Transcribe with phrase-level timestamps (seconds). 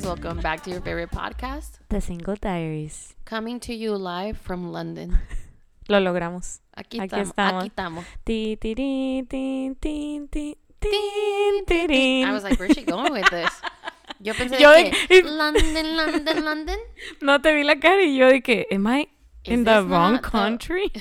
[0.00, 0.06] guys.
[0.06, 1.78] Welcome back to your favorite podcast.
[1.88, 3.14] The Single Diaries.
[3.24, 5.18] Coming to you live from London.
[5.88, 6.60] Lo logramos.
[6.76, 7.28] Aquí, Aquí estamos.
[7.30, 7.62] estamos.
[7.64, 8.04] Aquí estamos.
[8.24, 12.24] Ti, ti, ti, ti, ti, ti, tin, tirín.
[12.26, 13.50] I was like, where's she going with this?
[14.20, 16.78] Yo pensé Yo de que London, London, London.
[17.22, 19.08] No te vi la cara y yo de que, am I
[19.44, 20.92] Is in the wrong not the- country?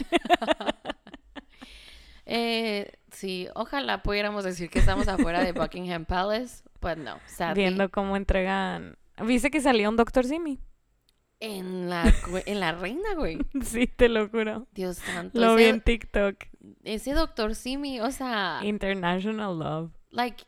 [2.26, 7.64] Eh, sí, ojalá pudiéramos decir que estamos afuera de Buckingham Palace, but no, sadly.
[7.64, 8.96] Viendo cómo entregan.
[9.26, 10.60] ¿Viste que salía un Doctor Simi?
[11.42, 12.14] En la,
[12.46, 13.40] en la reina, güey.
[13.64, 14.68] Sí, te lo juro.
[14.74, 15.40] Dios santo.
[15.40, 16.36] Lo vi en TikTok.
[16.84, 19.92] ese doctor Simi, o sea, International Love.
[20.12, 20.44] like,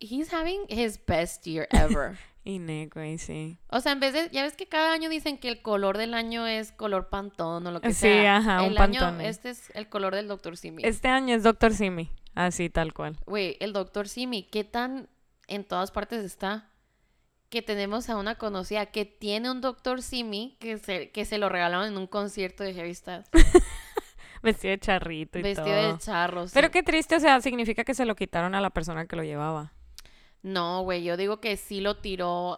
[0.00, 2.18] he's having his best year ever.
[2.46, 3.56] Y negro, y sí.
[3.68, 6.12] O sea, en vez de, ya ves que cada año dicen que el color del
[6.12, 8.36] año es color pantón o lo que Sí, sea.
[8.36, 9.28] ajá, un el año, Pantone.
[9.30, 10.82] este es el color del doctor Simi.
[10.84, 12.10] Este año es Doctor Simi.
[12.34, 13.16] Así, tal cual.
[13.24, 15.08] Güey, el doctor Simi, ¿qué tan
[15.48, 16.70] en todas partes está?
[17.54, 21.48] Que tenemos a una conocida que tiene un doctor Simi que se, que se lo
[21.48, 23.30] regalaron en un concierto de Harry Styles.
[24.42, 25.92] Vestido de charrito y Vestido todo.
[25.92, 26.46] de charro.
[26.48, 26.52] sí.
[26.52, 29.22] Pero qué triste, o sea, significa que se lo quitaron a la persona que lo
[29.22, 29.72] llevaba.
[30.42, 32.56] No, güey, yo digo que sí lo tiró.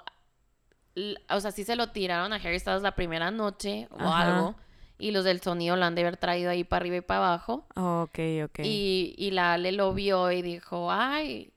[1.29, 4.23] O sea, sí se lo tiraron a Harry Styles la primera noche o Ajá.
[4.23, 4.55] algo.
[4.99, 7.67] Y los del sonido lo han de haber traído ahí para arriba y para abajo.
[7.77, 8.61] Ok, ok.
[8.65, 11.53] Y, y la Ale lo vio y dijo, ay,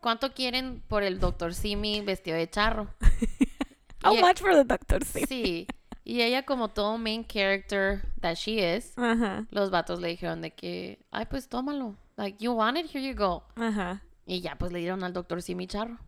[0.00, 1.54] ¿cuánto quieren por el Dr.
[1.54, 2.88] Simi vestido de charro?
[4.04, 5.26] How y- e much for the Doctor Simi?
[5.26, 5.66] Sí.
[6.04, 10.50] Y ella como todo main character that she is, Ajá, los vatos le dijeron de
[10.52, 11.94] que, ay, pues tómalo.
[12.16, 13.44] Like, you want it, here you go.
[13.56, 14.02] ajá.
[14.26, 15.42] Y ya, pues le dieron al Dr.
[15.42, 15.98] Simi charro.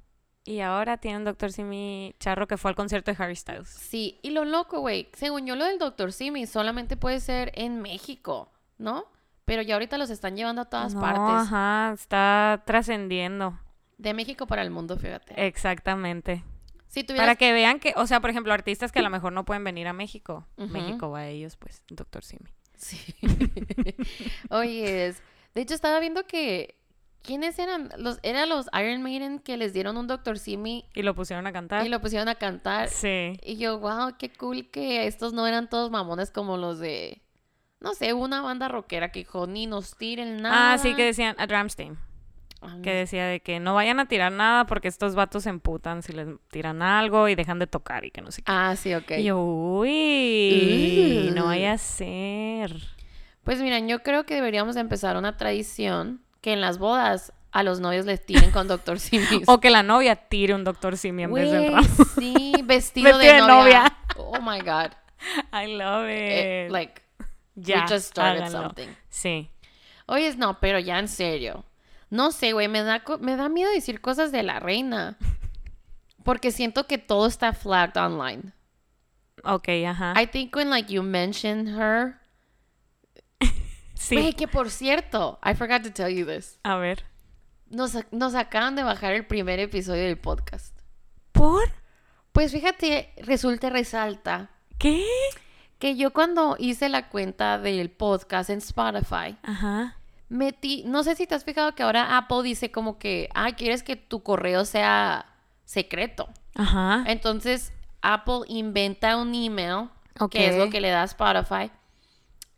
[0.44, 3.68] Y ahora tiene un Doctor Simi charro que fue al concierto de Harry Styles.
[3.68, 6.12] Sí, y lo loco, güey, según yo lo del Dr.
[6.12, 9.04] Simi solamente puede ser en México, ¿no?
[9.44, 11.22] Pero ya ahorita los están llevando a todas No, partes.
[11.48, 13.56] Ajá, está trascendiendo.
[14.02, 15.46] De México para el mundo, fíjate.
[15.46, 16.42] Exactamente.
[16.88, 17.24] si tuvieras...
[17.26, 19.62] Para que vean que, o sea, por ejemplo, artistas que a lo mejor no pueden
[19.64, 20.46] venir a México.
[20.56, 22.50] México va a ellos, pues, Doctor Simi.
[22.76, 22.98] Sí.
[24.50, 25.22] Oye, es-
[25.54, 26.76] de hecho estaba viendo que...
[27.22, 27.90] ¿Quiénes eran?
[27.98, 30.40] Los, eran los Iron Maiden que les dieron un Dr.
[30.40, 31.86] Simi Y lo pusieron a cantar.
[31.86, 32.88] y lo pusieron a cantar.
[32.88, 33.38] Sí.
[33.44, 37.22] Y yo, wow, qué cool que estos no eran todos mamones como los de...
[37.78, 40.72] No sé, una banda rockera que dijo, ni nos tiren nada.
[40.72, 41.96] Ah, sí, que decían a Dramstein.
[42.64, 46.02] Ah, Que decía de que no vayan a tirar nada porque estos vatos se emputan
[46.02, 48.52] si les tiran algo y dejan de tocar y que no sé qué.
[48.52, 49.10] Ah, sí, ok.
[49.18, 49.38] Y yo,
[50.12, 52.74] uy, no vaya a ser.
[53.44, 57.80] Pues miren, yo creo que deberíamos empezar una tradición que en las bodas a los
[57.80, 58.98] novios les tiren con Dr.
[58.98, 59.26] Simi.
[59.46, 61.86] O que la novia tire un Doctor Simi en vez del ramo.
[62.18, 63.48] sí, vestido, Vestido de, de novia.
[63.82, 63.96] novia.
[64.16, 64.92] Oh my God.
[65.52, 66.72] I love Eh, it.
[66.72, 67.02] like,
[67.54, 68.62] ya, we just started háganlo.
[68.68, 68.88] something.
[69.08, 69.50] Sí.
[70.06, 71.64] Oye, no, pero ya en serio.
[72.12, 75.16] No sé, güey, me da, me da miedo decir cosas de la reina.
[76.24, 78.52] Porque siento que todo está flagged online.
[79.44, 80.12] Ok, ajá.
[80.20, 82.20] I think when like you mention her.
[83.94, 84.16] sí.
[84.16, 86.58] Güey, que por cierto, I forgot to tell you this.
[86.64, 87.02] A ver.
[87.70, 90.78] Nos, nos acaban de bajar el primer episodio del podcast.
[91.32, 91.70] ¿Por?
[92.32, 95.06] Pues fíjate, resulta resalta ¿Qué?
[95.78, 99.96] que yo cuando hice la cuenta del podcast en Spotify, Ajá.
[100.32, 103.82] Metí, no sé si te has fijado que ahora Apple dice como que, ah, quieres
[103.82, 105.26] que tu correo sea
[105.64, 106.28] secreto.
[106.54, 107.04] Ajá.
[107.06, 109.90] Entonces Apple inventa un email,
[110.30, 111.70] que es lo que le da a Spotify,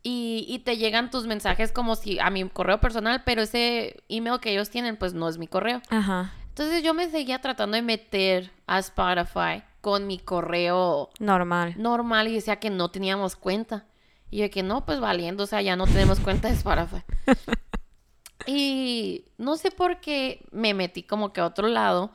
[0.03, 4.39] y, y te llegan tus mensajes como si a mi correo personal, pero ese email
[4.41, 5.83] que ellos tienen pues no es mi correo.
[5.91, 6.33] Ajá.
[6.51, 11.75] Entonces yo me seguía tratando de meter a Spotify con mi correo Normal.
[11.77, 13.85] normal y decía que no teníamos cuenta.
[14.35, 17.05] Y yo que no, pues valiendo, o sea, ya no tenemos cuenta de Spotify.
[18.47, 22.11] y no sé por qué me metí como que a otro lado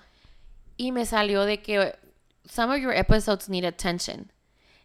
[0.76, 1.96] y me salió de que
[2.44, 4.32] some of your episodes need attention.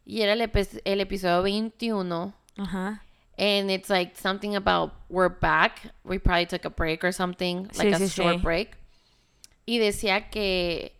[0.06, 3.02] Y era el, epi- el episodio 21 Ajá.
[3.36, 5.92] and it's like something about we're back.
[6.04, 8.42] We probably took a break or something, like Sí, a short sí.
[8.42, 8.76] break.
[9.66, 10.92] Y decía que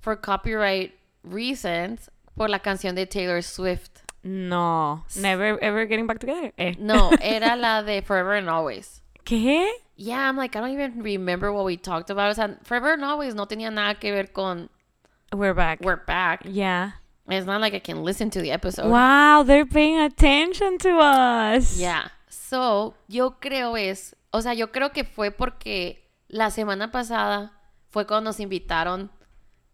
[0.00, 4.00] for copyright reasons, por la canción de Taylor Swift.
[4.28, 5.04] No.
[5.16, 6.52] Never ever getting back together.
[6.58, 6.74] Eh.
[6.78, 9.00] No, era la de Forever and Always.
[9.24, 9.68] ¿Qué?
[9.96, 12.30] Yeah, I'm like, I don't even remember what we talked about.
[12.30, 14.68] O sea, Forever and Always no tenía nada que ver con
[15.32, 15.80] We're back.
[15.80, 16.42] We're Back.
[16.44, 16.92] Yeah.
[17.26, 18.90] It's not like I can listen to the episode.
[18.90, 21.78] Wow, they're paying attention to us.
[21.78, 22.08] Yeah.
[22.28, 25.98] So, yo creo es, o sea, yo creo que fue porque
[26.28, 27.52] la semana pasada
[27.90, 29.10] fue cuando nos invitaron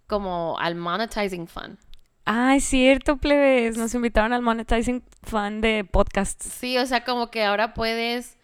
[0.09, 1.79] como al Monetizing Fund.
[2.27, 3.77] Ah, es cierto, plebes.
[3.77, 6.47] Nos invitaron al Monetizing Fund de podcasts.
[6.47, 8.39] Sí, o sea, como que ahora puedes,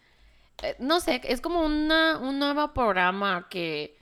[0.62, 3.97] eh, no sé, es como una, un nuevo programa que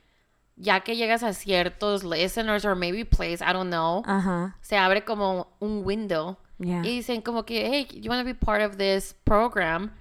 [0.56, 4.56] ya que llegas a ciertos listeners or maybe plays, I don't know, Ajá.
[4.60, 6.80] se abre como un window Yeah.
[6.84, 9.92] y dicen como que, hey, you want to be part of this program?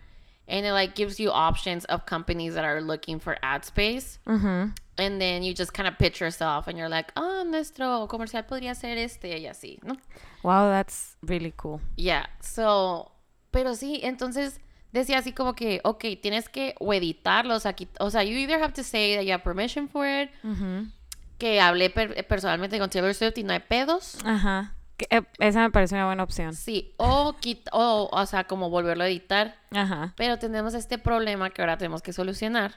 [0.49, 4.17] And it like gives you options of companies that are looking for ad space.
[4.25, 4.73] Ujú.
[4.97, 8.73] And then you just kind of pitch yourself and you're like, oh, nuestro comercial podría
[8.75, 9.95] ser este y así, ¿no?
[10.43, 11.81] Wow, that's really cool.
[11.97, 13.11] Yeah, so,
[13.51, 14.59] pero sí, entonces
[14.93, 18.73] decía así como que, ok, tienes que o editarlos aquí, o sea, you either have
[18.73, 20.87] to say that you have permission for it, Ujú.
[21.37, 24.73] que hablé per- personalmente con Taylor Swift y no hay pedos, Ajá.
[25.09, 26.53] Eh, esa me parece una buena opción.
[26.55, 30.13] sí, o, quit- o, o sea, como volverlo a editar, Ajá.
[30.17, 32.75] pero tenemos este problema que ahora tenemos que solucionar,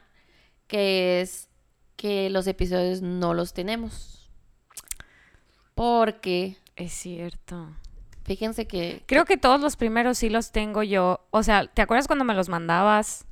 [0.67, 1.49] que es
[1.97, 4.31] que los episodios no los tenemos,
[5.75, 7.69] porque, Es cierto.
[8.25, 11.27] fíjense que, Creo que todos los primeros sí los tengo yo.
[11.31, 13.27] O sea, ¿te acuerdas cuando me los mandabas?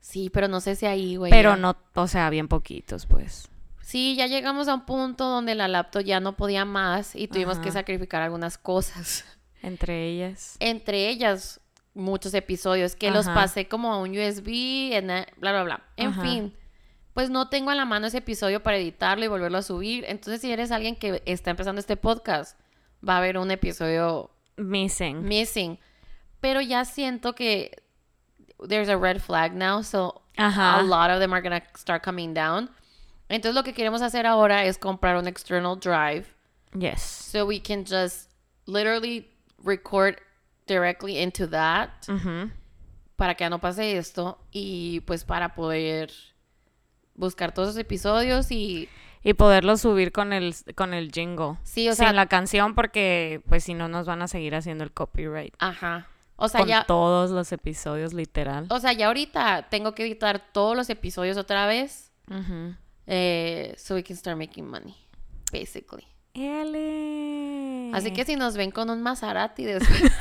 [0.00, 1.30] sí, pero no sé si ahí, güey.
[1.30, 3.48] Pero no, o sea, bien poquitos, pues.
[3.88, 7.58] Sí, ya llegamos a un punto donde la laptop ya no podía más y tuvimos
[7.58, 9.24] que sacrificar algunas cosas.
[9.62, 10.58] Entre ellas.
[10.60, 11.58] Entre ellas,
[11.94, 15.06] muchos episodios que los pasé como a un USB, en
[15.38, 15.82] bla, bla, bla.
[15.96, 16.20] En Ajá.
[16.20, 16.54] fin,
[17.14, 20.04] pues no tengo a la mano ese episodio para editarlo y volverlo a subir.
[20.06, 22.60] Entonces, si eres alguien que está empezando este podcast,
[23.08, 25.24] va a haber un episodio Missing.
[25.24, 25.78] missing.
[26.42, 27.82] Pero ya siento que
[28.68, 32.68] there's a red flag now, so a lot of them are gonna start coming down.
[33.28, 36.26] Entonces lo que queremos hacer ahora es comprar un external drive
[36.78, 37.00] Yes.
[37.02, 38.30] so we can just
[38.66, 39.30] literally
[39.64, 40.16] record
[40.66, 42.50] directly into that Ujú.
[43.16, 46.10] para que ya no pase esto y pues para poder
[47.14, 48.88] buscar todos los episodios y
[49.24, 51.56] Y poderlo subir con el, con el jingle.
[51.64, 54.84] Sí, o Sin sea- la canción porque pues si no nos van a seguir haciendo
[54.84, 55.54] el copyright.
[55.58, 56.06] ajá.
[56.40, 58.66] O sea, con ya todos los episodios, literal.
[58.70, 62.76] o sea, ya ahorita tengo que editar todos los episodios otra vez Ujú.
[63.10, 64.94] Eh, so we can start making money
[65.50, 66.06] basically.
[66.34, 67.90] Ele.
[67.94, 70.02] Así que si nos ven con un Maserati después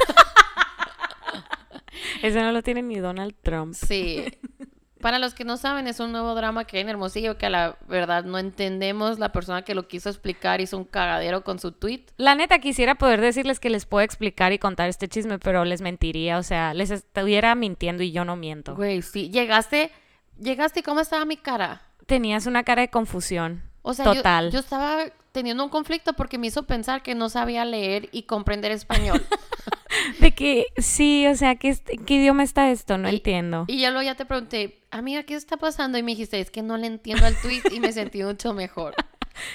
[2.24, 3.76] Ese no lo tiene ni Donald Trump.
[3.76, 4.26] Sí.
[5.02, 7.50] Para los que no saben, es un nuevo drama que hay en Hermosillo que a
[7.52, 9.20] la verdad no entendemos.
[9.20, 12.06] La persona que lo quiso explicar hizo un cagadero con su tweet.
[12.18, 15.82] La neta, quisiera poder decirles que les puedo explicar y contar este chisme, pero les
[15.82, 16.40] mentiría.
[16.40, 18.76] O sea, les estuviera mintiendo y yo no miento.
[18.76, 19.30] Güey, sí.
[19.30, 19.92] Llegaste,
[20.40, 21.87] llegaste y cómo estaba mi cara.
[22.08, 23.62] Tenías una cara de confusión.
[23.84, 24.52] O sea, Total.
[24.52, 28.72] Yo, estaba teniendo un conflicto porque me hizo pensar que no sabía leer y comprender
[28.72, 29.24] español.
[30.20, 31.76] De que, sí, o sea, ¿qué,
[32.06, 32.98] qué idioma está esto?
[32.98, 33.66] No Y- entiendo.
[33.68, 35.98] y yo luego ya te pregunté, amiga, ¿qué está pasando?
[35.98, 38.94] Y me dijiste, es que no le entiendo al tweet y me sentí mucho mejor.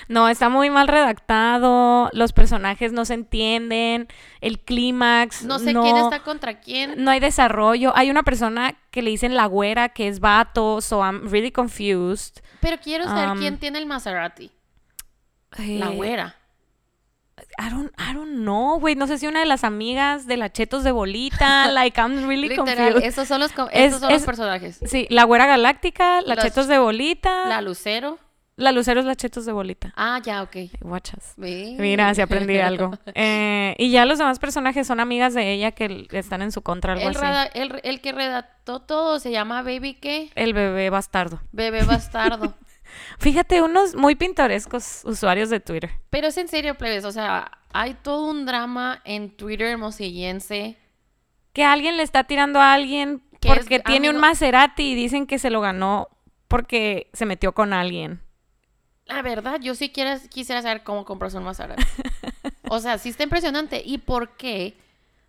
[0.08, 2.08] No, está muy mal redactado.
[2.12, 4.08] Los personajes no se entienden.
[4.40, 5.44] El clímax.
[5.44, 6.94] No sé quién está contra quién.
[7.02, 7.92] No hay desarrollo.
[7.96, 12.38] Hay una persona que le dicen la güera que es vato, so I'm really confused.
[12.60, 14.50] Pero quiero saber Um, quién tiene el Maserati.
[15.58, 16.36] La Eh, güera.
[17.58, 18.94] I don't, I don't know, güey.
[18.94, 21.68] No sé si una de las amigas de la Chetos de Bolita.
[21.72, 23.04] like, I'm really Literal, confused.
[23.08, 24.78] esos son los, Es- personajes.
[24.86, 27.48] Sí, la güera galáctica, la Los- Chetos de Bolita.
[27.48, 27.60] La
[28.56, 29.00] La, Lucero.
[29.00, 29.92] Es la Chetos de Bolita.
[29.96, 30.56] Ah, ya, ok.
[30.80, 31.34] Guachas.
[31.36, 32.92] Mira, si aprendí algo.
[33.14, 36.92] Eh, y ya los demás personajes son amigas de ella que están en su contra,
[36.92, 37.50] algo El, así.
[37.54, 40.30] el, el que redactó todo se llama Baby qué?
[40.34, 41.40] El bebé bastardo.
[41.52, 42.54] Bebé bastardo.
[43.18, 45.90] Fíjate, unos muy pintorescos usuarios de Twitter.
[46.10, 47.04] Pero es en serio, plebes.
[47.04, 50.76] O sea, hay todo un drama en Twitter hermosillense.
[51.54, 55.26] Que alguien le está tirando a alguien Que porque es tiene un Maserati y dicen
[55.26, 56.08] que se lo ganó
[56.48, 58.20] porque se metió con alguien.
[59.14, 61.82] La verdad, yo sí quiera- quisiera saber cómo compras un Maserati.
[62.70, 63.82] o sea, sí está impresionante.
[63.84, 64.76] ¿Y por qué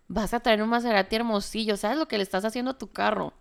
[0.08, 1.76] vas a traer un Maserati hermosillo?
[1.76, 3.32] ¿Sabes lo que le estás haciendo a tu carro?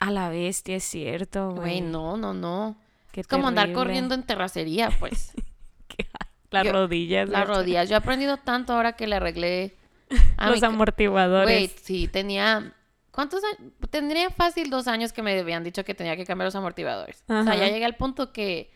[0.00, 1.80] A la bestia, es cierto, Güey, güey.
[1.80, 2.76] no, no, no.
[3.12, 5.32] Qué Es como andar corriendo en terracería, pues.
[6.50, 7.28] Las rodillas.
[7.28, 7.88] Las rodillas.
[7.88, 9.76] Yo he aprendido tanto ahora que le arreglé
[10.36, 11.46] a Los mi amortiguadores.
[11.46, 12.74] Güey, sí, tenía...
[13.10, 13.72] ¿Cuántos años?
[13.90, 17.22] Tendría fácil dos años que me habían dicho que tenía que cambiar los amortiguadores.
[17.28, 18.72] O sea, ya llegué al punto que...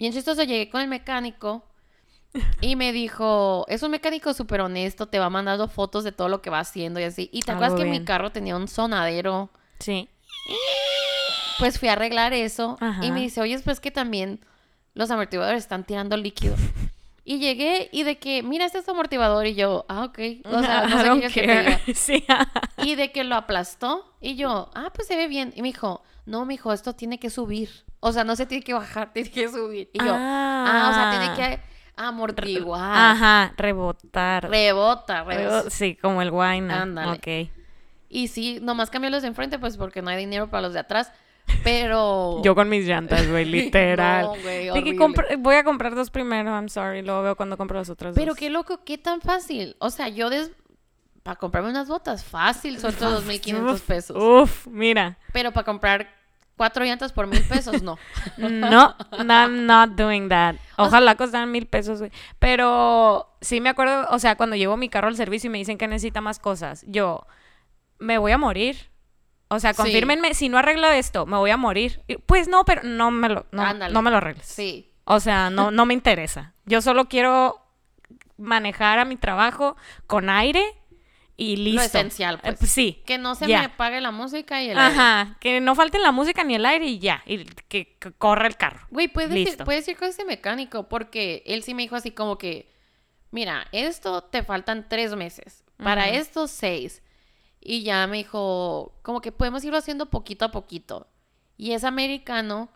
[0.00, 1.62] Bien chistoso, llegué con el mecánico
[2.62, 3.66] y me dijo...
[3.68, 7.00] Es un mecánico súper honesto, te va mandando fotos de todo lo que va haciendo
[7.00, 7.28] y así.
[7.34, 9.50] Y te acuerdas que mi carro tenía un sonadero...
[9.78, 10.08] Sí.
[11.58, 14.40] Pues fui a arreglar eso y me dice, oye, pues que también
[14.94, 16.56] los amortiguadores están tirando líquido.
[17.24, 19.46] Y llegué y de que, mira, este es tu amortiguador.
[19.46, 20.18] Y yo, ah, ok.
[20.46, 21.80] O sea, no sé qué que care.
[21.94, 22.24] Sí.
[22.78, 24.14] Y de que lo aplastó.
[24.20, 25.52] Y yo, ah, pues se ve bien.
[25.54, 27.68] Y me dijo, no, mijo, esto tiene que subir.
[28.00, 29.90] O sea, no se tiene que bajar, tiene que subir.
[29.92, 31.62] Y yo, ah, o sea, tiene que
[31.96, 32.80] amortiguar.
[32.96, 34.48] Ajá, rebotar.
[34.48, 35.62] Rebota, rebota.
[35.64, 36.82] Rebo- Sí, como el guayna.
[36.82, 37.12] Ándale.
[37.12, 37.50] Ok.
[38.08, 40.80] Y sí, nomás cambié los de enfrente, pues porque no hay dinero para los de
[40.80, 41.12] atrás.
[41.64, 42.40] Pero...
[42.44, 44.22] Yo con mis llantas, güey, literal.
[44.24, 47.02] No, güey, compr- voy a comprar dos primero, I'm sorry.
[47.02, 48.38] Luego veo cuando compro las otras Pero dos.
[48.38, 49.76] qué loco, qué tan fácil.
[49.78, 50.50] O sea, yo des...
[51.22, 54.16] para comprarme unas botas, fácil, suelto 2.500 Uf, pesos.
[54.16, 55.18] Uf, mira.
[55.32, 56.08] Pero para comprar
[56.56, 57.98] cuatro llantas por mil pesos, no.
[58.36, 60.56] No, no, I'm not doing that.
[60.76, 62.10] Ojalá costaran mil pesos, güey.
[62.38, 65.78] Pero sí me acuerdo, o sea, cuando llevo mi carro al servicio y me dicen
[65.78, 67.26] que necesita más cosas, yo
[67.98, 68.90] me voy a morir.
[69.52, 69.82] O sea, Sí.
[69.82, 72.02] confírmenme, si no arreglo esto, me voy a morir.
[72.26, 74.46] Pues no, pero no me lo, no, me lo arregles.
[74.46, 74.92] Sí.
[75.04, 76.54] O sea, no, no me interesa.
[76.66, 77.60] Yo solo quiero
[78.36, 79.76] manejar a mi trabajo
[80.06, 80.62] con aire
[81.36, 81.80] y listo.
[81.80, 82.70] Lo esencial, Eh, pues.
[82.70, 83.02] sí.
[83.06, 83.58] Que no se Ya.
[83.60, 84.94] me apague la música y el aire.
[84.94, 88.46] Ajá, que no falte la música ni el aire y ya, y que, que corra
[88.46, 88.86] el carro.
[88.90, 92.36] Güey, puedes decir, puedes ir con ese mecánico porque él sí me dijo así como
[92.38, 92.70] que,
[93.30, 96.14] mira, esto te faltan tres meses, para Ujú.
[96.14, 97.02] esto seis.
[97.60, 101.08] Y ya me dijo, como que podemos irlo haciendo poquito a poquito.
[101.56, 102.70] Y es americano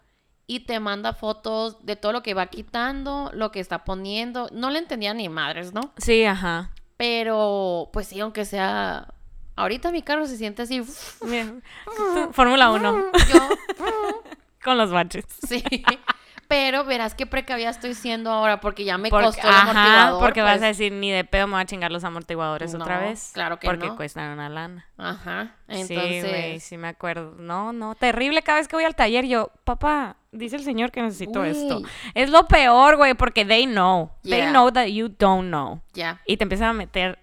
[0.46, 4.48] y te manda fotos de todo lo que va quitando, lo que está poniendo.
[4.52, 5.92] No le entendía ni madres, ¿no?
[5.96, 6.70] Sí, ajá.
[6.96, 9.08] Pero, pues sí, aunque sea...
[9.56, 10.82] Ahorita mi carro se siente así.
[12.32, 13.48] Fórmula 1 Yo,
[14.62, 15.24] con los baches.
[15.46, 15.62] Sí.
[16.48, 20.20] Pero verás qué precavida estoy siendo ahora porque ya me Porque, costó el ajá, amortiguador.
[20.20, 20.78] porque vas a pues.
[20.78, 23.30] decir, ni de pedo me voy a chingar los amortiguadores otra vez.
[23.32, 23.96] claro que Porque no.
[23.96, 24.86] cuestan una lana.
[24.98, 25.54] Ajá.
[25.68, 26.28] Sí, Entonces.
[26.28, 27.34] güey, sí me acuerdo.
[27.38, 29.24] No, no, terrible cada vez que voy al taller.
[29.26, 31.82] Yo, papá, dice el señor que necesito esto.
[32.14, 34.10] Es lo peor, güey, porque they know.
[34.22, 35.80] They know that you don't know.
[35.92, 36.20] ya.
[36.26, 37.18] Y te empiezan a meter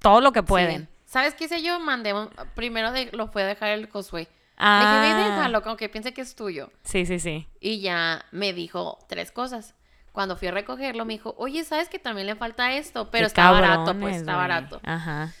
[0.00, 0.82] todo lo que pueden.
[0.82, 0.88] Sí.
[1.06, 1.80] ¿Sabes qué hice yo?
[1.80, 2.14] Mandé
[2.54, 4.28] primero de, lo fue a dejar el Cosway.
[4.62, 6.70] Ah, Le dije, ve, déjalo, como que piense que es tuyo.
[6.84, 7.48] Sí, sí, sí.
[7.60, 9.74] Y ya me dijo tres cosas.
[10.12, 13.10] Cuando fui a recogerlo, me dijo, oye, ¿sabes que también le falta esto?
[13.10, 14.36] Pero Qué está barato, pues, está güey.
[14.48, 14.80] barato.
[14.84, 15.32] Ajá.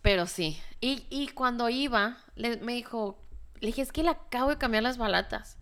[0.00, 0.60] Pero sí.
[0.80, 3.18] Y, y cuando iba, le- me dijo,
[3.60, 5.58] le dije, es que le acabo de cambiar las balatas.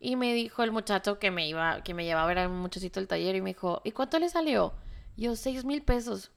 [0.00, 3.08] Y me dijo el muchacho que me iba, que me llevaba, era un muchachito del
[3.08, 4.74] taller, y me dijo, ¿y cuánto le salió?
[5.16, 6.30] Yo, seis mil pesos.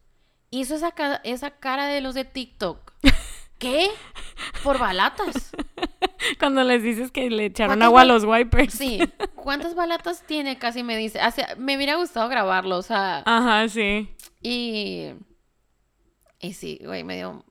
[0.50, 2.87] Hizo esa, esa cara de los de TikTok.
[3.58, 3.88] ¿Qué?
[4.64, 5.52] ¿Por balatas?
[6.40, 8.74] Cuando les dices que le echaron ¿Cuántas agua a los wipers.
[8.74, 9.00] Sí.
[9.36, 10.58] ¿Cuántas balatas tiene?
[10.58, 11.20] Casi me dice.
[11.26, 13.24] O sea, me hubiera gustado grabarlo, o sea.
[13.26, 14.10] Ajá, sí.
[14.42, 15.12] Y.
[16.40, 17.44] Y sí, güey, me dio,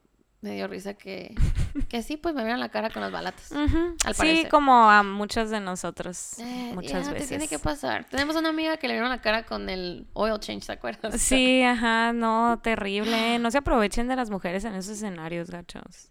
[0.47, 1.35] me dio risa que.
[1.91, 3.53] Que sí, pues me vieron la cara con las balatas.
[3.53, 4.49] Al sí, parecer.
[4.49, 6.39] como a muchos de nosotros.
[6.39, 7.25] Eh, muchas veces.
[7.25, 8.07] Te tiene que pasar.
[8.07, 11.21] Tenemos una amiga que le vieron la cara con el oil change, ¿te acuerdas?
[11.21, 13.39] Sí, ajá, no, terrible.
[13.39, 16.11] No se aprovechen de las mujeres en esos escenarios, gachos.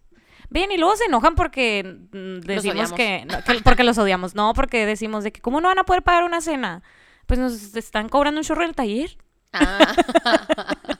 [0.50, 4.86] Bien, y luego se enojan porque decimos que, no, que- porque los odiamos, no, porque
[4.86, 6.82] decimos de que cómo no van a poder pagar una cena.
[7.26, 9.18] Pues nos están cobrando un chorro del taller.
[9.52, 9.94] Ah.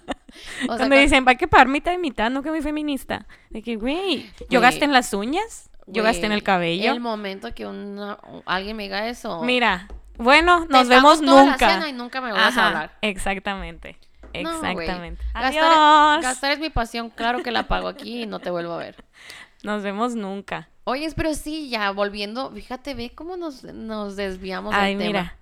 [0.63, 3.27] o sea, Cuando dicen, hay que pagar mitad y mitad, no que muy feminista.
[3.51, 6.93] De que, güey, yo gasté en las uñas, yo gasté en el cabello.
[6.93, 9.43] El momento que una, alguien me diga eso.
[9.43, 9.89] Mira,
[10.19, 11.71] bueno, nos vemos toda la nunca.
[11.71, 12.99] cena y nunca me vas a Ajá, hablar.
[13.03, 13.97] Exactamente.
[14.33, 15.23] Exactamente.
[15.35, 16.23] Gastar, Adiós.
[16.23, 18.97] gastar es mi pasión, claro que la pago aquí y no te vuelvo a ver.
[19.63, 20.69] Nos vemos nunca.
[20.85, 25.36] Oye, pero sí, ya volviendo, fíjate, ve cómo nos, nos desviamos Ay, del mira,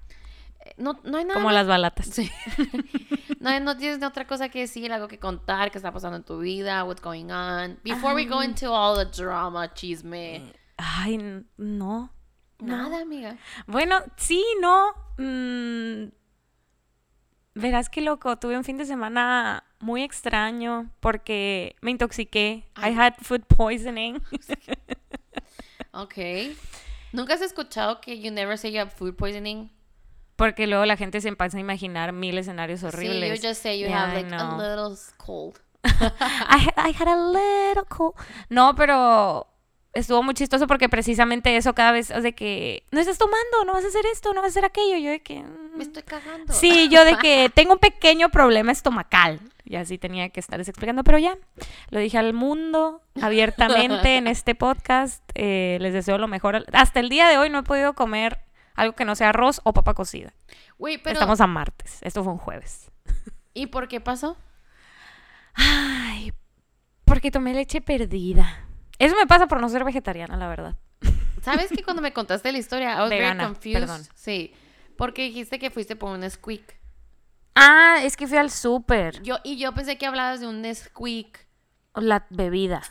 [0.77, 2.07] No, no hay nada como las balatas.
[2.07, 2.31] Sí.
[3.41, 6.39] no, no tienes otra cosa que decir, algo que contar, qué está pasando en tu
[6.39, 7.79] vida, what's going on.
[7.85, 10.53] Before we go into all the drama, chisme.
[10.77, 11.19] Ay,
[11.57, 12.11] no.
[12.61, 13.37] Nada, amiga.
[13.67, 14.93] Bueno, sí, no.
[15.19, 16.13] mm,
[17.55, 18.37] verás qué loco.
[18.39, 22.69] Tuve un fin de semana muy extraño porque me intoxiqué.
[22.77, 24.23] I had food poisoning.
[25.95, 26.17] Ok.
[27.13, 29.71] ¿Nunca has escuchado que you never say you have food poisoning?
[30.37, 33.41] Porque luego la gente se empieza a imaginar mil escenarios Sí, horribles.
[33.41, 35.61] you just say you Yeah, have like a little cold.
[35.85, 38.15] I, I had a little cold.
[38.49, 39.47] No, pero
[39.93, 43.75] estuvo muy chistoso porque precisamente eso cada vez, o de que no estás tomando, no
[43.75, 44.97] vas a hacer esto, no vas a hacer aquello.
[44.99, 45.41] Yo de que.
[45.41, 46.53] mm, Me estoy cagando.
[46.53, 49.41] Sí, yo de que tengo un pequeño problema estomacal.
[49.67, 51.39] Y así tenía que estarles explicando, pero ya,
[51.89, 55.23] lo dije al mundo abiertamente en este podcast.
[55.35, 56.65] eh, les deseo lo mejor.
[56.73, 58.39] Hasta el día de hoy no he podido comer
[58.75, 60.35] algo que no sea arroz o papa cocida.
[60.79, 61.13] Pero...
[61.13, 61.99] Estamos a martes.
[62.03, 62.91] Esto fue un jueves.
[63.55, 64.37] ¿Y por qué pasó?
[65.55, 66.33] Ay,
[67.05, 68.67] porque tomé leche perdida.
[68.99, 70.77] Eso me pasa por no ser vegetariana, la verdad.
[71.43, 73.81] ¿Sabes que cuando me contaste la historia, I was Vegana, very confused?
[73.81, 74.03] perdón.
[74.15, 74.53] Sí.
[74.97, 76.81] Porque dijiste que fuiste por un squeak.
[77.55, 79.23] Ah, es que fui al súper.
[79.23, 81.47] Yo, y yo pensé que hablabas de un Nesquik.
[81.97, 82.83] La bebida.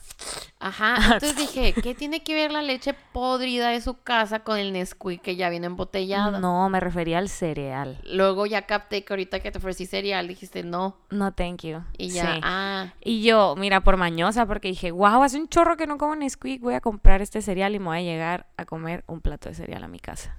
[0.60, 4.72] Ajá, entonces dije, ¿qué tiene que ver la leche podrida de su casa con el
[4.72, 6.40] Nesquik que ya viene embotellado?
[6.40, 8.00] No, me refería al cereal.
[8.06, 10.96] Luego ya capté que ahorita que te ofrecí cereal dijiste no.
[11.10, 11.84] No, thank you.
[11.98, 12.40] Y ya, Sí.
[12.44, 16.16] ah, Y yo, mira, por mañosa, porque dije, wow, hace un chorro que no como
[16.16, 19.50] Nesquik, voy a comprar este cereal y me voy a llegar a comer un plato
[19.50, 20.38] de cereal a mi casa.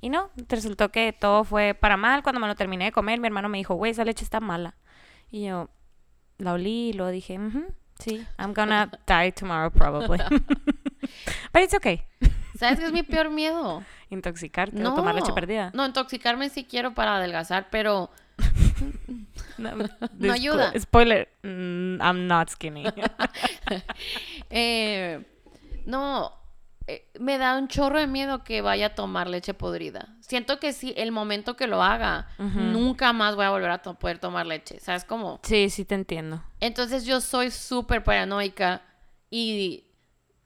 [0.00, 2.22] Y no, resultó que todo fue para mal.
[2.24, 4.74] Cuando me lo terminé de comer, mi hermano me dijo, güey, esa leche está mala.
[5.30, 5.68] Y yo
[6.38, 7.66] la olí y luego dije, "Ujú,
[8.00, 10.18] sí, I'm gonna die tomorrow probably.
[11.52, 12.04] But it's okay.
[12.58, 13.82] ¿sabes qué es mi peor miedo?
[14.10, 15.70] Intoxicarte No, o tomar leche perdida.
[15.72, 18.10] No, intoxicarme sí quiero para adelgazar, pero
[19.58, 19.70] No,
[20.18, 20.72] No ayuda.
[20.78, 22.86] Spoiler, mm, I'm not skinny.
[24.50, 25.22] eh,
[25.86, 26.32] no,
[27.18, 30.16] me da un chorro de miedo que vaya a tomar leche podrida.
[30.20, 33.98] Siento que si el momento que lo haga, nunca más voy a volver a to-
[33.98, 34.78] poder tomar leche.
[34.80, 35.40] ¿Sabes cómo?
[35.42, 36.42] sí, sí te entiendo.
[36.60, 38.82] Entonces yo soy súper paranoica
[39.30, 39.84] y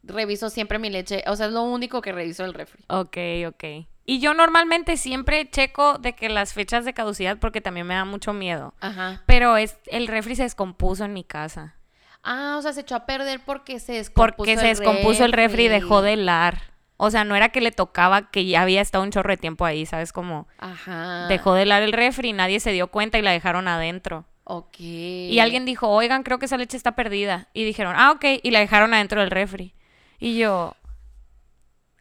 [0.03, 1.23] reviso siempre mi leche.
[1.27, 2.85] O sea, es lo único que reviso el refri.
[2.89, 3.17] Ok,
[3.49, 3.65] ok.
[4.07, 8.05] Y yo normalmente siempre checo de que las fechas de caducidad porque también me da
[8.05, 8.75] mucho miedo.
[8.81, 9.23] Ajá.
[9.27, 11.77] Pero es el refri se descompuso en mi casa.
[12.25, 15.67] Ah, o sea, se echó a perder porque se descompuso Porque se descompuso el refri
[15.67, 16.75] y dejó de helar.
[16.97, 19.65] O sea, no era que le tocaba que ya había estado un chorro de tiempo
[19.65, 20.13] ahí, ¿sabes?
[20.13, 21.27] Como Ajá.
[21.29, 24.25] dejó de helar el refri, nadie se dio cuenta y la dejaron adentro.
[24.45, 24.81] Ok.
[24.81, 27.49] Y alguien dijo, oigan, creo que esa leche está perdida.
[27.53, 28.25] Y dijeron, ah, ok.
[28.43, 29.75] Y la dejaron adentro del refri.
[30.19, 30.77] Y yo,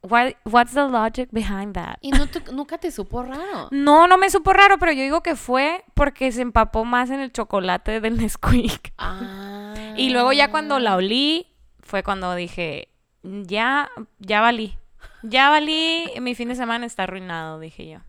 [0.04, 1.98] "What- what's the logic behind that?
[2.02, 3.70] Y no te- nunca te supo raro.
[3.72, 7.20] No, no me supo raro, pero yo digo que fue porque se empapó más en
[7.20, 8.94] el chocolate del Nesquik.
[8.98, 9.74] Ah.
[9.98, 11.48] Y luego ya cuando la olí,
[11.82, 12.90] fue cuando dije,
[13.24, 14.78] ya, ya valí.
[15.22, 18.00] Ya valí, mi fin de semana está arruinado, dije yo.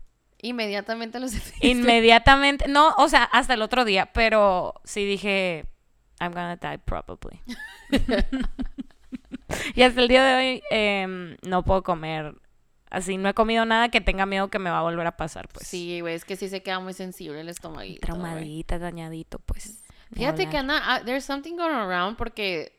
[0.41, 1.65] Inmediatamente lo sentiste.
[1.67, 5.65] Inmediatamente, no, o sea, hasta el otro día, pero sí dije,
[6.19, 7.39] I'm gonna die probably.
[9.75, 12.35] y hasta el día de hoy em, no puedo comer.
[12.89, 15.47] Así, no he comido nada que tenga miedo que me va a volver a pasar,
[15.49, 15.67] pues.
[15.67, 17.99] Sí, güey, es que sí se queda muy sensible el estomaguito.
[18.01, 19.83] Traumadita, dañadito, pues.
[20.13, 20.57] Fíjate que.
[20.57, 22.71] Ana, ah, there's something going around porque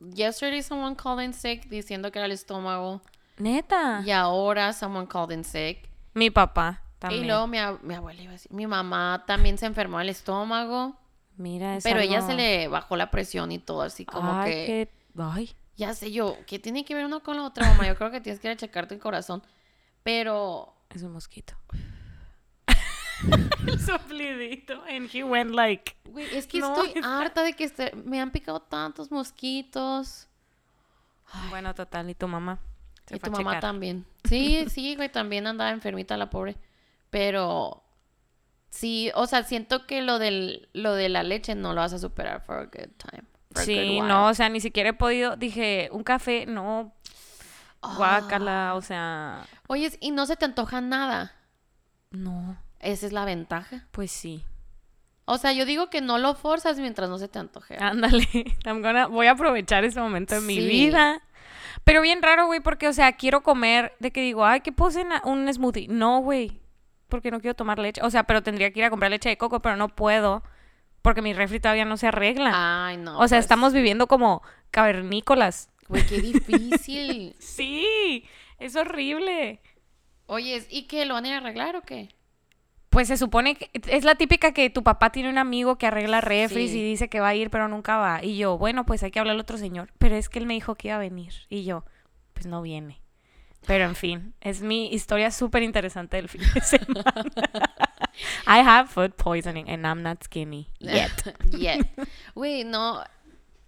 [0.00, 3.00] yesterday someone called in sick diciendo que era el estómago
[3.38, 4.02] Neta.
[4.04, 5.88] y ahora someone called in sick.
[6.14, 7.24] Mi papá también.
[7.24, 10.10] Y luego mi, ab- mi abuela iba a decir, mi mamá también se enfermó del
[10.10, 10.96] estómago,
[11.36, 14.66] Mira, es pero ella se le bajó la presión y todo así como Ay, que
[14.66, 14.92] qué-
[15.22, 15.50] Ay.
[15.80, 17.86] Ya sé yo, ¿qué tiene que ver uno con la otra, mamá?
[17.88, 19.42] Yo creo que tienes que ir a checarte el corazón.
[20.02, 21.54] Pero Es un mosquito.
[23.86, 24.82] Soplidito.
[24.88, 25.96] And he went like...
[26.04, 30.28] Güey, es que No, estoy está- harta de que este- me han picado tantos mosquitos.
[31.50, 32.10] Bueno, total.
[32.10, 32.58] ¿Y tu mamá?
[33.06, 33.60] Se y tu mamá checar.
[33.60, 34.06] también.
[34.24, 36.56] Sí, sí, güey, también andaba enfermita la pobre.
[37.10, 37.82] Pero
[38.68, 41.98] sí, o sea, siento que lo del lo de la leche no lo vas a
[41.98, 43.24] superar for a good time.
[43.54, 45.36] Sí, no, o sea, ni siquiera he podido...
[45.36, 46.94] Dije, un café, no...
[47.82, 47.94] Ah.
[47.96, 49.44] Guácala, o sea...
[49.66, 51.32] Oye, y no se te antoja nada.
[52.10, 53.86] No, Esa es la ventaja.
[53.90, 54.44] pues sí.
[55.24, 57.76] O sea, yo digo que no lo forzas mientras no se te antoje.
[57.80, 58.26] Ándale.
[58.64, 60.66] I'm gonna- voy a aprovechar ese momento de mi Sí.
[60.66, 61.22] vida.
[61.84, 64.90] Pero bien raro, güey, porque, o sea, quiero comer de que digo, ay, ¿qué puedo
[64.90, 65.22] cenar?
[65.24, 65.86] Un smoothie.
[65.88, 66.60] No, güey,
[67.08, 68.02] porque no quiero tomar leche.
[68.02, 70.42] O sea, pero tendría que ir a comprar leche de coco, pero no puedo
[71.02, 72.86] porque mi refri todavía no se arregla.
[72.86, 73.18] Ay, no.
[73.18, 75.68] o sea, pues, estamos viviendo como cavernícolas.
[75.88, 77.34] Güey, qué difícil.
[77.40, 78.24] Sí,
[78.58, 79.60] es horrible.
[80.26, 81.04] Oye, ¿y qué?
[81.06, 82.08] ¿Lo van a ir a arreglar o qué?
[82.90, 86.20] Pues se supone que es la típica que tu papá tiene un amigo que arregla
[86.20, 86.78] refris Sí.
[86.80, 88.22] y dice que va a ir, pero nunca va.
[88.24, 89.92] Y yo, bueno, pues hay que hablar al otro señor.
[89.98, 91.32] Pero es que él me dijo que iba a venir.
[91.48, 91.84] Y yo,
[92.32, 93.00] pues no viene.
[93.66, 97.14] Pero en fin, es mi historia súper interesante del fin de semana.
[98.46, 101.10] I have food poisoning and I'm not skinny yet.
[101.52, 101.86] Yet.
[102.34, 103.02] Güey, no.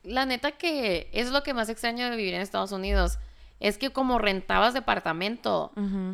[0.05, 3.19] La neta que es lo que más extraño de vivir en Estados Unidos.
[3.61, 5.71] Es que como rentabas departamento,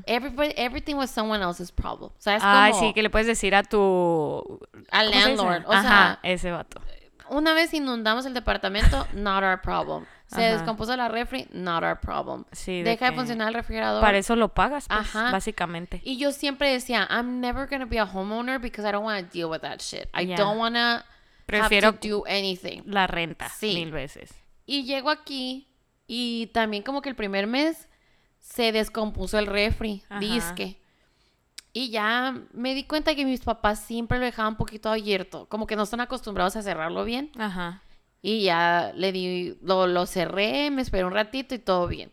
[0.07, 2.11] everybody- everything was someone else's problem.
[2.19, 2.43] ¿Sabes?
[2.43, 4.61] Como sí, que le puedes decir a tu...
[4.91, 5.65] al ¿cómo se landlord.
[5.67, 6.83] O Ajá, sea, ese vato.
[7.31, 10.05] una vez inundamos el departamento, not our problem.
[10.29, 10.53] Se Ajá.
[10.59, 12.45] descompuso la refri, not our problem.
[12.53, 14.01] Sí, de Deja de que funcionar el refrigerador.
[14.03, 15.33] Para eso lo pagas, pues, Ajá.
[15.33, 16.03] básicamente.
[16.05, 19.27] Y yo siempre decía, I'm never going to be a homeowner because I don't want
[19.27, 20.09] to deal with that shit.
[20.15, 20.37] I Yeah.
[20.37, 21.03] don't want to
[21.47, 22.83] Prefiero have to do anything.
[22.85, 23.75] la renta Sí.
[23.75, 24.31] mil veces.
[24.67, 25.67] Y llego aquí
[26.07, 27.89] y también como que el primer mes
[28.39, 30.21] se descompuso el refri, Ajá.
[30.21, 30.79] disque.
[31.73, 35.67] Y ya me di cuenta que mis papás siempre lo dejaban un poquito abierto, como
[35.67, 37.31] que no están acostumbrados a cerrarlo bien.
[37.39, 37.83] Ajá.
[38.21, 42.11] Y ya le di, lo, lo cerré, me esperé un ratito y todo bien.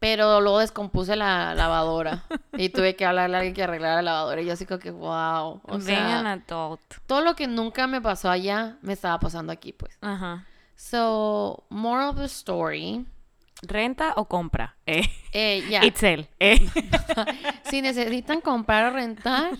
[0.00, 2.24] Pero luego descompuse la lavadora
[2.56, 4.40] y tuve que hablarle a alguien que arreglara la lavadora.
[4.40, 5.60] Y yo así como que, wow.
[5.64, 6.80] O sea, adult.
[7.06, 9.98] todo lo que nunca me pasó allá me estaba pasando aquí, pues.
[10.00, 10.46] Ajá.
[10.76, 13.04] So, moral of the story.
[13.62, 14.76] ¿Renta o compra?
[14.86, 15.02] Eh.
[15.32, 15.84] Eh, ya.
[15.84, 16.28] Itzel.
[16.38, 16.68] Eh.
[17.64, 19.50] si necesitan comprar o rentar,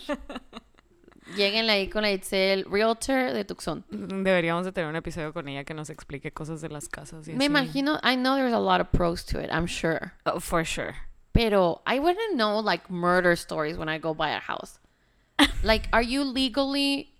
[1.36, 3.84] lleguen ahí con la Itzel Realtor de Tucson.
[3.90, 7.26] Deberíamos de tener un episodio con ella que nos explique cosas de las casas.
[7.28, 7.46] y Me así.
[7.46, 10.12] imagino, I know there's a lot of pros to it, I'm sure.
[10.26, 10.94] Oh, for sure.
[11.32, 14.80] Pero I wouldn't know like murder stories when I go buy a house.
[15.62, 17.12] like, are you legally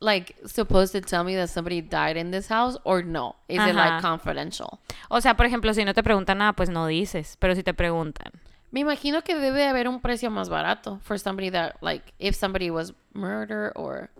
[0.00, 3.36] like supposed to tell me that somebody died in this house or no?
[3.48, 4.78] Is it like confidential?
[5.10, 7.36] O sea, por ejemplo, si no te preguntan nada, pues no dices.
[7.40, 8.30] Pero si te preguntan.
[8.70, 12.70] Me imagino que debe haber un precio más barato for somebody that like if somebody
[12.70, 14.10] was murdered or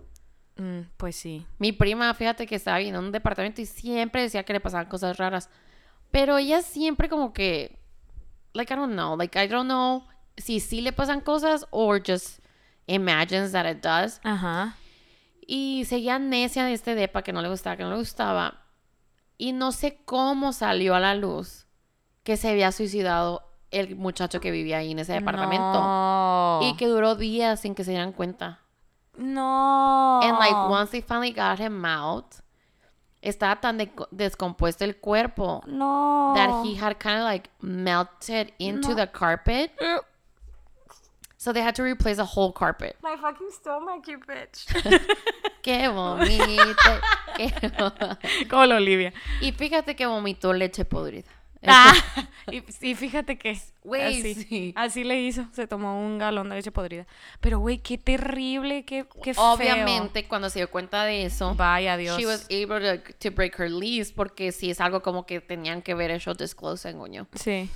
[0.57, 1.45] mm, pues sí.
[1.57, 5.17] Mi prima, fíjate que estaba en un departamento y siempre decía que le pasaban cosas
[5.17, 5.49] raras.
[6.11, 7.79] Pero ella siempre como que,
[8.53, 10.03] like, I don't know, like, I don't know
[10.37, 12.39] si sí le pasan cosas or just
[12.87, 14.19] imagines that it does.
[14.23, 14.75] Ajá.
[15.45, 18.65] Y seguía necia de este depa que no le gustaba, que no le gustaba.
[19.37, 21.65] Y no sé cómo salió a la luz
[22.23, 25.73] que se había suicidado el muchacho que vivía ahí en ese departamento.
[25.81, 26.59] No.
[26.63, 28.59] Y que duró días sin que se dieran cuenta.
[29.17, 30.19] No.
[30.21, 32.25] And like once they finally got him out,
[33.21, 36.33] estaba tan de- descompuesto el cuerpo No.
[36.35, 38.95] that he had kind of like melted into No.
[38.95, 39.71] the carpet.
[41.37, 42.97] So they had to replace a whole carpet.
[43.01, 44.65] My fucking stomach, you bitch.
[45.63, 47.01] ¡Qué vomite!
[47.35, 49.11] qué Como la Olivia.
[49.41, 51.27] y fíjate que vomitó leche podrida.
[51.65, 51.93] Ah,
[52.49, 54.73] y, y fíjate que así, sí.
[54.75, 57.05] así le hizo, se tomó un galón de leche podrida.
[57.39, 59.43] Pero güey, qué terrible, qué, qué feo.
[59.43, 62.17] Obviamente, cuando se dio cuenta de eso, Vaya Dios.
[62.17, 65.81] she was able to, to break her lease porque si es algo como que tenían
[65.81, 67.27] que ver eso disclose, coño.
[67.35, 67.69] Sí.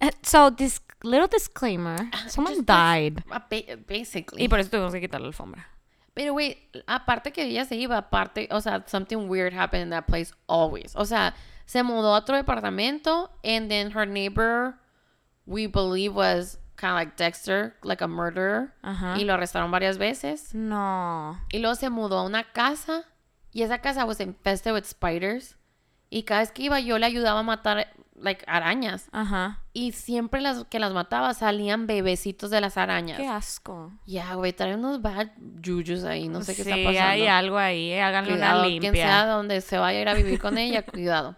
[0.00, 3.18] Eh, so, this little disclaimer, someone Just- died.
[3.30, 4.42] Ah, ba- Basically.
[4.44, 5.68] Y por eso tuvimos que quitar la alfombra.
[6.14, 10.04] Pero, güey, aparte que ella se iba, aparte, o sea, something weird happened in that
[10.06, 10.96] place always.
[10.96, 11.34] O sea,
[11.70, 14.74] se mudó a otro departamento, and then her neighbor,
[15.46, 18.72] we believe, was kind of like Dexter, like a murderer.
[18.82, 19.16] Ajá.
[19.16, 20.52] Y lo arrestaron varias veces.
[20.52, 21.38] No.
[21.52, 23.04] Y luego se mudó a una casa,
[23.52, 25.58] y esa casa was infested with spiders.
[26.08, 29.08] Y cada vez que iba, yo le ayudaba a matar, like, arañas.
[29.12, 29.60] Ajá.
[29.72, 33.16] Y siempre las que las mataba salían bebecitos de las arañas.
[33.16, 33.92] Qué asco.
[34.06, 35.28] Ya, güey, traen unos bad
[35.64, 37.10] jujus ahí, no sé qué sí, está pasando.
[37.12, 39.26] hay algo ahí, háganle Cuidado, una quien sea limpia.
[39.26, 41.36] donde se vaya a ir a vivir con ella, cuidado.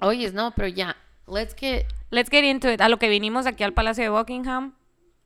[0.00, 1.86] Oye, no, pero ya, let's get...
[2.10, 2.80] Let's get into it.
[2.80, 4.74] A lo que vinimos aquí al Palacio de Buckingham.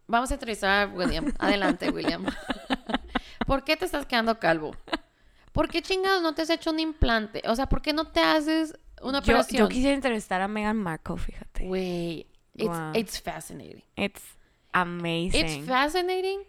[0.06, 1.32] Vamos a entrevistar a William.
[1.38, 2.24] Adelante, William.
[3.46, 4.74] ¿Por qué te estás quedando calvo?
[5.52, 7.42] ¿Por qué chingados no te has hecho un implante?
[7.46, 9.60] O sea, ¿por qué no te haces una operación?
[9.60, 11.66] yo quisiera entrevistar a Meghan Markle, fíjate.
[11.66, 12.92] Güey, it's, Wow.
[12.94, 13.82] it's fascinating.
[13.96, 14.22] It's
[14.72, 15.44] amazing.
[15.46, 16.40] It's fascinating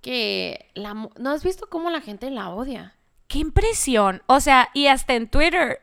[0.00, 0.94] que la...
[0.94, 2.94] ¿No has visto cómo la gente la odia?
[3.28, 4.22] Qué impresión.
[4.26, 5.80] O sea, y hasta en Twitter,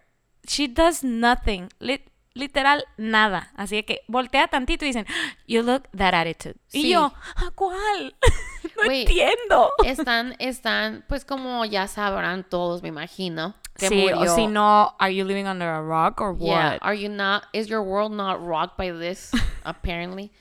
[0.49, 1.69] she does nothing.
[1.79, 3.51] Lit- literal, nada.
[3.55, 5.05] Así que voltea tantito y dicen,
[5.47, 6.55] you look that attitude.
[6.67, 6.87] Sí.
[6.87, 8.15] Y yo, ¿a cuál?
[8.85, 9.71] no entiendo.
[9.85, 13.55] Están, están, pues como ya sabrán todos, me imagino.
[13.77, 14.35] que Sí, o murió.
[14.35, 16.79] si no, are you living under a rock or Yeah, what?
[16.81, 17.43] are you not?
[17.53, 19.31] Is your world not rocked by this?
[19.63, 20.31] apparently,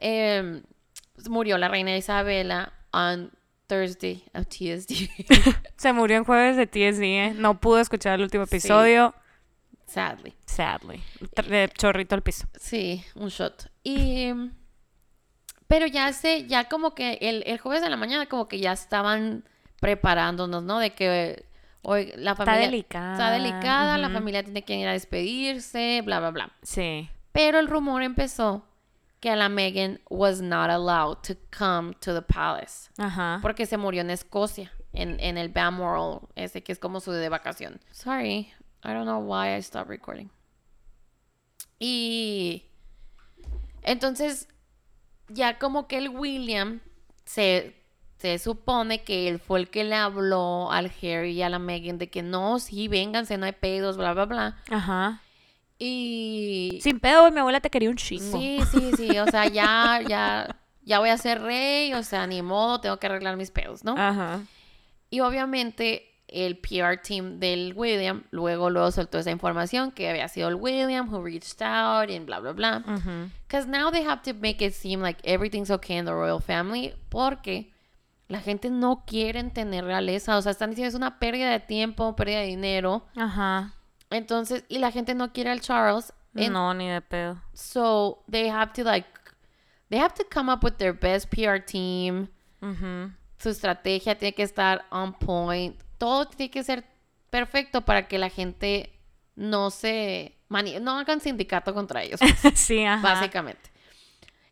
[0.00, 0.62] Em,
[1.28, 3.30] murió la reina Isabela on
[3.68, 5.08] Thursday of TSD.
[5.76, 7.34] Se murió en jueves de TSD, ¿eh?
[7.36, 9.14] No pudo escuchar el último episodio.
[9.86, 11.02] Sadly, Sadly.
[11.48, 12.46] De chorrito al piso.
[12.58, 13.70] sí, un shot.
[13.84, 14.32] Y
[15.68, 18.72] pero ya sé, ya como que el, el jueves de la mañana como que ya
[18.72, 19.44] estaban
[19.80, 20.78] preparándonos, ¿no?
[20.78, 21.44] De que
[21.82, 23.12] hoy la Está familia delicada.
[23.12, 24.14] está delicada, la Ujú.
[24.14, 26.52] familia tiene que ir a despedirse, bla bla bla.
[26.62, 27.08] Sí.
[27.32, 28.64] Pero el rumor empezó
[29.20, 33.38] que la Megan was not allowed to come to the palace Ajá.
[33.42, 37.28] porque se murió en Escocia, en, en el Balmoral, ese que es como su de
[37.28, 37.80] vacación.
[37.92, 38.52] Sorry,
[38.86, 40.30] I don't know why I stopped recording.
[41.80, 42.66] Y
[43.82, 44.48] entonces
[45.28, 46.80] ya como que el William
[47.24, 47.74] se,
[48.18, 51.98] se supone que él fue el que le habló al Harry y a la Megan
[51.98, 54.62] de que no, sí, vénganse, no hay pedos, bla, bla, bla.
[54.70, 55.20] Ajá.
[55.78, 58.38] Y Sin pedo, mi abuela te quería un chingo.
[58.38, 62.40] Sí, sí, sí, o sea, ya, ya, ya voy a ser rey, o sea, ni
[62.40, 63.94] modo, tengo que arreglar mis pedos, ¿no?
[63.98, 64.40] Ajá.
[65.10, 70.48] Y obviamente el PR team del William luego, luego soltó esa información que había sido
[70.48, 72.82] el William who reached out and bla, bla, bla.
[73.46, 76.94] Because now they have to make it seem like everything's okay in the royal family
[77.08, 77.72] porque
[78.28, 82.16] la gente no quiere tener realeza, o sea, están diciendo es una pérdida de tiempo,
[82.16, 83.06] pérdida de dinero.
[83.16, 83.72] Ajá.
[84.10, 86.12] Entonces, y la gente no quiere al Charles.
[86.34, 87.40] and No, ni de pedo.
[87.54, 89.06] So they have to like
[89.88, 92.28] they have to come up with their best PR team.
[93.38, 95.76] Su estrategia tiene que estar on point.
[95.98, 96.84] Todo tiene que ser
[97.30, 98.92] perfecto para que la gente
[99.34, 102.20] no se, mani- no hagan sindicato contra ellos,
[102.54, 103.02] sí, ajá.
[103.02, 103.70] básicamente.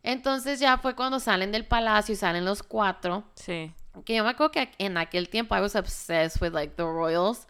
[0.03, 3.25] Entonces ya fue cuando salen del palacio y salen los cuatro.
[3.37, 3.73] Sí.
[4.05, 7.47] Que yo me acuerdo que en aquel tiempo I was obsessed with like the royals.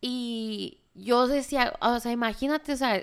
[0.00, 3.02] Y yo decía, o sea, imagínate, o sea,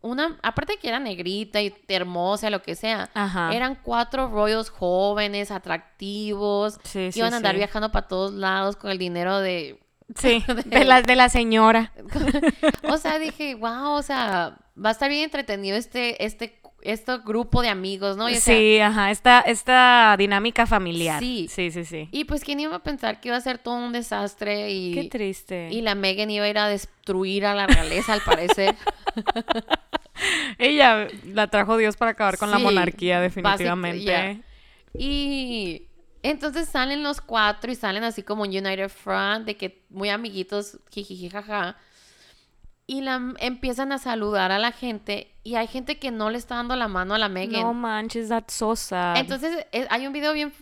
[0.00, 3.52] una, aparte de que era negrita y hermosa, lo que sea, Ajá.
[3.52, 7.58] eran cuatro royals jóvenes, atractivos, Sí, sí, iban a andar sí.
[7.58, 9.80] viajando para todos lados con el dinero de...
[10.14, 11.92] Sí, de la, de la señora.
[12.90, 17.62] O sea, dije, wow, o sea, va a estar bien entretenido este, este, este grupo
[17.62, 18.28] de amigos, ¿no?
[18.28, 21.20] Y, o sea, sí, ajá, esta, esta dinámica familiar.
[21.20, 21.48] Sí.
[21.50, 22.08] Sí, sí, sí.
[22.12, 24.94] y pues, ¿quién iba a pensar que iba a ser todo un desastre y...
[24.94, 25.68] Qué triste.
[25.70, 28.76] Y la Megan iba a ir a destruir a la realeza, al parecer.
[30.58, 34.42] Ella la trajo Dios para acabar con la monarquía, definitivamente.
[34.94, 35.82] Y
[36.22, 40.78] entonces salen los cuatro y salen así como un United Front, de que muy amiguitos,
[40.90, 41.76] jijiji, jaja.
[42.90, 46.54] Y la, empiezan a saludar a la gente y hay gente que no le está
[46.56, 47.60] dando la mano a la Megan.
[47.60, 49.18] No manches, that's so sad.
[49.18, 50.52] Entonces es- hay un video bien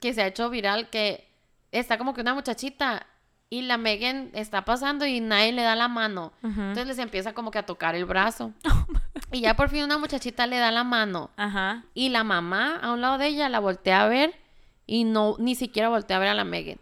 [0.00, 1.24] que se ha hecho viral que
[1.70, 3.06] está como que una muchachita
[3.48, 6.32] y la Megan está pasando y nadie le da la mano.
[6.42, 8.52] Entonces les empieza como que a tocar el brazo.
[9.32, 11.30] y ya por fin una muchachita le da la mano.
[11.36, 11.84] Ajá.
[11.94, 14.34] Y la mamá a un lado de ella la voltea a ver
[14.84, 16.78] y no ni siquiera voltea a ver a la Megan.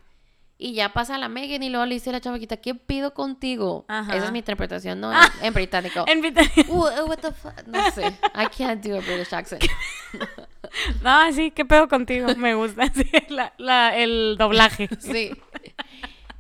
[0.59, 3.85] Y ya pasa la Megan y luego le dice a la chavaquita, ¿qué pido contigo?
[3.89, 4.17] Ajá.
[4.17, 5.13] Esa es mi interpretación, ¿no?
[5.13, 6.05] En, en británico.
[6.09, 8.07] En vita- Uh, uh, what the fu- No sé.
[8.35, 9.63] I can't do a British accent.
[11.03, 12.27] No, sí, qué pedo contigo.
[12.37, 14.89] Me gusta sí, la- la- el doblaje.
[14.99, 15.31] Sí.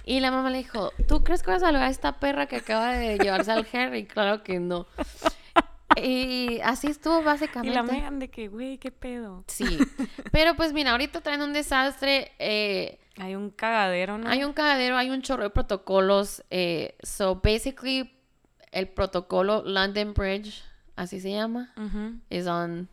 [0.04, 2.56] Y la mamá le dijo, ¿tú crees que vas a salvar a esta perra que
[2.56, 4.04] acaba de llevarse al Harry?
[4.06, 4.86] Claro que no.
[5.96, 7.74] Y así estuvo Y básicamente.
[7.74, 9.44] la Megan de que, güey, qué pedo.
[9.48, 9.78] Sí.
[10.32, 12.32] Pero pues mira, ahorita traen un desastre.
[12.38, 14.28] eh, Hay un cagadero, ¿no?
[14.28, 16.42] hay un cagadero, hay un chorro de protocolos.
[16.50, 18.12] eh, so basically,
[18.72, 20.62] el protocolo London Bridge,
[20.96, 22.20] así se llama, Ujú.
[22.28, 22.88] is on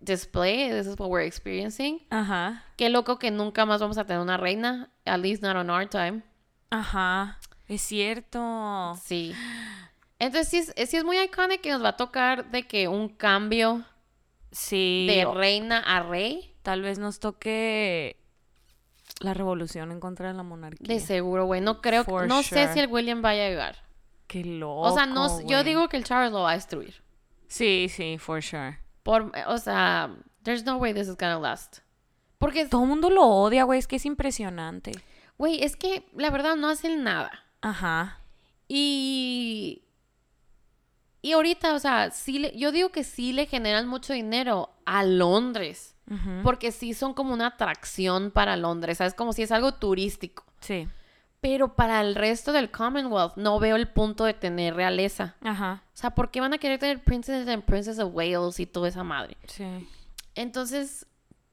[0.00, 0.70] display.
[0.70, 2.06] This is what we're experiencing.
[2.10, 2.62] Ajá.
[2.76, 4.90] Qué loco que nunca más vamos a tener una reina.
[5.04, 6.22] At least not on our time.
[6.70, 7.38] Ajá.
[7.66, 8.96] Es cierto.
[9.04, 9.34] Sí.
[10.18, 13.08] Entonces sí es, sí es muy icónico que nos va a tocar de que un
[13.08, 13.84] cambio
[14.50, 15.06] Sí.
[15.08, 16.54] de reina a rey.
[16.62, 18.16] Tal vez nos toque
[19.20, 20.86] la revolución en contra de la monarquía.
[20.86, 21.60] De seguro, güey.
[21.60, 23.76] No creo, For no sé si el William vaya a llegar.
[24.26, 24.80] Qué loco.
[24.82, 27.02] O sea, no, yo digo que el Charles lo va a destruir.
[27.46, 28.78] Sí, sí, for sure.
[29.02, 31.78] Por, o sea, there's no way this is gonna last.
[32.38, 33.78] Porque, Todo el mundo lo odia, güey.
[33.78, 34.92] Es que es impresionante.
[35.38, 37.30] güey, es que la verdad no hacen nada.
[37.62, 38.20] Ajá.
[38.68, 39.82] Y.
[41.22, 45.02] Y ahorita, o sea, sí le- yo digo que sí le generan mucho dinero a
[45.04, 45.94] Londres.
[46.42, 48.96] Porque sí son como una atracción para Londres.
[48.96, 49.12] ¿Sabes?
[49.12, 50.42] Como si es algo turístico.
[50.60, 50.88] Sí.
[51.42, 55.36] Pero para el resto del Commonwealth no veo el punto de tener realeza.
[55.42, 55.82] Ajá.
[55.86, 58.88] O sea, ¿por qué van a querer tener Princess and Princess of Wales y toda
[58.88, 59.36] esa madre?
[59.48, 59.64] Sí.
[60.34, 61.06] Entonces,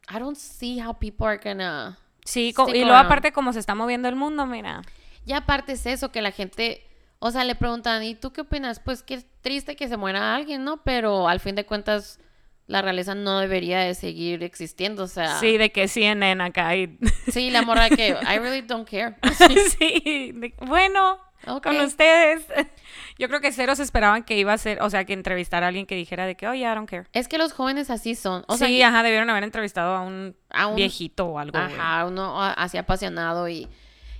[0.10, 1.98] I don't see how people are gonna...
[2.24, 4.82] Sí, y luego aparte como se está moviendo el mundo, mira.
[5.26, 6.82] Y aparte es eso, que la gente...
[7.20, 8.80] O sea, le preguntan, ¿y tú qué opinas?
[8.80, 10.82] Pues qué triste que se muera alguien, ¿no?
[10.84, 12.20] Pero al fin de cuentas,
[12.66, 15.04] la realeza no debería de seguir existiendo.
[15.04, 16.98] O sea, Sí, de que CNN acá y...
[17.32, 19.16] sí la morra que I really don't care.
[19.78, 21.20] sí, de- bueno,
[21.62, 22.48] con ustedes.
[23.20, 25.86] Yo creo que ceros esperaban que iba a ser, o sea, que entrevistara a alguien
[25.86, 27.06] que dijera de que, oh, yeah, I don't care.
[27.14, 28.44] Es que los jóvenes así son.
[28.48, 31.72] O sea, sí, ajá, debieron haber entrevistado a un, a un- viejito o algo, güey.
[31.76, 33.68] Ajá, uno así apasionado y,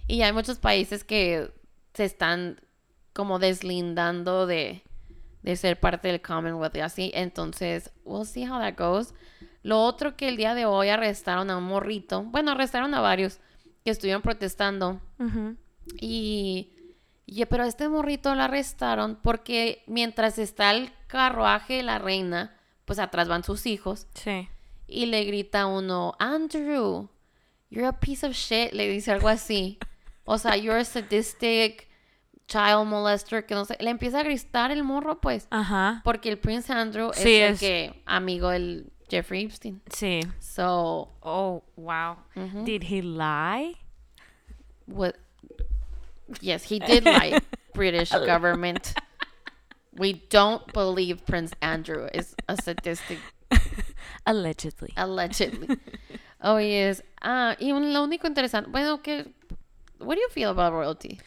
[0.08, 1.50] y hay muchos países que
[1.96, 2.62] se están
[3.12, 4.84] como deslindando de,
[5.46, 7.12] de ser parte del Commonwealth y así.
[7.14, 9.14] Entonces, we'll see how that goes.
[9.62, 13.40] Lo otro que el día de hoy arrestaron a un morrito, bueno, arrestaron a varios
[13.84, 15.00] que estuvieron protestando
[16.00, 16.70] y,
[17.26, 22.56] y- pero a este morrito lo arrestaron porque mientras está el carruaje de la reina,
[22.86, 24.48] pues atrás van sus hijos Sí.
[24.88, 27.10] y le grita uno, Andrew,
[27.70, 29.78] you're a piece of shit, le dice algo así.
[30.26, 31.88] O sea, you're a sadistic
[32.48, 33.78] child molester, que no sé.
[33.80, 35.48] Le empieza a gritar el morro, pues.
[35.52, 36.02] Ajá.
[36.04, 39.82] Porque el Prince Andrew es Sí, el es- que, amigo del Jeffrey Epstein.
[39.92, 40.22] Sí.
[40.40, 42.18] So, Oh, wow.
[42.64, 43.76] Did he lie?
[44.88, 45.16] what-
[46.42, 47.40] yes, he did lie,
[47.74, 48.94] British government.
[49.98, 53.20] We don't believe Prince Andrew is a sadistic
[54.26, 54.92] Allegedly.
[54.98, 55.78] Allegedly.
[56.42, 57.02] oh, yes.
[57.22, 59.26] Ah, y un- lo único interesante, bueno, que,
[60.00, 61.20] what do you feel about royalty?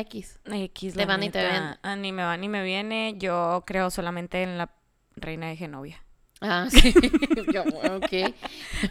[0.00, 0.40] X.
[0.44, 1.76] X, Te van y te ven.
[1.82, 3.14] ah, ni me va ni me viene.
[3.18, 4.70] Yo creo solamente en la
[5.16, 6.02] reina de Genovia.
[6.40, 6.94] Ah, sí.
[7.52, 8.34] Yo, ok.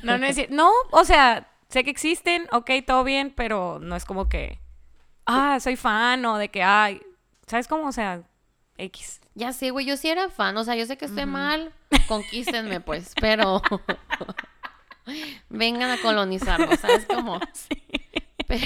[0.04, 4.28] No, no, no, o sea, sé que existen, ok, todo bien, pero no es como
[4.28, 4.60] que,
[5.26, 7.02] ah, soy fan o de que, ay,
[7.48, 7.88] ¿Sabes cómo?
[7.88, 8.24] O sea,
[8.78, 9.22] X.
[9.34, 10.56] Ya sé, güey, yo sí era fan.
[10.58, 11.72] O sea, yo sé que estoy mal.
[12.08, 13.13] Conquístenme, pues.
[13.20, 13.62] Pero.
[15.50, 17.39] Vengan a colonizarnos, ¿sabes cómo?
[18.48, 18.65] Pero.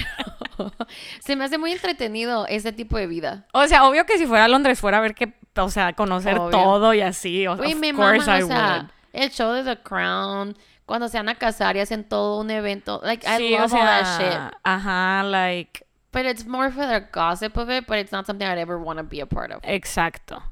[1.20, 3.46] Se me hace muy entretenido ese tipo de vida.
[3.52, 6.38] O sea, obvio que si fuera a Londres fuera a ver que, o sea, conocer
[6.38, 6.50] Obvio.
[6.50, 7.46] todo y así.
[7.46, 9.22] O, of me course I o sea, would.
[9.24, 10.56] el show de The Crown.
[10.84, 13.00] Cuando se van a casar y hacen todo un evento.
[13.04, 14.54] Like, I Sí, love o all that shit.
[14.64, 18.58] Ajá, like, But it's more for the gossip of it, but it's not something I'd
[18.58, 19.60] ever want to be a part of.
[19.62, 20.42] exacto.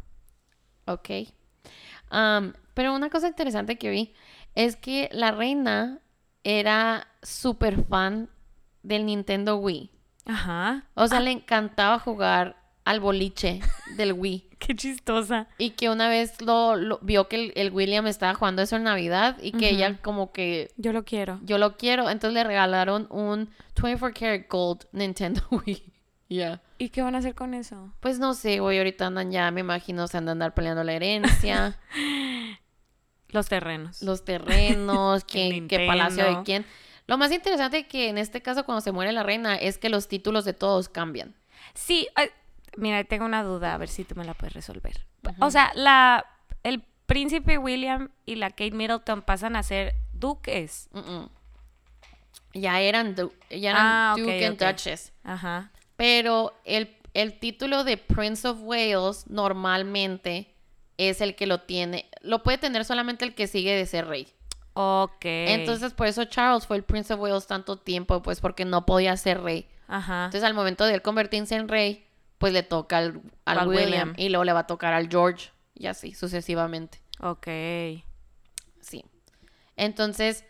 [0.87, 1.11] Ok.
[2.11, 4.15] Um, pero una cosa interesante que vi
[4.55, 5.99] es que la reina
[6.45, 8.31] era súper fan
[8.83, 9.91] del Nintendo Wii.
[10.27, 10.85] Ajá.
[10.95, 13.61] O sea, le encantaba jugar al boliche
[13.97, 14.49] del Wii.
[14.59, 15.49] Qué chistosa.
[15.59, 18.85] Y que una vez lo, lo- vio que el, el William estaba jugando eso en
[18.85, 21.41] Navidad y que ella como que Yo lo quiero.
[21.43, 22.11] yo lo quiero.
[22.11, 23.49] Entonces le regalaron un
[23.81, 25.83] 24 karat gold Nintendo Wii.
[26.29, 26.63] Yeah.
[26.79, 27.93] ¿Y qué van a hacer con eso?
[28.01, 31.79] Pues no sé, güey, ahorita andan ya, me imagino, se andan andar peleando la herencia.
[33.29, 34.03] Los terrenos.
[34.03, 36.67] los terrenos, quién, qué palacio de quién.
[37.11, 40.07] Lo más interesante que en este caso cuando se muere la reina es que los
[40.07, 41.35] títulos de todos cambian.
[41.75, 42.31] Sí, eh,
[42.77, 45.05] mira, tengo una duda, a ver si tú me la puedes resolver.
[45.41, 46.25] O sea, la,
[46.63, 50.89] el príncipe William y la Kate Middleton pasan a ser duques.
[52.55, 54.59] Ya eran, du- ya eran Ah, Duke and.
[54.63, 55.13] Duchess.
[55.25, 55.73] Ajá.
[55.97, 60.55] Pero el, el título de Prince of Wales normalmente
[60.97, 62.09] es el que lo tiene.
[62.23, 64.29] Lo puede tener solamente el que sigue de ser rey.
[64.75, 65.25] Ok.
[65.25, 69.17] Entonces, por eso Charles fue el Prince of Wales tanto tiempo, pues porque no podía
[69.17, 69.69] ser rey.
[69.89, 70.27] Ajá.
[70.27, 72.07] Entonces, al momento de él convertirse en rey,
[72.39, 74.15] pues le toca al, al Al William, William.
[74.17, 77.01] y luego le va a tocar al George y así sucesivamente.
[77.21, 77.47] Ok.
[78.81, 79.05] Sí.
[79.77, 80.45] Entonces,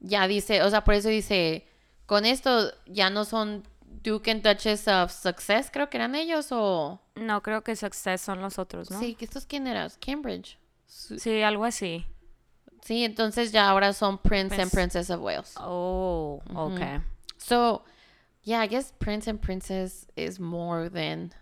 [0.00, 1.66] ya dice, o sea, por eso dice,
[2.06, 3.62] con esto ya no son
[4.02, 7.00] Duke and Duchess of Success, creo que eran ellos, o...
[7.16, 8.98] No, creo que Success son los otros, ¿no?
[8.98, 10.58] Sí, estos quién eras, Cambridge.
[10.86, 12.06] Sí, algo así.
[12.82, 14.74] Sí, entonces ya ahora son Prince and Prince.
[14.74, 15.54] Princess of Wales.
[15.58, 17.02] Oh, ok.
[17.38, 17.82] So,
[18.42, 21.32] yeah, I guess Prince and Princess is more than,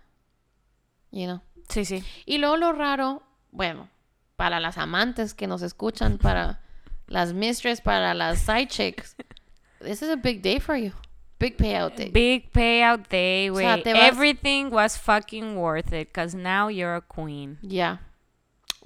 [1.10, 1.40] you know.
[1.68, 2.02] Sí, sí.
[2.26, 3.22] Y luego lo raro,
[3.52, 3.88] bueno,
[4.36, 6.60] para las amantes que nos escuchan, para
[7.08, 9.14] las mistress, para las side chicks,
[9.80, 10.92] this is a big day for you.
[11.38, 12.10] Big payout day.
[12.10, 13.62] Big payout day, O güey.
[13.64, 17.58] sea, te vas- Everything was fucking worth it, because now you're a queen.
[17.62, 17.98] Yeah.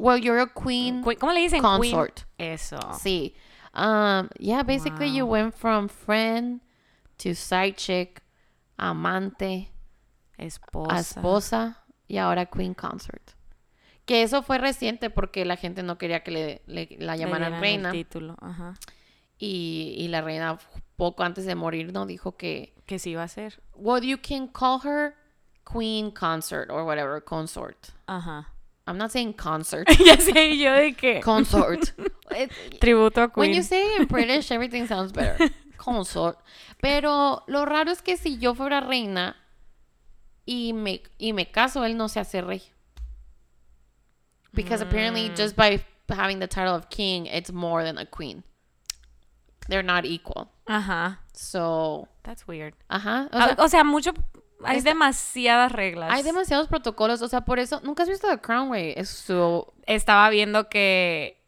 [0.02, 1.60] Well, you're a queen Queen- ¿Cómo le dicen?
[1.62, 2.24] consort.
[2.36, 2.52] Queen.
[2.54, 2.78] Eso.
[2.98, 3.34] Sí.
[3.74, 6.60] Um, yeah, basically you went from friend
[7.18, 8.20] to side chick,
[8.76, 9.70] amante,
[10.38, 10.98] Esposa.
[10.98, 13.22] esposa y ahora queen consort.
[14.04, 17.54] Que eso fue reciente porque la gente no quería que le, le- la Le llamaran
[17.54, 17.92] el reina.
[17.92, 18.74] título, ajá.
[19.38, 20.58] Y, y la reina
[20.96, 23.62] poco antes de morir no dijo que Que sí iba a ser.
[23.74, 25.14] well you can call her
[25.64, 27.88] queen consort or whatever consort.
[28.06, 28.51] Ajá.
[28.86, 29.88] I'm not saying concert.
[30.00, 31.20] ya sé yo de qué.
[31.22, 31.92] consort.
[32.30, 33.54] It- Tributo a when Queen.
[33.54, 35.48] you say in British everything sounds better.
[35.76, 36.36] Consort.
[36.80, 39.34] Pero lo raro es que si yo fuera reina
[40.46, 42.62] y me y me caso él no se hace rey.
[44.54, 45.36] Because apparently Mm.
[45.36, 48.42] just by having the title of king it's more than a queen.
[49.68, 50.50] They're not equal.
[50.68, 51.18] Ajá.
[51.34, 52.74] So, That's weird.
[52.90, 54.12] ajá, o Ah, sea, O sea, mucho.
[54.64, 56.10] Hay demasiadas reglas.
[56.12, 58.94] hay demasiados protocolos, o sea, por eso nunca has visto The Crown, güey.
[59.86, 61.38] Estaba viendo que.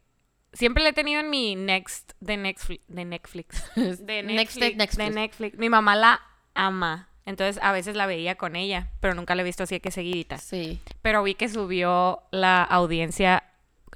[0.52, 2.12] Siempre le he tenido en mi Next.
[2.20, 2.84] De Netflix.
[2.86, 3.64] De Netflix.
[3.74, 4.76] De Next- Netflix.
[4.76, 4.96] Netflix.
[4.96, 5.58] De Netflix.
[5.58, 6.20] Mi mamá la
[6.54, 7.08] ama.
[7.26, 8.90] Entonces a veces la veía con ella.
[9.00, 10.38] Pero nunca la he visto así que seguidita.
[10.38, 10.80] sí.
[11.02, 13.42] Pero vi que subió la audiencia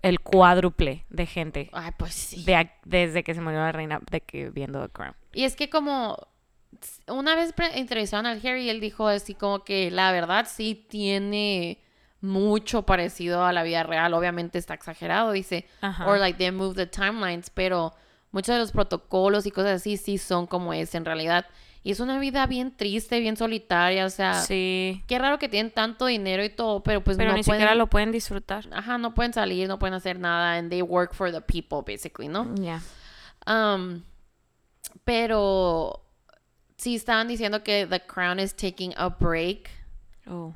[0.03, 1.71] el cuádruple de gente.
[1.73, 2.45] Ay, pues sí.
[2.45, 4.01] de desde que se murió la reina.
[4.11, 5.15] De que viendo The Crown.
[5.35, 6.17] Y es que como
[7.09, 11.79] una vez entrevistaron al Harry y él dijo así como que la verdad sí tiene
[12.21, 14.13] mucho parecido a la vida real.
[14.15, 15.67] Obviamente está exagerado, dice.
[15.81, 16.07] Ajá.
[16.07, 17.95] Or like they move the timelines, pero
[18.33, 21.47] muchos de los protocolos y cosas así sí son como es en realidad.
[21.85, 25.03] Y es una vida bien triste, bien solitaria, o sea, Sí.
[25.07, 27.75] qué raro que tienen tanto dinero y todo, pero pues Pero no ni pueden siquiera
[27.77, 28.67] lo pueden disfrutar.
[28.73, 32.29] Ajá, no pueden salir, no pueden hacer nada and they work for the people basically,
[32.29, 32.53] ¿no?
[32.57, 32.83] Ya.
[33.47, 34.03] Um,
[35.05, 36.03] pero
[36.79, 39.69] sí estaban diciendo que The Crown is taking a break
[40.31, 40.55] Oh.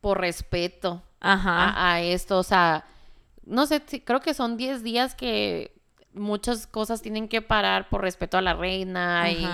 [0.00, 1.70] por respeto Ajá.
[1.70, 2.38] a, a esto.
[2.38, 2.84] O sea,
[3.44, 5.72] no sé, creo que son 10 días que
[6.14, 9.30] muchas cosas tienen que parar por respeto a la reina Ajá.
[9.30, 9.46] y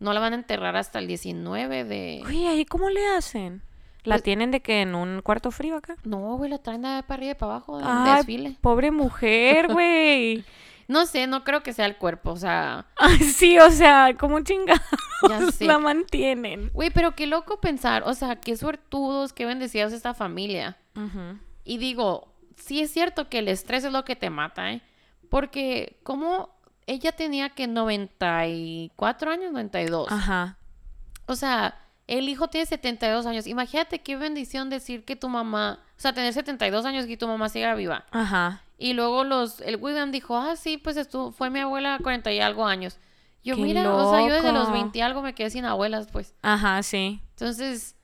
[0.00, 2.22] no la van a enterrar hasta el 19 de...
[2.26, 3.62] Oye, ¿ahí cómo le hacen?
[4.02, 5.96] ¿La Pues- tienen de que en un cuarto frío acá?
[6.04, 8.56] No, güey, la traen de para arriba y para abajo de Ay, desfile.
[8.60, 10.44] pobre mujer, güey.
[10.88, 12.86] No sé, no creo que sea el cuerpo, o sea...
[12.96, 14.80] Ay, sí, o sea, como chinga.
[15.28, 15.64] Ya sé.
[15.64, 16.70] la mantienen.
[16.74, 20.76] Güey, pero qué loco pensar, o sea, qué suertudos, qué bendecidos esta familia.
[20.94, 21.38] Ujú.
[21.64, 24.82] Y digo, sí es cierto que el estrés es lo que te mata, ¿eh?
[25.30, 26.50] Porque como
[26.86, 30.12] ella tenía que 94 años, 92.
[30.12, 30.58] Ajá.
[31.26, 33.46] O sea, el hijo tiene 72 años.
[33.46, 37.26] Imagínate qué bendición decir que tu mamá, o sea, tener 72 años y que tu
[37.28, 38.04] mamá siga viva.
[38.10, 38.62] Ajá.
[38.76, 42.32] Y luego los, el William dijo, ah, sí, pues estuvo, fue mi abuela a 40
[42.32, 42.98] y algo años.
[43.42, 44.72] Yo, ¡Qué mira, o sea, yo desde los loco!
[44.72, 46.34] 20 y algo me quedé sin abuelas, pues.
[46.42, 47.20] Ajá, sí.
[47.30, 47.94] Entonces,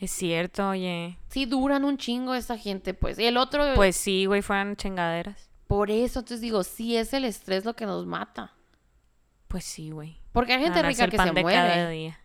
[0.00, 1.18] Es cierto, oye.
[1.28, 3.18] sí duran un chingo esta gente, pues.
[3.18, 5.48] Y el otro, Pues sí, güey, fueran chingaderas.
[5.66, 8.52] por eso, entonces digo, sí es el estrés lo que nos mata.
[9.48, 10.18] Pues sí, güey.
[10.32, 12.20] Porque hay gente rica que se de cada muere, día.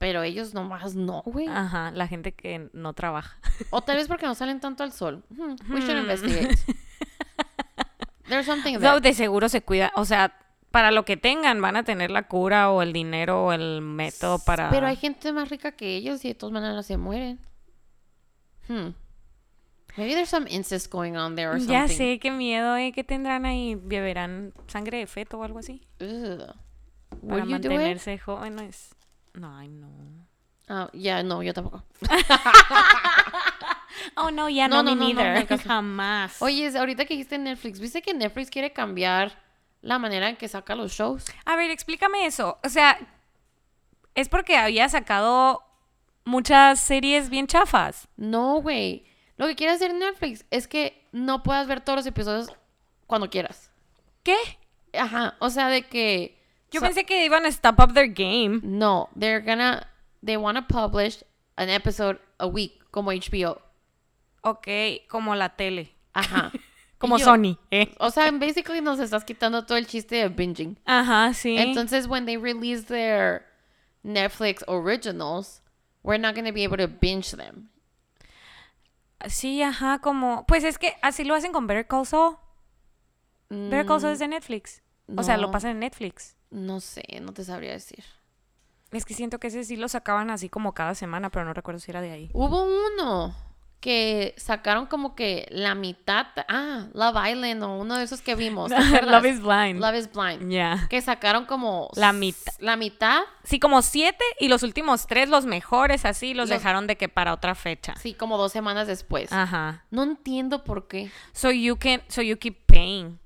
[0.00, 1.46] Pero ellos nomás no, güey.
[1.46, 3.36] Ajá, la gente que no trabaja.
[3.68, 5.22] O tal vez porque no salen tanto al sol.
[5.28, 5.98] Hmm, we should Hmm.
[6.10, 6.56] investigate.
[8.28, 8.80] There's something there.
[8.90, 10.38] No, de seguro se cuida, o sea,
[10.70, 14.38] para lo que tengan van a tener la cura o el dinero o el método
[14.38, 14.70] para...
[14.70, 17.38] Pero hay gente más rica que ellos y de todas maneras se mueren.
[18.68, 18.94] Hmm.
[19.98, 21.72] Maybe there's some incest going on there or something.
[21.72, 22.92] Ya sé, qué miedo, ¿eh?
[22.92, 23.74] ¿Qué tendrán ahí?
[23.74, 25.86] ¿Beberán sangre de feto o algo así?
[26.00, 26.54] Ugh.
[27.28, 28.94] Para mantenerse jóvenes.
[29.34, 29.88] No, ay, no.
[30.68, 31.84] Ah, ya, no, yo tampoco.
[34.16, 35.40] Oh, no, ya No, no, no, me no, no, neither.
[35.40, 35.68] no, caso.
[35.68, 36.40] Jamás.
[36.40, 39.42] Oye, ahorita que dijiste Netflix, ¿viste que Netflix quiere cambiar
[39.82, 41.26] la manera en que saca los shows?
[41.44, 42.58] A ver, explícame eso.
[42.64, 42.98] O sea,
[44.14, 45.62] es porque había sacado
[46.24, 48.08] muchas series bien chafas.
[48.16, 49.04] No, güey.
[49.36, 52.52] Lo que quiere hacer Netflix es que no puedas ver todos los episodios
[53.06, 53.70] cuando quieras.
[54.22, 54.36] ¿Qué?
[54.98, 56.39] Ajá, o sea, de que...
[56.70, 58.60] Yo pensé que iban a step up their game.
[58.62, 59.86] No, they're gonna...
[60.24, 61.22] They wanna publish
[61.56, 63.60] an episode a week, como HBO.
[64.42, 64.68] Ok,
[65.08, 65.94] como la tele.
[66.12, 66.50] Ajá.
[66.98, 67.94] Como yo- Sony, ¿eh?
[67.98, 70.78] O sea, basically nos estás quitando todo el chiste de binging.
[70.84, 71.56] Ajá, sí.
[71.56, 73.46] Entonces, when they release their
[74.04, 75.62] Netflix originals,
[76.02, 77.70] we're not gonna be able to binge them.
[79.28, 80.44] sí, ajá, como...
[80.46, 82.36] Pues es que así lo hacen con Better Call Saul.
[83.48, 84.82] Better Call Saul es de Netflix.
[85.16, 86.36] O sea, lo pasan en Netflix.
[86.50, 88.04] No sé, no te sabría decir.
[88.90, 91.78] Es que siento que ese sí lo sacaban así como cada semana, pero no recuerdo
[91.78, 92.30] si era de ahí.
[92.32, 93.34] Hubo uno
[93.78, 96.26] que sacaron como que la mitad.
[96.48, 98.70] Ah, Love Island o uno de esos que vimos.
[99.06, 99.80] Love is Blind.
[99.80, 100.50] Love is Blind.
[100.50, 100.86] Ya.
[100.90, 101.88] Que sacaron como.
[101.94, 102.52] La mitad.
[102.58, 103.22] La mitad.
[103.44, 107.08] Sí, como siete y los últimos tres, los mejores, así, los, Los- dejaron de que
[107.08, 107.94] para otra fecha.
[107.96, 109.32] Sí, como dos semanas después.
[109.32, 109.84] Ajá.
[109.90, 111.10] No entiendo por qué.
[111.32, 113.20] So you can, so you keep paying.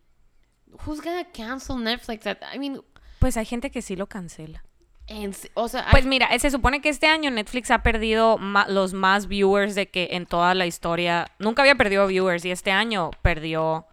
[0.86, 2.26] Who's gonna cancel Netflix?
[2.26, 2.80] at- I mean,
[3.18, 4.64] Pues hay gente que sí lo cancela.
[5.06, 8.66] en se- o sea, Pues mira, se supone que este año Netflix ha perdido ma-
[8.68, 11.26] los más viewers de que en toda la historia.
[11.38, 13.86] Nunca había perdido viewers y este año perdió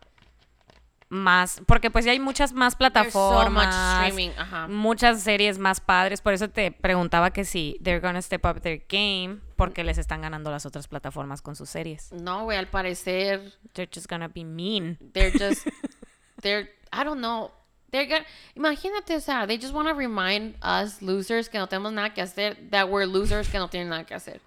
[1.10, 1.62] más.
[1.68, 4.08] Porque pues ya hay muchas más there's so much plataformas.
[4.08, 4.32] streaming.
[4.38, 4.68] Ajá.
[4.70, 6.22] muchas series más padres.
[6.22, 9.40] Por eso te preguntaba que si they're gonna step up their game.
[9.58, 12.12] Porque les están ganando las otras plataformas con sus series.
[12.14, 14.98] No, güey, al parecer They're just gonna be mean.
[15.14, 15.68] they're just
[16.42, 17.52] they're I don't know.
[17.92, 18.26] They're gonna,
[18.56, 22.22] imagínate, o sea, they just want to remind us losers que no tenemos nada que
[22.22, 24.40] hacer that we're losers que no tienen nada que hacer.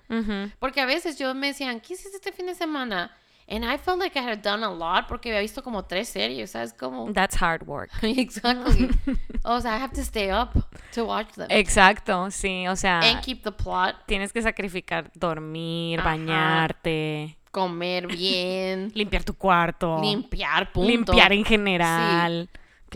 [0.59, 3.11] Porque a veces yo me decían, ¿qué hiciste este fin de semana?
[3.47, 6.53] And I felt like I had done a lot porque había visto como tres series,
[6.53, 6.73] ¿sabes?
[6.73, 7.91] Como That's hard work.
[8.03, 8.89] exactly.
[9.45, 10.55] o sea, I have to stay up
[10.93, 12.67] to watch them Exacto, sí.
[12.67, 16.11] O sea, and keep the plot, tienes que sacrificar dormir, Ajá.
[16.11, 20.89] bañarte, comer bien, limpiar tu cuarto, limpiar, punto.
[20.89, 22.49] limpiar en general.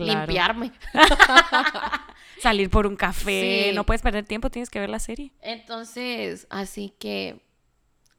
[0.03, 0.19] Claro.
[0.21, 0.71] Limpiarme.
[2.41, 3.65] Salir por un café.
[3.69, 3.75] Sí.
[3.75, 5.31] No puedes perder tiempo, tienes que ver la serie.
[5.41, 7.41] Entonces, así que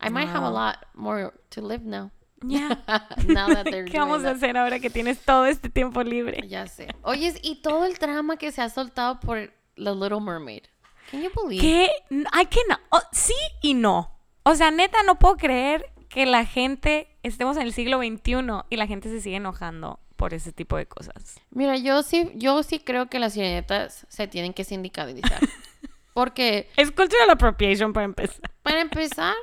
[0.03, 0.53] I might have a Wow.
[0.53, 2.11] lot more to live now.
[2.43, 2.69] Ya.
[3.27, 6.47] now that they're ¿Qué vamos a hacer ahora que tienes todo este tiempo libre?
[6.49, 6.89] Ya sé.
[7.03, 10.65] Oye, y todo el drama que se ha soltado por The Little Mermaid.
[11.11, 11.61] Can you believe?
[11.61, 11.91] ¿Qué?
[12.11, 12.81] I cannot.
[12.91, 14.17] oh, sí y no.
[14.43, 18.77] O sea, neta, no puedo creer que la gente estemos en el siglo XXI y
[18.77, 21.41] la gente se sigue enojando por ese tipo de cosas.
[21.51, 25.41] Mira, yo sí, yo sí creo que las sirenetas se tienen que sindicalizar.
[26.13, 28.51] Porque, Es cultural appropriation para empezar.
[28.63, 29.35] para empezar,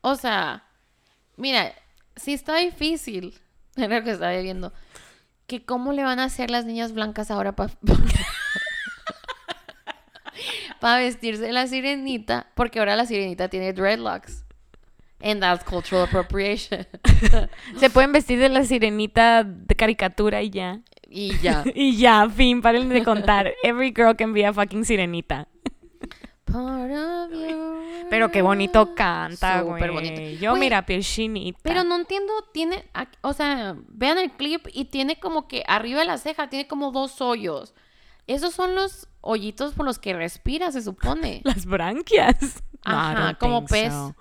[0.00, 0.64] o sea,
[1.36, 1.72] mira,
[2.16, 3.38] si está difícil,
[3.76, 4.72] era lo que estaba viendo,
[5.46, 7.72] que cómo le van a hacer las niñas blancas ahora para
[10.98, 14.42] vestirse de la sirenita, porque ahora la sirenita tiene dreadlocks.
[15.22, 16.84] And that's cultural appropriation.
[17.76, 20.80] Se pueden vestir de la sirenita de caricatura y ya.
[21.08, 21.62] y ya.
[21.74, 23.52] Y ya, fin, paren de contar.
[23.62, 25.46] Every girl can be a fucking sirenita.
[28.10, 29.80] Pero qué bonito canta, güey.
[29.80, 30.20] Súper bonito.
[30.40, 31.58] Yo, mira, piel chinita.
[31.62, 32.84] Pero no entiendo, tiene,
[33.22, 36.90] o sea, vean el clip y tiene como que arriba de la ceja tiene como
[36.90, 37.74] dos hoyos.
[38.26, 41.40] Esos son los hoyitos por los que respira, se supone.
[41.44, 42.62] Las branquias.
[42.84, 43.92] Ajá, como pez.
[43.92, 44.14] so.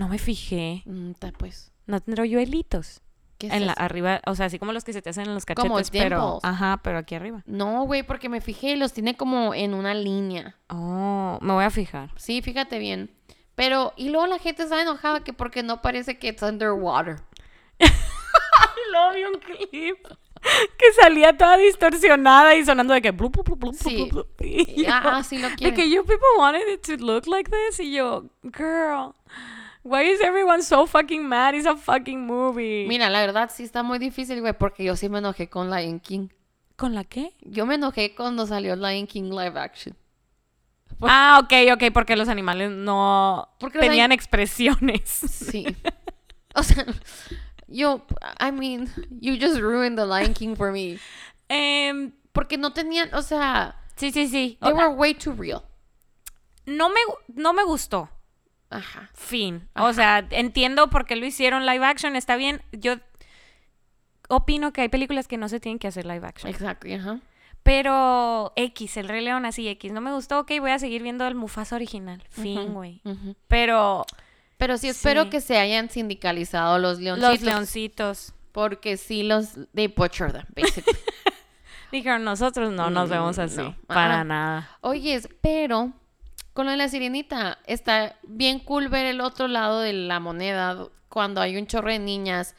[0.00, 0.82] No me fijé.
[0.86, 1.72] Mm, pues.
[1.86, 3.02] No tendrá hoyuelitos.
[3.36, 3.82] ¿Qué es En la, eso?
[3.82, 6.38] arriba, o sea, así como los que se te hacen en los cachetes, Como pero.
[6.42, 7.42] Ajá, pero aquí arriba.
[7.44, 10.56] No, güey, porque me fijé y los tiene como en una línea.
[10.70, 12.12] Oh, me voy a fijar.
[12.16, 13.10] Sí, fíjate bien.
[13.54, 17.16] Pero, y luego la gente está enojada que porque no parece que it's underwater.
[18.92, 19.98] Luego vi un clip
[20.78, 23.10] que salía toda distorsionada y sonando de que.
[23.10, 24.08] blup, blup, blup, Sí.
[24.88, 25.76] Ah, sí lo De quieren.
[25.76, 27.78] que you people wanted it to look like this.
[27.80, 29.14] Y yo, girl,
[29.82, 31.54] why is everyone so fucking mad?
[31.54, 32.86] It's a fucking movie.
[32.88, 36.00] Mira, la verdad sí está muy difícil, güey, porque yo sí me enojé con Lion
[36.00, 36.28] King.
[36.76, 37.34] ¿Con la qué?
[37.42, 39.96] Yo me enojé cuando salió Lion King live action.
[41.02, 45.02] Ah, ok, ok, porque los animales no Porque tenían expresiones.
[45.08, 45.66] Sí.
[46.54, 46.84] O sea,
[47.68, 48.04] yo,
[48.40, 50.98] I mean, you just ruined the Lion King for me.
[51.48, 54.58] Em, Porque no tenían, o sea, sí, sí, sí.
[54.60, 55.62] they were way too real.
[56.66, 58.08] no, me, no me gustó.
[58.70, 59.10] Ajá.
[59.14, 59.68] Fin.
[59.74, 62.62] O sea, entiendo por qué lo hicieron live action, está bien.
[62.72, 62.94] Yo
[64.28, 66.50] opino que hay películas que no se tienen que hacer live action.
[66.52, 67.20] Exacto, ajá.
[67.62, 71.26] Pero X, el Rey León así X, no me gustó, ok, voy a seguir viendo
[71.26, 72.22] el Mufasa original.
[72.30, 73.02] Fin, güey.
[73.48, 74.06] Pero
[74.56, 75.30] Pero sí espero Sí.
[75.30, 77.32] que se hayan sindicalizado los leoncitos.
[77.32, 80.98] los leoncitos Porque sí los, they butcher them, basically.
[81.92, 83.56] dijeron, nosotros no nos Mm, vemos así.
[83.60, 83.76] no.
[83.86, 84.68] Para nada.
[84.80, 85.92] Oyes, pero
[86.52, 90.88] con lo de la sirenita, está bien cool ver el otro lado de la moneda
[91.08, 92.54] cuando hay un chorro de niñas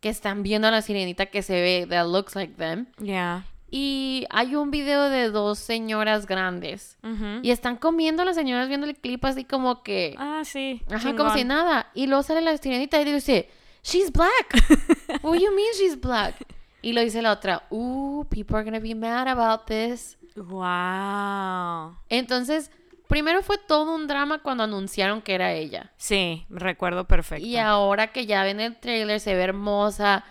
[0.00, 2.86] que están viendo a la sirenita que se ve, that looks like them.
[2.98, 3.44] Ya.
[3.70, 6.98] Y hay un video de dos señoras grandes.
[7.02, 7.40] Ujú.
[7.42, 10.14] Y están comiendo las señoras viendo el clip así como que...
[10.18, 10.82] Ah, sí.
[10.90, 11.48] Ajá, como si chingón.
[11.48, 11.90] nada.
[11.94, 13.50] Y luego sale la sirenita y dice,
[13.82, 14.54] she's black.
[15.22, 16.36] What do you mean she's black?
[16.82, 20.16] Y lo dice la otra, ooh, people are gonna be mad about this.
[20.36, 21.96] Wow.
[22.08, 22.70] Entonces,
[23.08, 25.92] primero fue todo un drama cuando anunciaron que era ella.
[25.96, 27.46] Sí, recuerdo perfecto.
[27.46, 30.24] Y ahora que ya ven el trailer, se ve hermosa,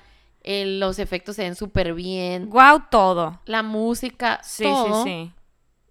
[0.44, 3.40] los efectos se ven súper bien, Wow, todo.
[3.46, 5.04] la música, Sí, todo.
[5.04, 5.32] sí,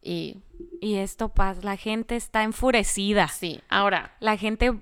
[0.02, 0.40] Y sí.
[0.80, 3.26] Y esto pasa, la gente está enfurecida.
[3.28, 4.14] sí, ahora.
[4.20, 4.72] La gente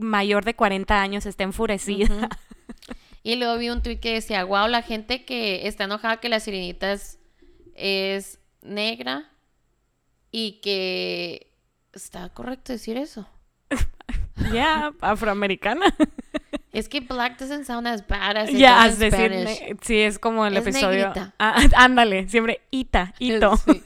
[0.00, 2.28] mayor de 40 años está enfurecida.
[3.24, 6.40] Y luego vi un tweet que decía, wow, la gente que está enojada que la
[6.40, 7.20] sirenita es,
[7.76, 9.30] es negra
[10.32, 11.52] y que...
[11.92, 13.28] ¿Está correcto decir eso?
[14.52, 15.94] Ya, afroamericana.
[16.72, 20.18] Es que black doesn't sound as bad as it es in decir, ne- sí, es
[20.18, 21.12] como el Es episodio.
[21.38, 23.56] Ah, ándale, siempre ita, ito.
[23.66, 23.82] Sí.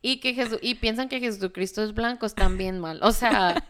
[0.00, 3.00] Y que Jesu- y piensan que Jesucristo es blanco, están bien mal.
[3.02, 3.62] O sea,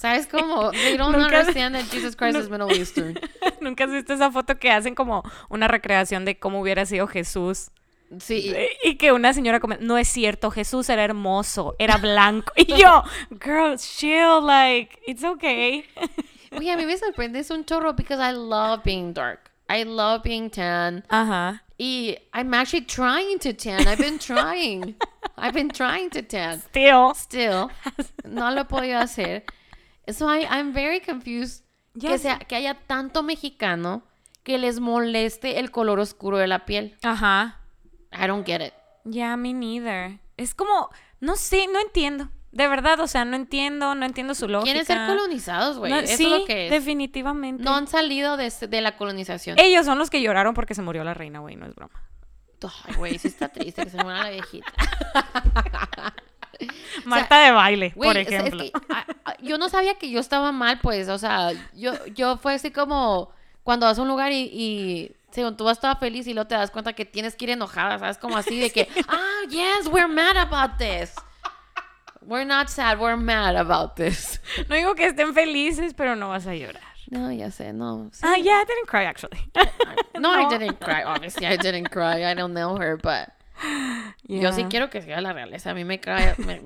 [0.00, 0.70] ¿sabes cómo?
[0.72, 3.18] They don't Nunca- understand that Jesus Christ is Middle Eastern.
[3.60, 7.70] Nunca has visto esa foto que hacen como una recreación de cómo hubiera sido Jesús.
[8.18, 8.54] Sí.
[8.82, 12.52] Y que una señora come, no es cierto, Jesús era hermoso, era blanco.
[12.56, 15.84] Y yo, girl, chill, like, it's okay.
[16.56, 19.50] Oye, a mí me sorprende es un chorro because I love being dark.
[19.68, 21.04] I love being tan.
[21.08, 21.62] Ajá.
[21.78, 23.88] Y I'm actually trying to tan.
[23.88, 24.94] I've been trying.
[25.36, 26.60] I've been trying to tan.
[26.60, 27.14] Still.
[27.14, 27.70] Still,
[28.24, 29.42] no lo he podido hacer.
[30.12, 31.64] So I, I'm very confused
[31.98, 34.02] que, sea, que haya tanto mexicano
[34.44, 36.96] que les moleste el color oscuro de la piel.
[37.02, 37.60] Ajá.
[38.18, 38.72] I don't get it.
[39.04, 40.18] Ya, me neither.
[40.36, 40.90] Es como,
[41.20, 42.28] no sé, no entiendo.
[42.52, 44.72] De verdad, o sea, no entiendo, no entiendo su lógica.
[44.72, 45.90] Quieren ser colonizados, güey.
[45.92, 46.70] No, Eso sí, es lo que es.
[46.70, 47.62] definitivamente.
[47.64, 49.58] No han salido de, de la colonización.
[49.58, 52.00] Ellos son los que lloraron porque se murió la reina, güey, no es broma.
[52.86, 54.72] Ay, güey, sí está triste que se muera la viejita.
[57.04, 58.62] Marta de baile, por es ejemplo.
[58.64, 61.08] que, ah, ah, yo no sabía que yo estaba mal, pues.
[61.08, 63.30] O sea, yo, yo fue así como
[63.64, 66.54] cuando vas a un lugar y, y según tú vas toda feliz y luego te
[66.54, 68.18] das cuenta que tienes que ir enojada, ¿sabes?
[68.18, 71.12] Como así de que, ah, yes, we're mad about this.
[72.22, 74.40] We're not sad, we're mad about this.
[74.68, 76.82] No digo que estén felices, pero no vas a llorar.
[77.10, 78.08] No, ya sé, no.
[78.12, 78.20] sí.
[78.22, 79.38] Ah, yeah, I didn't cry actually.
[80.18, 81.02] No, I didn't cry.
[81.02, 82.24] Obviously, I didn't cry.
[82.24, 83.30] I don't know her, but
[84.28, 85.70] yo sí quiero que sea la realeza.
[85.70, 86.34] A mí me cae.
[86.38, 86.62] me-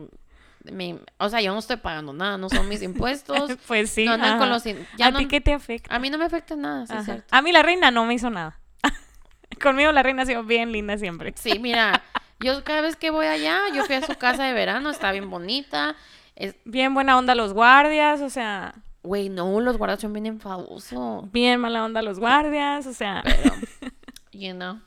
[0.65, 3.53] me- o sea, yo no estoy pagando nada, no son mis impuestos.
[3.67, 4.05] Pues sí.
[4.05, 4.39] No andan ajá.
[4.39, 5.95] con los in- ya ¿A no- ti qué te afecta?
[5.95, 7.25] A mí no me afecta nada, sí, cierto.
[7.31, 8.59] A mí la reina no me hizo nada.
[9.63, 11.33] Conmigo la reina ha sido bien linda siempre.
[11.37, 12.03] Sí, mira,
[12.41, 15.29] yo cada vez que voy allá, yo fui a su casa de verano, está bien
[15.31, 15.97] bonita.
[16.37, 21.31] Es- Bien buena onda los guardias, o sea, Güey, no, los guardas son bien enfadosos.
[21.33, 23.23] bien mala onda los guardias, o sea.
[23.25, 23.55] Pero,
[24.33, 24.81] you know.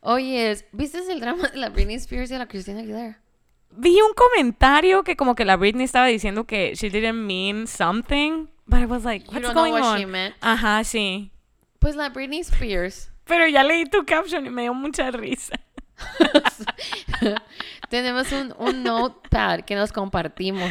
[0.00, 3.20] Oye, ¿viste el drama de la Britney Spears y la Christina Aguilera?
[3.80, 8.46] Vi un comentario que como que la Britney estaba diciendo que she didn't mean something,
[8.66, 9.98] but I was like, You what's know going what on?
[9.98, 10.34] she meant.
[10.40, 11.30] Ajá, sí.
[11.78, 13.10] Pues la Britney Spears.
[13.24, 15.54] Pero ya leí tu caption y me dio mucha risa.
[17.88, 20.70] Tenemos un, un notepad que nos compartimos.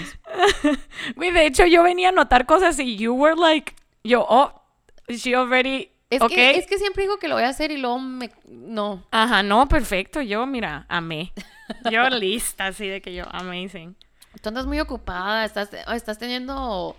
[1.15, 4.61] Güey, de hecho yo venía a notar cosas y you were like, yo, oh,
[5.07, 7.99] she already, Es, que, es que siempre digo que lo voy a hacer y luego
[7.99, 8.29] me...
[8.47, 9.03] No.
[9.11, 11.33] Ajá, no, perfecto, yo, mira, amé.
[11.91, 13.95] Yo lista, así de que yo, amazing.
[14.41, 16.95] Tú andas muy ocupada, estás, estás teniendo...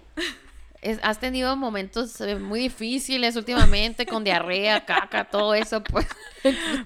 [0.83, 6.07] es- has tenido momentos eh, muy difíciles últimamente con diarrea, caca, todo eso, pues.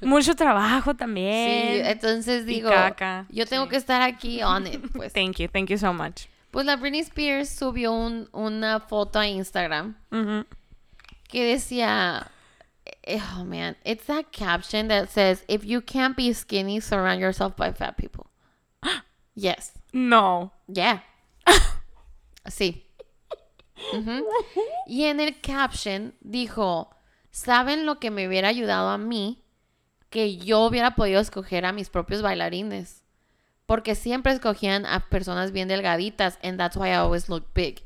[0.03, 1.87] Mucho trabajo Sí, también.
[1.87, 3.71] entonces Y digo, caca, yo tengo sí.
[3.71, 5.13] que estar aquí on it, pues.
[5.13, 6.23] Thank you, thank you so much.
[6.51, 9.97] Pues la Britney Spears subió un- una foto a Instagram
[11.29, 12.29] que decía,
[13.09, 17.73] oh man, it's that caption that says, if you can't be skinny, surround yourself by
[17.73, 18.27] fat people.
[19.37, 20.53] Yes, No.
[20.69, 21.01] yeah.
[22.47, 22.85] Sí.
[23.93, 24.25] Ujú.
[24.87, 26.91] Y en el caption dijo,
[27.33, 29.43] ¿saben lo que me hubiera ayudado a mí?
[30.11, 33.03] Que yo hubiera podido escoger a mis propios bailarines.
[33.67, 37.83] Porque siempre escogían a personas bien delgaditas, and that's why I always look big.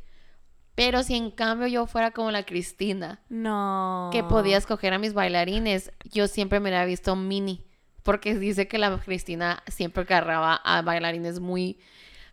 [0.79, 4.11] Pero si en cambio yo fuera como la Cristina, No.
[4.13, 7.65] que podía escoger a mis bailarines, yo siempre me la había visto mini.
[8.05, 11.81] Porque dice que la Cristina siempre agarraba a bailarines muy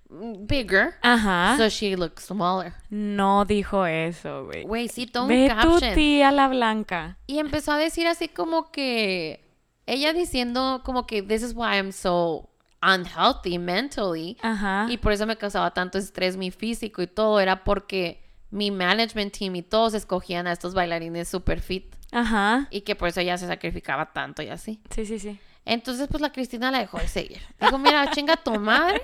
[0.09, 0.93] mm, bigger.
[1.01, 1.55] Ajá.
[1.57, 2.73] So she looked smaller.
[2.91, 4.63] no dijo eso, güey.
[4.63, 5.95] Güey, sí, todo un Ve tu caption.
[5.95, 7.17] tía la blanca.
[7.25, 9.43] Y empezó a decir así como que
[9.87, 12.47] ella diciendo como que this is why I'm so
[12.83, 14.85] unhealthy mentally Ajá.
[14.87, 18.23] y por eso me causaba tanto estrés mi físico y todo era porque
[18.55, 22.67] mi management team y todos escogían a estos bailarines super fit Ajá.
[22.71, 24.79] y que por eso ella se sacrificaba tanto y así.
[24.89, 25.37] Sí, sí, sí.
[25.65, 27.41] Entonces pues la Cristina la dejó de seguir.
[27.59, 29.01] Dijo, mira, chinga tu madre.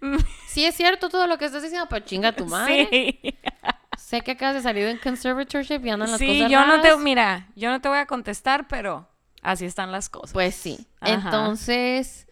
[0.48, 2.88] Sí es cierto todo lo que estás diciendo, pero chinga tu madre.
[2.90, 3.20] Sí.
[3.98, 6.96] Sé que acabas de salir en conservatorship y andan las Sí, cosas yo no te,
[6.96, 9.08] mira, yo no te voy a contestar, pero
[9.40, 10.32] así están las cosas.
[10.32, 10.88] Pues sí.
[11.00, 11.14] Ajá.
[11.14, 12.26] Entonces,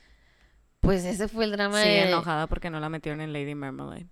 [0.81, 2.09] pues ese fue el drama de...
[2.09, 4.09] enojada porque no la metieron en Lady Marmalade.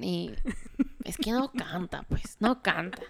[0.00, 0.32] Y
[1.04, 3.02] es que no canta, pues, no canta.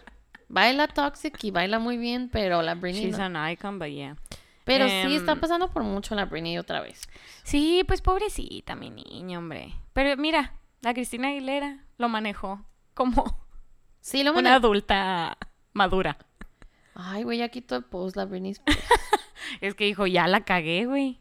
[0.49, 3.25] Baila Toxic y baila muy bien, pero la Britney She's no.
[3.25, 4.17] an icon, but yeah.
[4.65, 7.01] Pero sí está Em, pasando por mucho la Britney otra vez.
[7.43, 9.75] Sí, pues pobrecita, mi niña, hombre.
[9.93, 12.65] Pero mira, la Cristina Aguilera lo manejó
[12.95, 13.41] como
[14.01, 15.39] Sí, lo una adulta
[15.73, 16.19] madura.
[16.95, 18.81] Ay, güey, ya quitó el post la Britney Spears.
[19.61, 21.21] Es que dijo, ya la cagué, güey.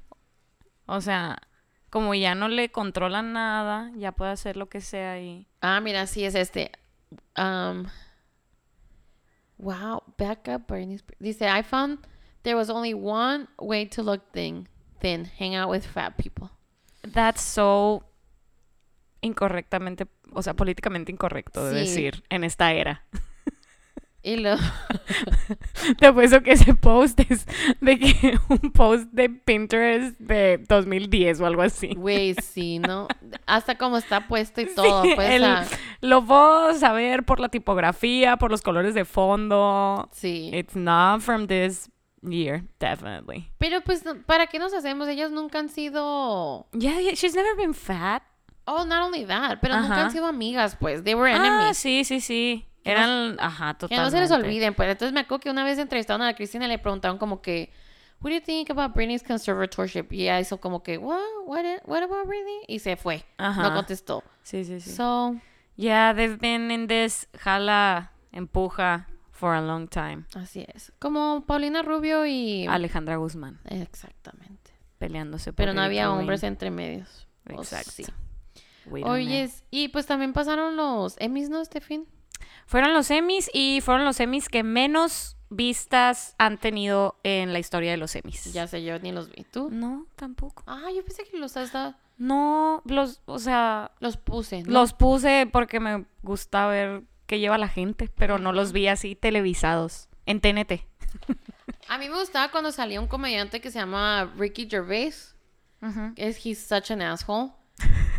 [0.86, 1.42] O sea,
[1.92, 5.46] como ya no le controlan nada, ya puede hacer lo que sea y...
[5.62, 6.72] Ah, mira, sí es este.
[7.38, 7.86] Um,
[9.60, 11.20] wow, backup Britney Spears.
[11.20, 12.00] Dice, I found
[12.44, 14.68] there was only one way to look thin,
[15.00, 16.50] thin, hang out with fat people.
[17.04, 18.04] That's so
[19.22, 21.80] incorrectamente, o sea, políticamente incorrecto de Sí.
[21.90, 23.04] decir en esta era.
[24.24, 24.56] Y lo...
[26.00, 27.46] Te apuesto que ese post es
[27.80, 31.94] de que un post de Pinterest de 2010 o algo así.
[31.96, 33.08] Güey, sí, ¿no?
[33.46, 35.04] Hasta como está puesto y todo.
[35.04, 35.66] Sí, pues, el- ah,
[36.02, 40.08] Lo puedo saber por la tipografía, por los colores de fondo.
[40.12, 40.52] sí.
[40.54, 41.90] It's not from this
[42.22, 43.50] year, definitely.
[43.58, 45.08] Pero pues, ¿para qué nos hacemos?
[45.08, 46.68] Ellas nunca han sido...
[46.74, 48.22] Yeah, yeah, she's never been fat.
[48.66, 50.06] Oh, not only that, pero nunca Ajá.
[50.06, 51.04] han sido amigas, pues.
[51.04, 51.78] They were Ah, enemies.
[51.80, 52.68] sí, sí, sí.
[52.84, 54.04] Que no- Eran, ajá, que totalmente.
[54.04, 54.90] no se les olviden, pues.
[54.90, 57.72] Entonces me acuerdo que una vez entrevistaron a Cristina y le preguntaron como que...
[58.22, 60.12] What do you think about Britney's conservatorship?
[60.12, 61.18] Y ella hizo como que, what?
[61.48, 62.60] What, what about Britney?
[62.68, 63.26] Y se fue.
[63.38, 63.64] Ajá.
[63.64, 64.24] No contestó.
[64.44, 64.92] Sí, sí, sí.
[64.92, 65.36] So,
[65.76, 70.26] yeah, they've been in this jala, empuja for a long time.
[70.36, 70.92] así es.
[71.00, 72.68] Como Paulina Rubio y...
[72.68, 74.72] Alejandra Guzmán Exactamente.
[75.00, 77.28] peleándose por Pero no había hombres entre medios.
[77.48, 77.90] Exacto.
[77.92, 78.04] sí.
[78.86, 79.14] Don't know.
[79.14, 82.06] Oye, y pues también pasaron los Emmys, ¿no, este fin?
[82.66, 87.92] Fueron los Emmys y fueron los Emmys que menos vistas han tenido en la historia
[87.92, 88.54] de los Emmys.
[88.54, 89.44] Ya sé, yo ni los vi.
[89.44, 89.70] ¿Tú?
[89.72, 90.64] No, tampoco.
[90.68, 94.64] Ah, yo pensé que los hasta No, los, o sea, los puse.
[94.64, 94.72] ¿no?
[94.72, 99.16] los puse porque me gusta ver qué lleva la gente, pero no los vi así
[99.16, 100.86] televisados en TNT.
[101.90, 105.36] A mí me gustaba cuando salía un comediante que se llama Ricky Gervais.
[106.16, 107.52] Es he's such an asshole.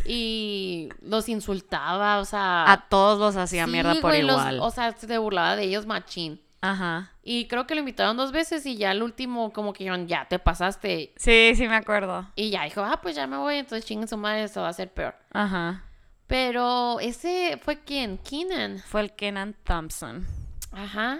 [0.06, 2.70] Y los insultaba, o sea.
[2.70, 4.60] A todos los hacía sí, mierda por güey, los- igual.
[4.60, 6.40] o sea, se burlaba de ellos machín.
[6.60, 7.10] Ajá.
[7.24, 10.26] Y creo que lo invitaron dos veces y ya el último, como que dijeron, ya
[10.28, 11.12] te pasaste.
[11.16, 12.28] Sí, sí me acuerdo.
[12.36, 14.72] Y ya dijo, ah, pues ya me voy, entonces chinguen su madre, esto va a
[14.72, 15.16] ser peor.
[15.32, 15.84] Ajá.
[16.28, 18.16] Pero ese fue quién?
[18.18, 18.78] Keenan.
[18.78, 20.26] Fue el Kenan Thompson.
[20.70, 21.18] Ajá.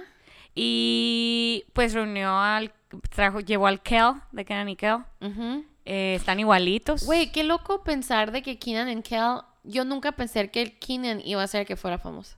[0.55, 2.73] Y pues reunió al,
[3.11, 4.99] trajo, llevó al Kel, de Kenan y Kel.
[5.21, 5.65] Ujú.
[5.85, 7.05] Eh, están igualitos.
[7.05, 9.41] Güey, qué loco pensar de que Keenan y Kel.
[9.65, 12.37] Yo nunca pensé que el Keenan iba a ser el que fuera famoso.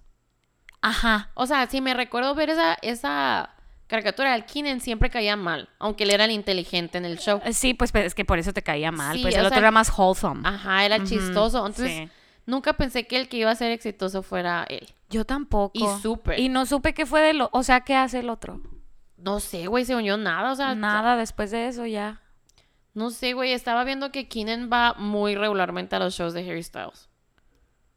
[0.81, 1.31] Ajá.
[1.35, 3.51] O sea, si me recuerdo ver esa, esa
[3.87, 7.41] caricatura, el Keenan siempre caía mal, aunque él era el inteligente en el show.
[7.53, 9.17] Sí, pues es que por eso te caía mal.
[9.17, 10.43] Sí, pues el otro sea, era más wholesome.
[10.45, 11.67] Ajá, era chistoso.
[11.67, 12.09] Entonces, sí.
[12.45, 14.87] nunca pensé que el que iba a ser exitoso fuera él.
[15.09, 15.73] Yo tampoco.
[15.79, 16.39] Y súper.
[16.39, 17.49] Y no supe qué fue de lo...
[17.53, 18.61] O sea, ¿qué hace el otro?
[19.17, 22.21] No sé, güey, se unió nada, o sea, Nada después de eso ya.
[22.95, 26.63] No sé, güey, estaba viendo que Keenan va muy regularmente a los shows de Harry
[26.63, 27.09] Styles.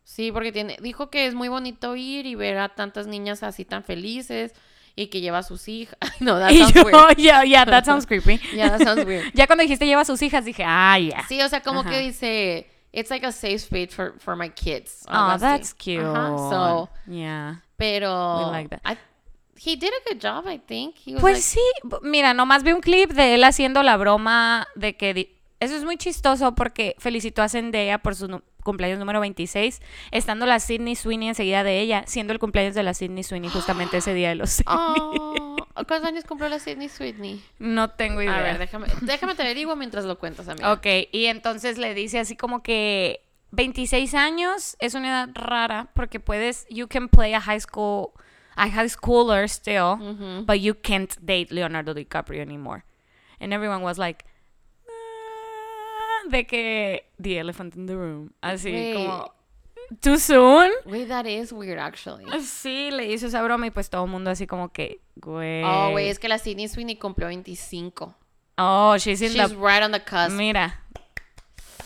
[0.03, 3.65] Sí, porque tiene, dijo que es muy bonito ir y ver a tantas niñas así
[3.65, 4.53] tan felices
[4.95, 5.97] y que lleva a sus hijas.
[6.19, 7.17] No, that sounds yo, weird.
[7.17, 8.39] yeah, yeah, that sounds creepy.
[8.53, 9.31] Yeah, that sounds weird.
[9.33, 11.25] ya cuando dijiste lleva a sus hijas, dije, ah, yeah.
[11.27, 11.89] Sí, o sea, como Ajá.
[11.91, 15.05] que dice, it's like a safe space for, for my kids.
[15.07, 15.41] Oh, así.
[15.41, 16.03] that's cute.
[16.03, 17.61] Ajá, so, yeah.
[17.75, 18.81] pero We like that.
[18.83, 18.97] I-
[19.65, 20.95] he did a good job, I think.
[21.05, 21.61] He was Pues like- sí,
[22.03, 25.13] mira, nomás vi un clip de él haciendo la broma de que...
[25.13, 25.29] di-
[25.59, 29.81] Eso es muy chistoso porque felicitó a Zendaya por su cumpleaños número 26,
[30.11, 33.97] estando la Sydney Sweeney enseguida de ella, siendo el cumpleaños de la Sydney Sweeney justamente
[33.97, 37.41] ese día de los Oh, ¿Cuántos años cumplió la Sydney Sweeney?
[37.59, 38.35] No tengo idea.
[38.37, 40.73] A ver, déjame, déjame te averiguo mientras lo cuentas, amiga.
[40.73, 46.19] Ok, y entonces le dice así como que 26 años es una edad rara porque
[46.19, 48.09] puedes, you can play a high school,
[48.57, 50.45] a high schooler still, Ujú.
[50.45, 52.83] but you can't date Leonardo DiCaprio anymore.
[53.39, 54.25] And everyone was like,
[54.87, 58.93] "Ah", de que the elephant in the room, así Güey.
[58.95, 59.31] como,
[60.01, 60.71] too soon.
[60.85, 62.25] Güey, that is weird, actually.
[62.41, 65.63] Sí, le hizo esa broma y pues todo el mundo así como que, güey.
[65.63, 68.15] Oh, güey, es que la Sydney Sweeney cumplió 25.
[68.57, 69.55] Oh, she's in She's the...
[69.55, 70.31] right on the cusp.
[70.35, 70.81] Mira,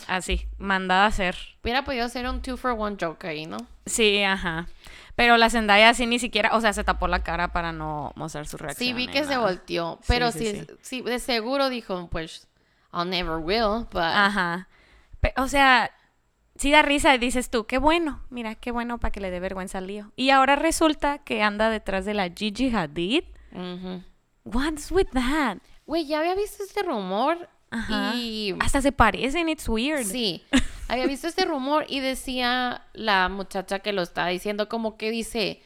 [0.08, 1.36] así, mandada a hacer.
[1.62, 3.58] Hubiera podido ser un two for one joke ahí, ¿no?
[3.84, 4.66] Sí, ajá.
[5.14, 8.46] Pero la Zendaya así ni siquiera, o sea, se tapó la cara para no mostrar
[8.46, 8.88] su reacción.
[8.88, 9.98] Sí, vi que se volteó.
[10.00, 10.74] Sí, Pero sí, sí, sí.
[10.80, 12.48] sí, de seguro dijo, pues,
[12.92, 14.02] I'll never will, but...
[14.02, 14.68] Ajá.
[15.36, 15.90] O sea,
[16.56, 19.40] sí da risa y dices tú, qué bueno, mira, qué bueno para que le dé
[19.40, 20.12] vergüenza al lío.
[20.16, 23.24] Y ahora resulta que anda detrás de la Gigi Hadid.
[23.52, 24.02] Ujú.
[24.44, 25.58] What's with that?
[25.86, 28.14] Güey, ya había visto este rumor Ajá.
[28.14, 28.54] y...
[28.60, 30.04] Hasta se parecen, it's weird.
[30.04, 30.44] Sí,
[30.92, 35.62] había visto este rumor y decía la muchacha que lo estaba diciendo como que dice,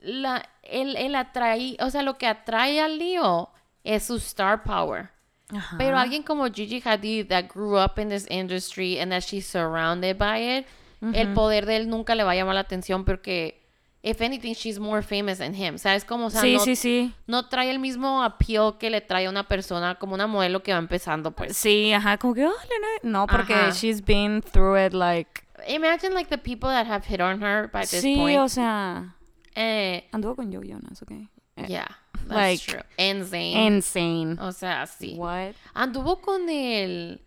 [0.00, 3.50] la, él, él atrae, o sea, lo que atrae al lío
[3.84, 5.10] es su star power.
[5.54, 5.76] Ajá.
[5.78, 10.18] Pero alguien como Gigi Hadid that grew up in this industry and that she's surrounded
[10.18, 10.66] by it,
[11.14, 13.59] el poder de él nunca le va a llamar la atención porque
[14.02, 15.76] if anything she's more famous than him.
[15.78, 16.26] ¿Sabes cómo?
[16.26, 17.12] O sea, sí, no, sí, sí.
[17.26, 20.72] no trae el mismo appeal que le trae a una persona como una modelo que
[20.72, 21.56] va empezando, pues.
[21.56, 23.00] Sí, ajá, como que, oh, Leonardo".
[23.02, 23.72] no, porque Ajá.
[23.72, 25.42] she's been through it like...
[25.68, 28.38] Imagine like the people that have hit on her by this Sí, point.
[28.38, 29.14] o sea,
[29.54, 31.10] Eh, anduvo con Joe Jonas, ok.
[31.10, 31.86] Eh, yeah,
[32.28, 32.80] that's like, true.
[32.96, 33.66] Insane.
[33.66, 34.38] Insane.
[34.40, 35.16] o sea, sí.
[35.18, 35.54] What?
[35.74, 37.20] Anduvo con el.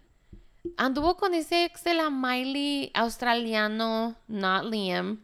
[0.77, 5.19] Anduvo con ese ex de la Miley australiano, not Liam.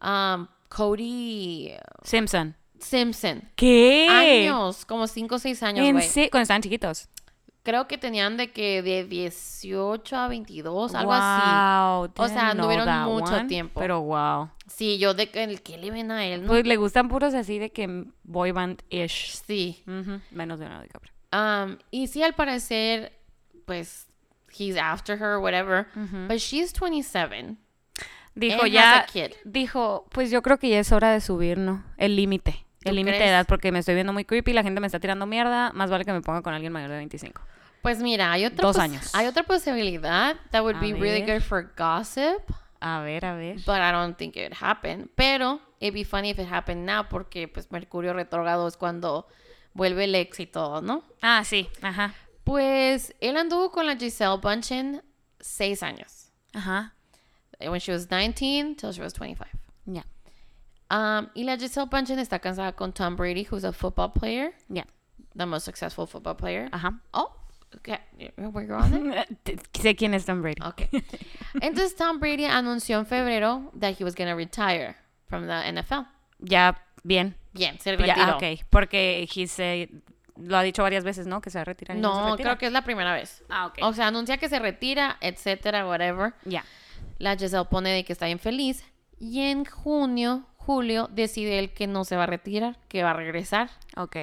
[0.00, 1.72] um, Cody
[2.04, 2.56] Simpson.
[2.78, 3.42] Simpson.
[3.56, 4.06] ¿Qué?
[4.08, 7.08] Años, como 5 o 6 años, En sí, cuando estaban chiquitos.
[7.62, 12.06] Creo que tenían de que de 18 a 22, algo así.
[12.16, 13.78] Wow, O sea, anduvieron mucho one, tiempo.
[13.80, 14.48] Pero wow.
[14.66, 16.48] Sí, yo de que el que le ven a él, ¿no?
[16.48, 19.42] Pues le gustan puros así de que boy band-ish.
[19.46, 19.82] sí.
[20.30, 21.12] Menos Leonardo DiCaprio.
[21.32, 23.12] Um, y sí, al parecer,
[23.66, 24.06] pues,
[24.58, 25.86] he's after her, whatever.
[26.28, 27.56] But she's 27.
[28.34, 29.06] Dijo ya,
[29.44, 31.84] dijo, pues yo creo que ya es hora de subir, ¿no?
[31.96, 32.64] El límite.
[32.82, 35.00] El ¿Tú límite de edad, porque me estoy viendo muy creepy, la gente me está
[35.00, 37.42] tirando mierda, más vale que me ponga con alguien mayor de 25.
[37.82, 39.14] Pues mira, hay otra Dos años.
[39.14, 42.40] Hay otra posibilidad that would A be really good for gossip,
[42.80, 43.56] A ver, a ver.
[43.66, 45.10] but I don't think it would happen.
[45.14, 49.26] Pero it'd be funny if it happened now porque pues Mercurio retrógrado es cuando
[49.74, 51.02] vuelve el éxito, ¿no?
[51.20, 52.14] Ah, sí, ajá.
[52.44, 55.02] Pues él anduvo con la Giselle Bundchen
[55.38, 56.32] seis años.
[56.54, 56.94] Ajá.
[57.68, 59.46] When she was 19 till she was 25.
[59.86, 60.02] Ya,
[60.90, 64.82] Um, y la Giselle Bundchen está casada con Tom Brady, who's a football player, ya.
[65.36, 66.68] the most successful football player.
[66.72, 66.98] Ajá.
[67.14, 67.30] Oh,
[67.76, 67.98] okay.
[68.36, 69.28] Were on it?
[69.72, 70.60] sé quién es Tom Brady.
[70.62, 70.88] Okay.
[71.62, 74.96] Entonces Tom Brady anunció en febrero that he was going to retire
[75.28, 76.06] from the NFL.
[76.40, 77.36] Ya, bien.
[77.52, 78.32] Bien, se Ya, retiró.
[78.32, 78.64] ah, ok.
[78.70, 79.88] Porque he se-
[80.36, 81.40] lo ha dicho varias veces, ¿no?
[81.40, 81.96] Que se va a retirar.
[81.96, 82.50] se No, retira.
[82.50, 83.44] creo que es la primera vez.
[83.48, 83.78] Ah, ok.
[83.82, 86.32] O sea, anuncia que se retira, etcétera, whatever.
[86.44, 86.64] Ya.
[87.20, 88.82] La Giselle pone de que está bien feliz.
[89.18, 93.14] Y en junio, julio, decide él que no se va a retirar, que va a
[93.14, 93.70] regresar.
[93.96, 94.16] Ok.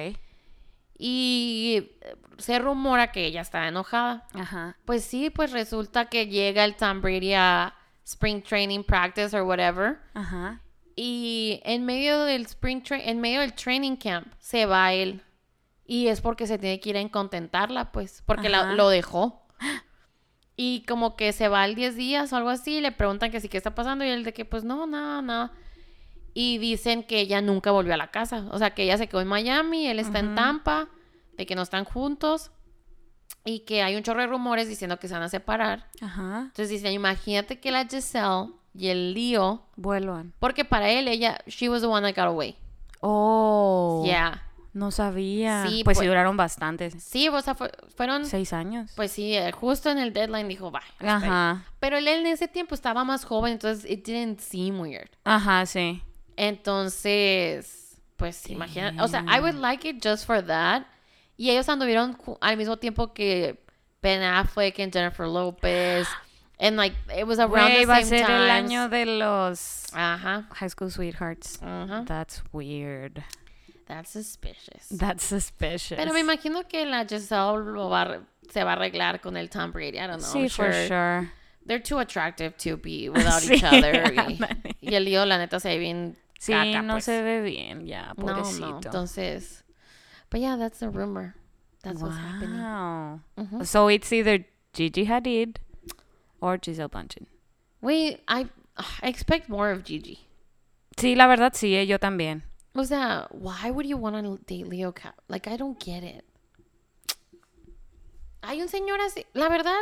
[0.98, 4.26] Y eh, se rumora que ella está enojada.
[4.34, 4.76] Ajá.
[4.84, 7.74] Pues sí, pues resulta que llega el Tom Brady a
[8.04, 9.98] Spring Training Practice or whatever.
[10.14, 10.60] Ajá.
[10.96, 15.22] Y en medio del spring en medio del training camp se va él.
[15.86, 19.46] Y es porque se tiene que ir a incontentarla, pues, porque la- lo dejó.
[20.60, 23.40] Y como que se va al 10 días o algo así, y le preguntan que
[23.40, 24.04] sí, ¿qué está pasando?
[24.04, 25.52] Y él de que, pues, no, nada, nada.
[26.34, 28.48] Y dicen que ella nunca volvió a la casa.
[28.50, 30.34] O sea, que ella se quedó en Miami, él está en.
[30.34, 30.88] Tampa,
[31.36, 32.50] de que no están juntos.
[33.44, 35.86] Y que hay un chorro de rumores diciendo que se van a separar.
[36.00, 36.40] Ajá.
[36.46, 40.34] Entonces dicen, imagínate que la Giselle y el Leo, Vuelvan.
[40.40, 42.56] porque para él ella, she was the one that got away.
[43.00, 44.02] Oh.
[44.04, 44.42] Yeah.
[44.78, 45.66] No sabía.
[45.66, 46.90] Sí, pues, pues- sí duraron bastante.
[47.00, 48.92] Sí, o sea, fue- fueron, Seis años.
[48.94, 51.08] pues sí, eh, justo en el deadline dijo, ahí".
[51.08, 51.64] Ajá.
[51.80, 55.10] Pero él en ese tiempo estaba más joven, entonces it didn't seem weird.
[55.24, 56.02] Ajá, sí.
[56.36, 60.82] Entonces, pues imagina, o sea, I would like it just for that.
[61.36, 63.64] Y ellos anduvieron al mismo tiempo que
[64.02, 66.06] Ben Affleck and Jennifer Lopez.
[66.60, 70.48] And like, it was around the va a same ser el año de los Ajá.
[70.54, 71.60] High School Sweethearts.
[71.62, 72.04] Ajá.
[72.04, 73.22] That's weird.
[73.88, 74.86] That's suspicious.
[74.90, 75.96] That's suspicious.
[75.98, 78.20] Pero me imagino que la Giselle lo va
[78.50, 79.98] se va a arreglar con el Tom Brady.
[79.98, 80.30] I don't know.
[80.32, 80.86] Sí, I'm for sure.
[80.86, 81.32] sure.
[81.66, 84.12] They're too attractive to be without Sí, each other.
[84.80, 87.04] Y, el lío, la neta, se ve bien Sí, caca, no pues.
[87.04, 88.70] se ve bien ya, No, pobrecito.
[88.70, 88.80] no.
[88.80, 89.64] Entonces,
[90.30, 91.34] but yeah, that's the rumor.
[91.82, 92.60] That's what's happening.
[92.60, 93.20] wow.
[93.64, 95.56] So it's either Gigi Hadid
[96.40, 97.26] or Giselle Bundchen.
[97.80, 100.20] Wait, I, I expect more of Gigi.
[100.96, 102.42] Sí, la verdad sí, eh, yo también.
[102.78, 105.16] O sea, why would you want to date Leo Cap?
[105.26, 106.24] Like, I don't get it.
[108.42, 109.26] Hay un señor así.
[109.32, 109.74] La verdad,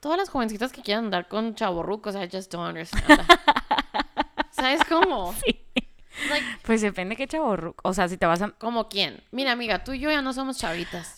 [0.00, 4.04] todas las jovencitas que quieran andar con chavorrucos, I just don't understand that.
[4.50, 5.32] ¿Sabes cómo?
[5.32, 5.64] Sí.
[6.28, 7.74] Like, Pues depende qué chavo.
[7.82, 8.50] O sea, si te vas a.
[8.50, 9.22] ¿Como quién?
[9.30, 11.15] Mira, amiga, tú y yo ya no somos chavitas.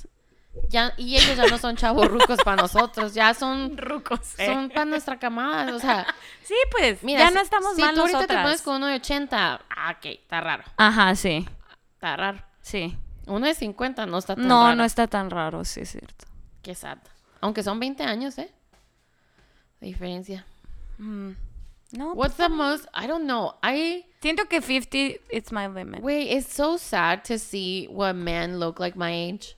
[0.68, 4.20] Ya, y ellos ya no son chavorrucos para nosotros, ya son, Rucos.
[4.36, 5.74] son para nuestra camada.
[5.74, 6.06] O sea,
[6.44, 7.02] Sí, pues.
[7.02, 8.44] mira, ya si- no estamos si mal tú ahorita te nosotras.
[8.44, 11.46] pones con uno de 80, ah, ok, está raro, Ajá, sí.
[11.94, 12.38] está raro.
[12.60, 12.96] Sí.
[13.26, 14.76] Uno de 50 no está tan No, raro.
[14.76, 16.24] no está tan raro, sí, es cierto.
[16.62, 16.98] Qué sad.
[17.40, 18.50] Aunque son 20 años, ¿eh?
[19.80, 20.44] Diferencia.
[20.98, 21.30] Mm.
[21.92, 22.86] No, What's the most?
[22.94, 23.54] I don't know.
[23.62, 26.02] I siento que 50 it's my limit.
[26.02, 26.30] wait.
[26.30, 29.56] It's so sad to see what men look like my age.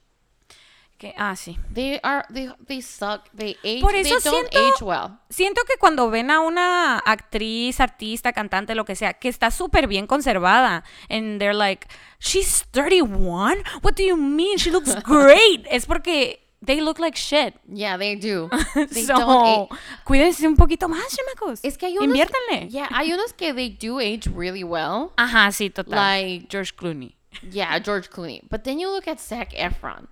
[1.01, 1.57] Que- ah, sí.
[1.73, 3.23] They are they they suck.
[3.35, 3.81] They age.
[3.81, 5.19] Por they eso don't siento- age well.
[5.31, 9.87] Siento que cuando ven a una actriz, artista, cantante, lo que sea, que está súper
[9.87, 11.89] bien conservada, and they're like,
[12.19, 13.63] she's 31?
[13.83, 14.59] What do you mean?
[14.59, 15.67] She looks great.
[15.71, 17.55] es porque they look like shit.
[17.67, 18.51] Yeah, they do.
[18.93, 19.71] They so, don't
[20.05, 21.61] cuídense un poquito más, chamacos.
[21.63, 22.09] Es que hay unos.
[22.15, 22.69] Inviértanle.
[22.69, 25.13] Yeah, hay unos que they do age really well.
[25.17, 25.97] Ajá, sí, total.
[25.97, 27.15] Like George Clooney.
[27.51, 28.43] yeah, George Clooney.
[28.51, 30.09] But then you look at Zac Efron,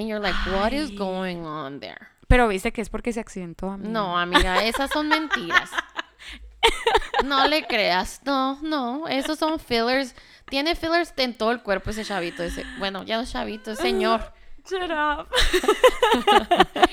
[0.00, 2.08] and you're like, what is going on there?
[2.28, 3.70] Pero viste que es porque se accidentó.
[3.70, 3.90] amiga.
[3.90, 5.70] No, amiga, esas son mentiras.
[7.24, 8.20] No le creas.
[8.24, 10.14] No, no, esos son fillers.
[10.48, 12.42] Tiene fillers en todo el cuerpo ese chavito.
[12.42, 14.32] Ese, bueno, ya no es chavito, es señor.
[14.68, 15.28] Shut up.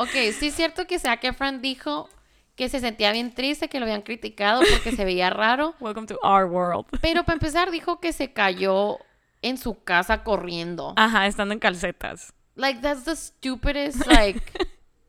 [0.00, 2.08] Ok, sí es cierto que Zac Efron dijo
[2.54, 5.74] que se sentía bien triste, que lo habían criticado porque se veía raro.
[5.80, 6.86] Welcome to our world.
[7.00, 8.98] Pero para empezar dijo que se cayó
[9.42, 10.92] en su casa corriendo.
[10.94, 12.32] Ajá, estando en calcetas.
[12.58, 14.42] Like, that's the stupidest, like...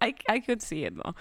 [0.01, 1.13] I, I could see it, though.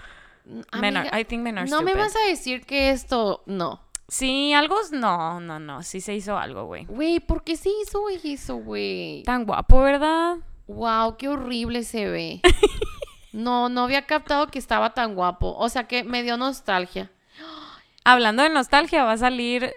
[0.73, 3.41] Men are- amiga, I think men are no me vas a decir que esto...
[3.45, 3.81] No.
[4.07, 4.75] Sí, algo.
[4.91, 5.83] No, no, no.
[5.83, 6.85] Sí se hizo algo, güey.
[6.85, 9.23] Güey, ¿por qué se hizo eso, güey?
[9.23, 10.37] Tan guapo, ¿verdad?
[10.67, 12.41] Wow, qué horrible se ve.
[13.31, 15.55] No, no había captado que estaba tan guapo.
[15.57, 17.11] O sea que me dio nostalgia.
[18.03, 19.71] Hablando de nostalgia, va a salir.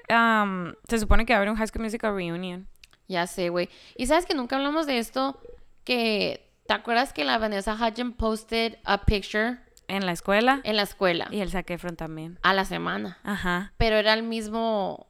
[0.89, 2.67] se supone que va a haber un High School Musical Reunion.
[3.09, 3.69] Ya sé, güey.
[3.97, 5.39] Y sabes que nunca hablamos de esto.
[5.85, 9.59] Que, ¿te acuerdas que la Vanessa Hudgens posted a picture
[9.89, 10.61] En la escuela.
[10.65, 11.29] en la escuela?
[11.31, 12.39] Y el Zac Efron también.
[12.43, 13.19] A la semana.
[13.25, 13.73] Ajá.
[13.79, 15.09] Pero era el mismo,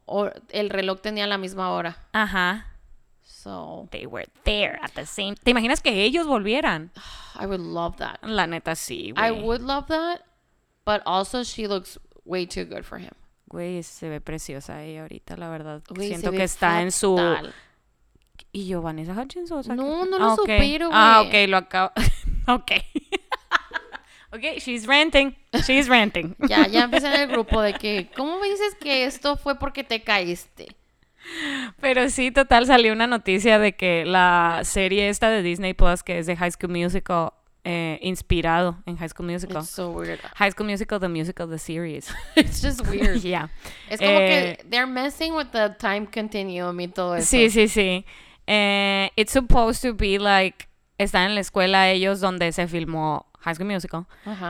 [0.51, 1.99] el reloj tenía la misma hora.
[2.13, 2.69] Ajá.
[3.23, 5.35] So, They were there at the same.
[5.35, 6.93] ¿Te imaginas que ellos volvieran?
[7.41, 8.19] I would love that.
[8.23, 9.43] La neta, sí, I güey.
[9.43, 10.21] would love that.
[10.85, 13.13] But also she looks way too good for him.
[13.47, 15.83] Güey, se ve preciosa ella ahorita, la verdad.
[15.95, 17.17] Se Siento que está en su.
[18.53, 20.11] ¿Y yo, Vanessa Hutchins o Zac No, Efron?
[20.11, 20.41] no lo Ah, ok.
[20.41, 21.45] supero, Ah, güey.
[21.45, 21.93] ok, lo acabo.
[22.49, 22.73] ok.
[24.33, 25.35] ok, she's ranting.
[25.67, 26.35] She's ranting.
[26.49, 29.85] Ya, ya empecé en el grupo de que, ¿cómo me dices que esto fue porque
[29.85, 30.69] te caíste?
[31.81, 36.19] Pero sí, total, salió una noticia de que la serie esta de Disney Plus, que
[36.19, 37.31] es de High School Musical,
[37.65, 39.63] eh, inspirado en High School Musical.
[39.63, 40.19] It's so weird.
[40.35, 42.13] High School Musical, the musical, the series.
[42.35, 43.23] It's just weird.
[43.23, 43.51] yeah.
[43.89, 47.25] Es como Eh, que they're messing with the time continuum y todo eso.
[47.31, 48.05] Sí, sí, sí.
[48.47, 50.69] Eh, it's supposed to be like,
[50.99, 54.07] están en la escuela ellos donde se filmó High School Musical.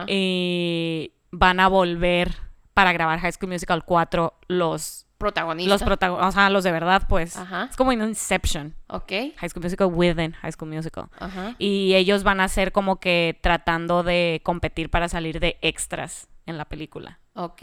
[0.07, 2.35] Y van a volver
[2.73, 5.69] para grabar High School Musical 4 los Protagonista.
[5.69, 7.37] los protagonistas, o sea, los de verdad, pues.
[7.37, 7.67] Ajá.
[7.69, 8.75] Es como en Inception.
[8.87, 9.11] Ok.
[9.37, 11.05] High School Musical within High School Musical.
[11.17, 11.55] Ajá.
[11.59, 16.57] Y ellos van a ser como que tratando de competir para salir de extras en
[16.57, 17.19] la película.
[17.35, 17.61] Ok.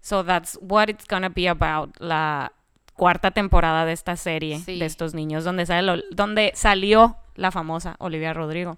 [0.00, 1.96] So that's what it's gonna be about.
[1.98, 2.52] La
[2.98, 4.78] cuarta temporada de esta serie Sí.
[4.78, 8.76] de estos niños, donde, sale lo- donde salió la famosa Olivia Rodrigo.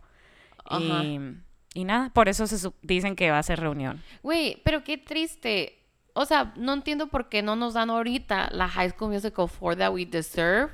[0.64, 1.03] Ajá.
[1.03, 1.18] Y,
[1.75, 4.01] y nada, por eso se dicen que va a ser reunión.
[4.23, 5.77] Güey, pero qué triste.
[6.12, 9.77] O sea, no entiendo por qué no nos dan ahorita la High School Musical 4
[9.79, 10.71] that we deserve.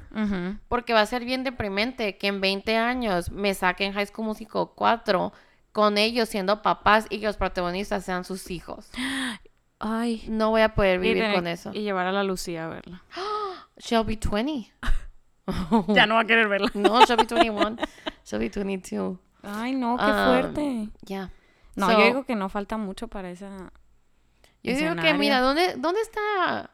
[0.68, 4.68] Porque va a ser bien deprimente que en 20 años me saquen High School Musical
[4.74, 5.32] 4
[5.72, 8.90] con ellos siendo papás y que los protagonistas sean sus hijos.
[9.78, 10.24] Ay.
[10.28, 11.70] No voy a poder vivir tener- con eso.
[11.74, 13.02] Y llevar a la Lucía a verla.
[13.78, 14.72] She'll be 20.
[15.94, 16.70] ya no va a querer verla.
[16.74, 17.76] No, she'll be 21.
[18.24, 19.18] She'll be 22.
[19.42, 20.88] Ay, no, qué Um, fuerte.
[21.02, 21.30] Ya.
[21.76, 23.70] No, So, yo digo que no falta mucho para esa.
[24.62, 26.70] Yo digo que, mira, ¿dónde, ¿dónde está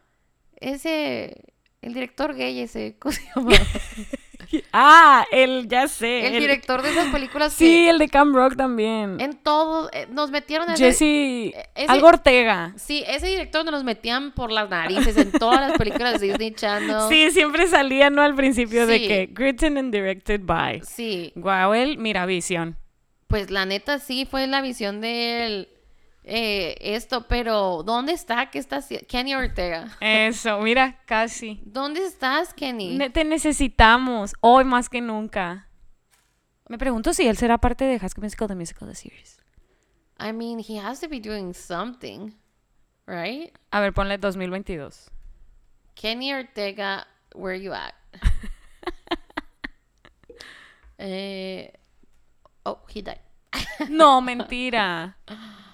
[0.56, 1.44] ese...
[1.82, 3.50] El director gay ese, ¿cómo se llama?
[4.72, 6.26] Ah, el, ya sé.
[6.26, 9.20] El director de esas películas Sí, que el de Cam Rock también.
[9.20, 11.54] en todo eh, nos metieron ese- Jesse.
[11.74, 12.72] ese- Algo Ortega.
[12.76, 16.96] Sí, ese director nos metían por las narices en todas las películas de Disney Channel.
[17.08, 18.22] Sí, siempre salía, ¿no?
[18.22, 20.80] Al principio de que written and directed by.
[20.84, 22.76] Sí, Guau, él, mira, visión.
[23.28, 25.68] pues la neta sí fue la visión de él
[26.24, 28.50] eh, esto, pero ¿dónde está?
[28.50, 29.06] ¿Qué está haciendo?
[29.08, 29.88] Kenny Ortega.
[30.00, 31.60] Eso, mira, casi.
[31.64, 32.96] ¿Dónde estás, Kenny?
[32.96, 35.68] Ne- te necesitamos, hoy más que nunca.
[36.68, 39.40] Me pregunto si él será parte de School Musical, The Musical, The Series.
[40.20, 42.32] I mean, he has to be doing something,
[43.06, 43.52] right?
[43.72, 45.10] A ver, ponle 2022.
[45.96, 47.94] Kenny Ortega, where you at?
[50.98, 51.72] eh,
[52.64, 53.20] oh, he died.
[53.88, 55.16] No, mentira.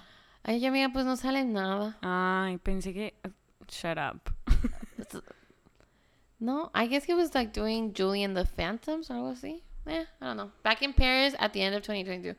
[0.49, 1.95] Ay, amiga, pues no sale nada.
[2.01, 3.13] Ay, pensé que...
[3.67, 4.31] Shut up.
[6.41, 9.61] No, I guess he was like doing Julie and the Phantoms or algo así.
[9.85, 10.51] Eh, I don't know.
[10.63, 12.33] Back in Paris at the end of 2022.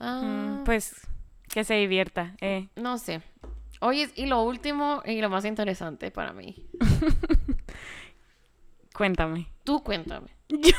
[0.00, 1.06] Ah, Mm, pues
[1.48, 2.34] que se divierta.
[2.40, 2.68] Eh.
[2.74, 3.22] No sé.
[3.80, 6.68] Oye, y lo último y lo más interesante para mí.
[8.94, 9.46] Cuéntame.
[9.64, 10.28] Tú cuéntame.
[10.48, 10.72] Yo.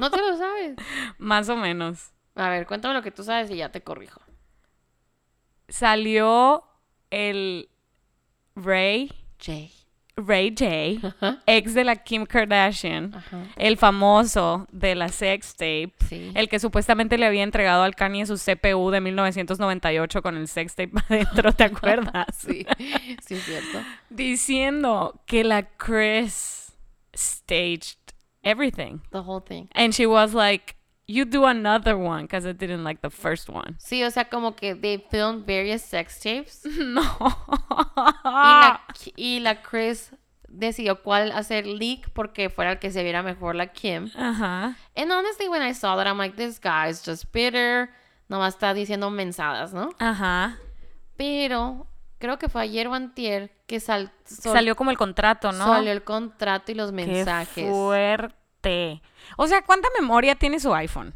[0.00, 0.76] ¿No te lo sabes?
[1.18, 2.12] Más o menos.
[2.36, 4.21] A ver, cuéntame lo que tú sabes y ya te corrijo.
[5.72, 6.64] Salió
[7.10, 7.68] el
[8.54, 9.10] Ray,
[9.40, 9.72] Jay.
[10.14, 11.42] Ray J, Ajá.
[11.46, 13.46] ex de la Kim Kardashian, Ajá.
[13.56, 16.30] el famoso de la sex tape, Sí.
[16.34, 20.74] el que supuestamente le había entregado al Kanye su CPU de 1998 con el sex
[20.74, 22.26] tape adentro, ¿te acuerdas?
[22.36, 22.66] Sí,
[23.26, 23.78] sí es cierto.
[24.10, 26.74] Diciendo que la Chris
[27.16, 27.96] staged
[28.42, 28.98] everything.
[29.12, 29.68] The whole thing.
[29.74, 33.76] And she was like, you do another one because I didn't like the first one.
[33.78, 37.02] Sí, o sea, como que they filmed various sex tapes No.
[38.24, 38.80] y, la,
[39.16, 40.10] y la Chris
[40.48, 44.10] decidió cuál hacer leak porque fuera el que se viera mejor la Kim.
[44.16, 44.76] Ajá.
[44.96, 47.90] And honestly, when I saw that, I'm like, this guy's just bitter.
[48.28, 49.90] Nomás está diciendo mensadas, ¿no?
[49.98, 50.56] Ajá.
[51.16, 51.86] Pero
[52.18, 55.64] creo que fue ayer o antier que sal- sol- Salió como el contrato, ¿no?
[55.66, 57.68] salió el contrato y los Qué mensajes.
[59.36, 61.14] O sea, ¿cuánta memoria tiene su iPhone?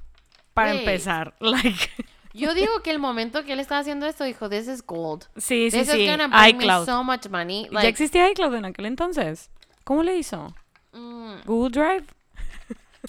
[0.54, 1.34] Para empezar.
[1.40, 1.90] Like,
[2.32, 5.24] Yo digo que el momento que él estaba haciendo esto, dijo, this is gold.
[5.36, 6.02] sí, sí, This sí.
[6.04, 6.86] is gonna bring me iCloud.
[6.86, 7.68] so much money.
[7.72, 9.50] ¿Ya existía iCloud en aquel entonces?
[9.84, 10.54] ¿Cómo le hizo?
[10.92, 12.04] mm, ¿Google Drive?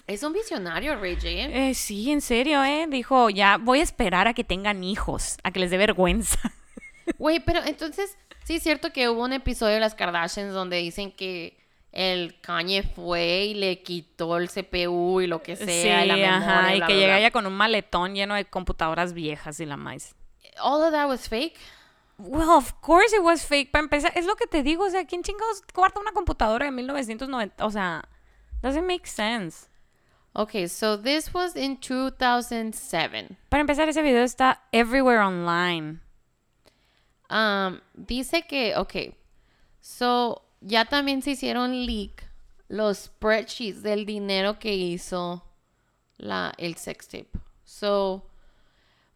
[0.06, 1.28] es un visionario, Ray J.
[1.28, 1.70] ¿eh?
[1.70, 2.86] Eh, sí, en serio, ¿eh?
[2.90, 6.38] Dijo, ya voy a esperar a que tengan hijos, a que les dé vergüenza.
[7.18, 11.10] Güey, pero entonces, sí es cierto que hubo un episodio de las Kardashians donde dicen
[11.12, 11.57] que
[11.92, 16.38] el Kanye fue y le quitó el CPU y lo que sea, y la memoria,
[16.38, 17.32] ajá, y bla, que bla, llega bla.
[17.32, 20.16] con un maletón lleno de computadoras viejas y la más.
[20.60, 21.58] All of that was fake.
[22.18, 23.72] Well, of course it was fake.
[23.72, 26.72] Para empezar, es lo que te digo, o sea, ¿quién chingados guarda una computadora de
[26.72, 27.64] 1990?
[27.66, 28.04] O sea,
[28.62, 29.68] doesn't make sense.
[30.34, 33.38] Okay, so this was in 2007.
[33.50, 36.00] Para empezar, ese video está everywhere online.
[37.30, 39.16] Um, dice que, ok,
[39.82, 42.28] so ya también se hicieron leak
[42.70, 45.44] los spreadsheets del dinero que hizo
[46.18, 47.40] la, el sex tape.
[47.64, 48.24] So,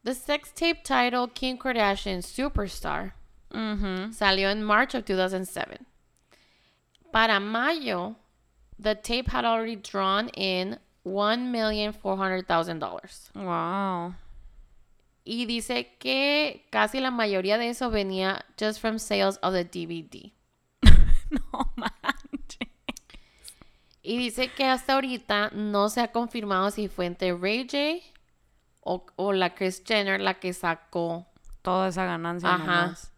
[0.03, 3.13] the sex tape title Kim Kardashian Superstar
[3.51, 5.85] salió en March of 2007.
[7.11, 8.15] Para mayo,
[8.79, 13.35] the tape had already drawn in $1,400,000.
[13.35, 14.15] Wow.
[15.23, 20.31] Y dice que casi la mayoría de eso venía just from sales of the DVD.
[21.51, 22.69] No manches.
[24.03, 28.05] Y dice que hasta ahorita no se ha confirmado si fue entre Ray J
[28.81, 31.27] o, o la Kris Jenner la que sacó.
[31.61, 32.57] Toda esa ganancia Ajá.
[32.57, 33.13] nomás.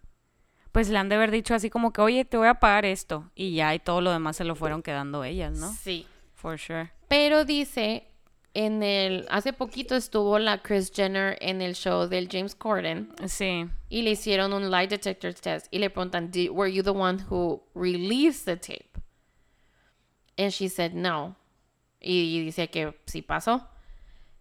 [0.73, 3.31] Pues le han de haber dicho así como que, oye, te voy a pagar esto.
[3.35, 5.71] Y ya, y todo lo demás se lo fueron quedando ellas, ¿no?
[5.71, 6.07] Sí.
[6.33, 6.91] For sure.
[7.07, 8.07] Pero dice,
[8.55, 13.65] en el, hace poquito estuvo la Kris Jenner en el show del James Corden Sí.
[13.89, 17.19] y le hicieron un lie detector test y le preguntan, "Did- were you the one
[17.29, 18.99] who released the tape?
[20.37, 21.35] And she said no.
[21.99, 23.67] Y dice que sí pasó.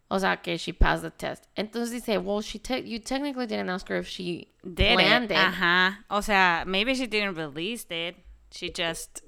[0.09, 1.45] O sea, que she passed the test.
[1.57, 5.31] Entonces dice, well, she te you technically didn't ask her if she Did planned it.
[5.33, 5.37] it.
[5.39, 6.05] Ajá.
[6.11, 8.17] O sea, maybe she didn't release it.
[8.51, 9.23] She just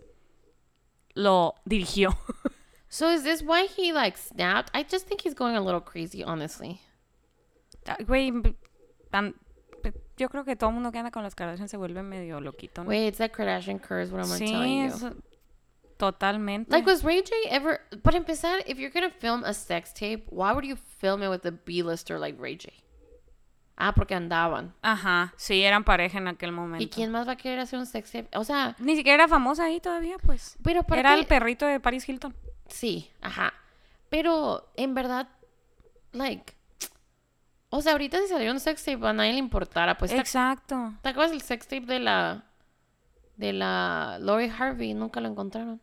[1.14, 2.14] lo dirigió.
[2.94, 4.70] So is this why he like snapped?
[4.72, 6.80] I just think he's going a little crazy, honestly.
[8.06, 8.54] Güey,
[9.10, 9.34] tan-
[9.82, 12.84] b- yo creo que todo mundo que anda con las Kardashian se vuelve medio loquito,
[12.84, 12.88] ¿no?
[12.88, 14.86] Wait, it's that Kardashian curse, what am I sí, telling you?
[14.94, 15.04] es-
[15.98, 16.70] totalmente.
[16.70, 17.80] Like, was Ray J ever?
[18.04, 21.44] But empezar, if you're gonna film a sex tape, why would you film it with
[21.46, 22.72] a B-lister like Ray J?
[23.76, 24.72] Ah, porque andaban.
[24.82, 26.88] Ajá, sí, eran pareja en aquel ¿Y momento.
[26.94, 28.28] quién más va a querer hacer un sex tape?
[28.38, 30.56] O sea, Ni siquiera era famosa ahí todavía, pues.
[30.62, 32.32] pero Era el perrito de Paris Hilton.
[32.68, 33.52] Sí, ajá.
[34.08, 35.28] Pero en verdad,
[36.12, 36.54] like,
[37.70, 40.10] o sea, ahorita si salió un sex tape a nadie le importara, pues.
[40.12, 40.94] ¿te, Exacto.
[41.02, 42.44] ¿te acuerdas del sex tape de la
[43.36, 44.94] de la Lori Harvey?
[44.94, 45.80] Nunca lo encontraron.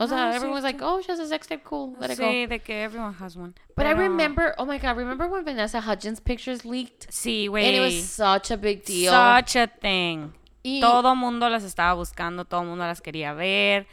[0.00, 2.24] O sea, Ah, everyone's like, oh, she has a sex tape, cool, let it go.
[2.24, 3.52] Sí, de que everyone has one.
[3.74, 7.08] But I Pero- remember, oh my god, remember when Vanessa Hudgens pictures leaked?
[7.10, 8.02] Sí, And it was güey.
[8.02, 9.12] such a big deal.
[9.12, 10.32] Such a thing.
[10.62, 13.86] Y- Todo mundo las estaba buscando, todo mundo las quería ver.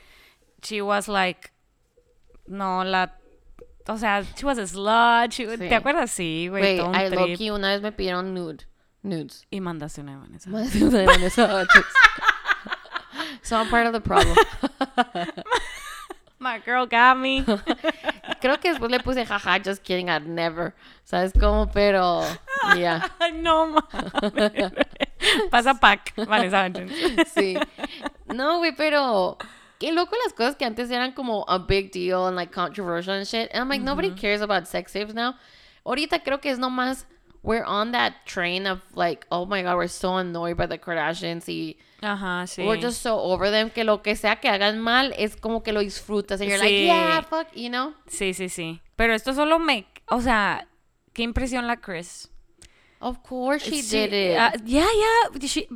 [0.61, 1.49] She was like,
[2.47, 3.17] no, la,
[3.87, 5.31] o sea, she was a slut.
[5.31, 5.69] she- Sí.
[5.69, 6.11] ¿Te acuerdas?
[6.11, 7.13] Sí, güey, trip.
[7.19, 8.65] Loki una vez me pidieron nude,
[9.03, 9.45] nudes.
[9.51, 10.49] Y mandaste una de Vanessa.
[10.49, 11.65] De una de Vanessa
[13.43, 14.35] so I'm part of the problem.
[16.39, 17.43] My girl got me.
[18.41, 20.75] Creo que después le puse jaja, just kidding, I'd never.
[21.03, 21.71] ¿Sabes cómo?
[21.71, 22.21] Pero,
[22.75, 23.09] yeah.
[23.33, 24.71] No, mames.
[25.49, 26.69] Pasa pack, Vanessa.
[27.33, 27.57] Sí.
[28.33, 29.37] No, güey, pero
[29.80, 33.26] qué loco las cosas que antes eran como a big deal and like controversial and
[33.28, 33.49] shit.
[33.51, 35.36] And I'm like, nobody cares about sex tapes now.
[35.86, 37.05] Ahorita creo que es nomás
[37.43, 41.47] we're on that train of like, oh my god, we're so annoyed by the Kardashians
[41.47, 42.65] y Ajá, sí.
[42.65, 45.71] we're just so over them que lo que sea que hagan mal es como que
[45.71, 46.86] lo disfrutas and you're like, Sí.
[46.86, 47.93] yeah, fuck, you know?
[48.07, 48.82] Sí, sí, sí.
[48.95, 50.67] Pero esto solo me, o sea,
[51.13, 52.30] qué impresión la Chris.
[52.99, 54.38] Of course she did it.
[54.39, 55.39] ah, Ya, ya.
[55.47, 55.67] she-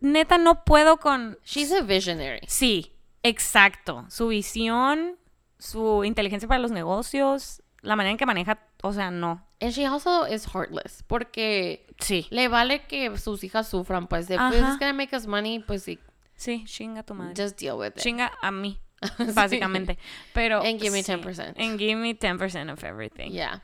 [0.00, 1.36] Neta, no puedo con.
[1.44, 2.40] She's a visionary.
[2.46, 2.92] Sí,
[3.28, 4.04] exacto.
[4.08, 5.16] Su visión,
[5.58, 9.42] su inteligencia para los negocios, la manera en que maneja, o sea, no.
[9.60, 12.26] And she also is heartless porque Sí.
[12.30, 14.68] le vale que sus hijas sufran, pues de pues Ajá.
[14.72, 15.98] it's gonna make us money, pues sí,
[16.36, 17.32] Sí, chinga tu madre.
[17.34, 18.02] just deal with it.
[18.02, 18.78] Chinga a mí,
[19.34, 19.96] básicamente.
[20.34, 20.60] Pero.
[20.62, 21.54] And give me sí, 10%.
[21.58, 23.30] And give me 10% of everything.
[23.32, 23.60] Yeah.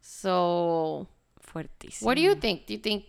[0.00, 1.06] So,
[1.40, 2.06] Fuertísimo.
[2.06, 2.66] what do you think?
[2.66, 3.04] Do you think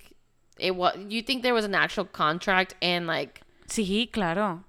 [0.59, 0.93] it was?
[1.09, 3.41] You think there was an actual contract and like?
[3.67, 4.63] Sí, claro.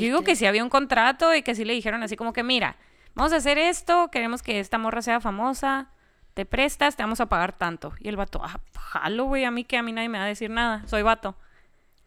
[0.00, 2.76] Digo que sí había un contrato y que sí le dijeron así como que, mira,
[3.14, 5.90] vamos a hacer esto, queremos que esta morra sea famosa,
[6.34, 7.92] te prestas, te vamos a pagar tanto.
[8.00, 10.28] Y el vato, ah, jalo, güey, a mí que a mí nadie me va a
[10.28, 11.36] decir nada, soy vato.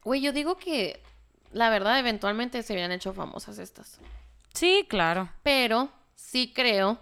[0.03, 1.01] Güey, yo digo que
[1.51, 3.99] la verdad eventualmente se habían hecho famosas estas,
[4.53, 5.29] Sí, claro.
[5.43, 6.99] pero sí creo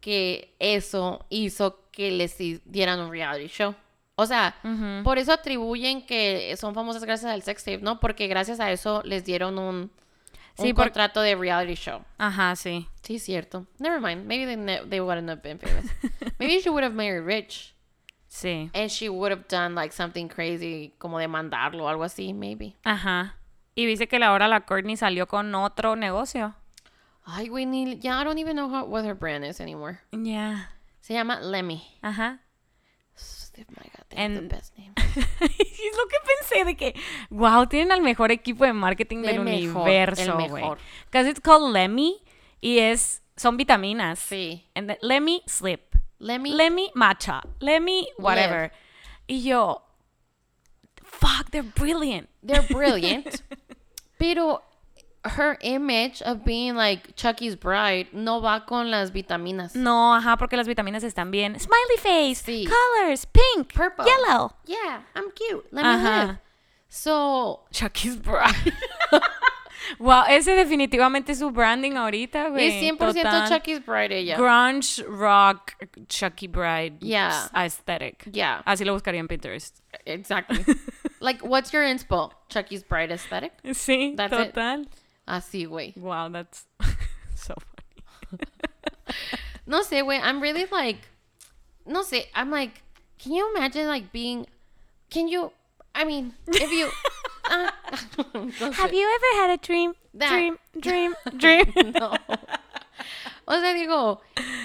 [0.00, 3.74] que eso hizo que les di- dieran un reality show.
[4.20, 4.56] O sea,
[5.04, 8.00] por eso atribuyen que son famosas gracias al sex tape, ¿no?
[8.00, 9.92] Porque gracias a eso les dieron un,
[10.56, 12.02] Sí, un por- contrato de reality show.
[12.18, 12.88] Ajá, sí.
[13.02, 13.66] Sí, cierto.
[13.78, 14.26] Never mind.
[14.26, 15.84] Maybe they, ne- they wouldn't have been famous.
[16.40, 17.76] Maybe she would have married rich.
[18.26, 18.70] Sí.
[18.74, 22.74] And she would have done like something crazy, como demandarlo o algo así, maybe.
[22.82, 23.36] Ajá.
[23.76, 26.56] Y dice que la hora la Courtney salió con otro negocio.
[27.24, 30.00] Ay, güey, ni, ya I don't even know how, what her brand is anymore.
[30.10, 30.70] Ya.
[31.00, 31.82] Se llama Lemmy.
[32.02, 32.40] Ajá.
[33.66, 34.92] They have And- the best name.
[34.96, 36.94] es lo que pensé de que,
[37.30, 40.64] wow, tienen al mejor equipo de marketing del El universo, el güey.
[41.06, 42.22] Because it's called Lemmy
[42.60, 44.18] y es, son vitaminas.
[44.18, 44.64] Sí.
[44.74, 45.94] And the- Lemmy Slip.
[46.18, 46.52] Lemmy.
[46.52, 47.40] Lemmy Matcha.
[47.60, 48.72] Lemmy whatever.
[49.28, 49.82] Y yo,
[51.04, 52.28] fuck, they're brilliant.
[52.42, 53.42] They're brilliant.
[54.18, 54.62] pero
[55.24, 59.74] her image of being like Chucky's bride no va con las vitaminas.
[59.74, 61.58] No, ajá, porque las vitaminas están bien.
[61.58, 62.66] Smiley face, Sí.
[62.66, 64.04] colors, pink, Purple.
[64.06, 64.52] yellow.
[64.66, 65.66] Yeah, I'm cute.
[65.72, 66.26] Let me Ajá.
[66.26, 66.38] live.
[66.88, 68.72] So, Chucky's bride.
[69.98, 72.68] wow, ese definitivamente es su branding ahorita, güey.
[72.68, 73.48] es 100% Total.
[73.48, 74.36] Chucky's bride ella.
[74.36, 75.74] Grunge rock
[76.08, 77.48] Chucky Bride Yeah.
[77.54, 78.28] aesthetic.
[78.32, 79.80] Yeah, Así lo buscaría en Pinterest.
[80.06, 80.64] exactly.
[81.20, 82.30] like, what's your inspo?
[82.48, 83.52] Chucky's bride aesthetic?
[83.72, 84.54] Sí, That's it.
[85.28, 85.92] Así, güey.
[85.96, 86.64] Wow, that's
[87.34, 88.42] so funny.
[89.66, 90.18] No sé, güey.
[90.22, 90.96] I'm really like,
[91.84, 92.24] no sé.
[92.34, 92.80] I'm like,
[93.18, 94.46] can you imagine like being,
[95.10, 95.52] can you,
[95.94, 96.88] I mean, if you,
[97.50, 97.70] uh,
[98.72, 99.92] Have you ever had a dream?
[100.14, 101.92] That- Dream, dream, dream.
[101.94, 102.16] No.
[103.46, 104.20] O sea, digo,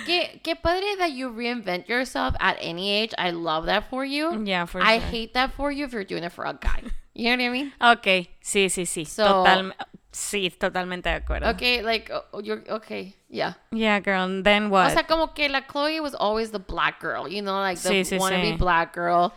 [0.05, 3.13] qué, qué padre that you reinvent yourself at any age.
[3.17, 4.43] I love that for you.
[4.45, 5.07] Yeah, for I sure.
[5.07, 6.81] hate that for you if you're doing it for a guy.
[7.13, 7.73] You know what I mean?
[7.79, 9.05] Ok, sí, sí, sí.
[9.07, 9.73] So, total.
[10.13, 11.49] Sí, totalmente de acuerdo.
[11.49, 13.55] Okay, like, oh, you're, okay, yeah.
[13.71, 14.87] Yeah, girl, and then what?
[14.91, 17.89] O sea, como que la Chloe was always the black girl, you know, like the
[17.89, 18.57] Sí, sí, wannabe sí.
[18.59, 19.33] black girl.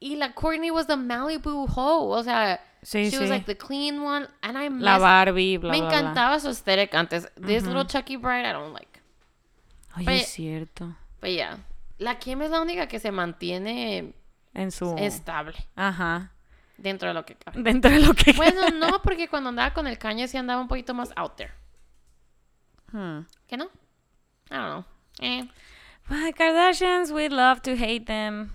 [0.00, 4.02] Y la Courtney was the Malibu hoe, o sea, sí, she was like the clean
[4.02, 5.98] one, and I la Barbie, bla, Me bla, bla.
[5.98, 7.26] encantaba su aesthetic antes.
[7.36, 9.00] This little Chucky Bride, I don't like.
[9.96, 10.94] Oye, es cierto.
[11.20, 11.56] But yeah,
[11.98, 14.14] la Kim es la única que se mantiene
[14.54, 14.94] En su...
[14.96, 16.30] estable Ajá.
[16.78, 17.62] Dentro de lo que cabe.
[17.62, 18.32] Dentro de lo que...
[18.32, 21.52] Bueno, no, porque cuando andaba con el caño sí andaba un poquito más out there.
[22.92, 23.26] Hmm.
[23.46, 23.66] ¿Qué no?
[24.50, 24.84] I don't know.
[25.20, 25.46] Eh.
[26.08, 28.52] Well, Kardashians, we love to hate them,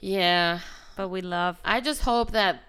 [0.00, 0.60] Yeah.
[0.96, 1.58] but we love...
[1.64, 2.62] I just hope that.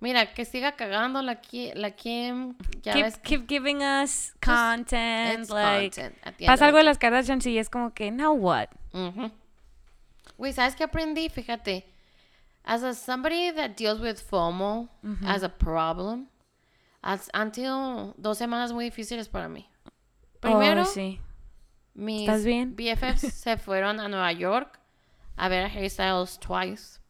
[0.00, 2.56] Mira, que siga cagando la, Ki- la Kim.
[2.82, 5.94] Ya Keep, ves que keep giving us content, it's like...
[5.94, 8.68] content Pasa algo de las Kardashians y es como que, now what?
[8.94, 9.30] Ujú.
[10.38, 11.28] Güey, ¿sabes qué aprendí?
[11.28, 11.84] Fíjate.
[12.64, 14.88] As a somebody that deals with FOMO
[15.24, 16.28] as a problem,
[17.02, 19.66] as, han sido dos semanas muy difíciles para mí.
[20.40, 21.18] Primero, Oh, sí.
[21.94, 22.76] mis ¿Estás bien?
[22.76, 24.78] BFFs se fueron a Nueva York
[25.36, 27.00] a ver a Harry Styles twice.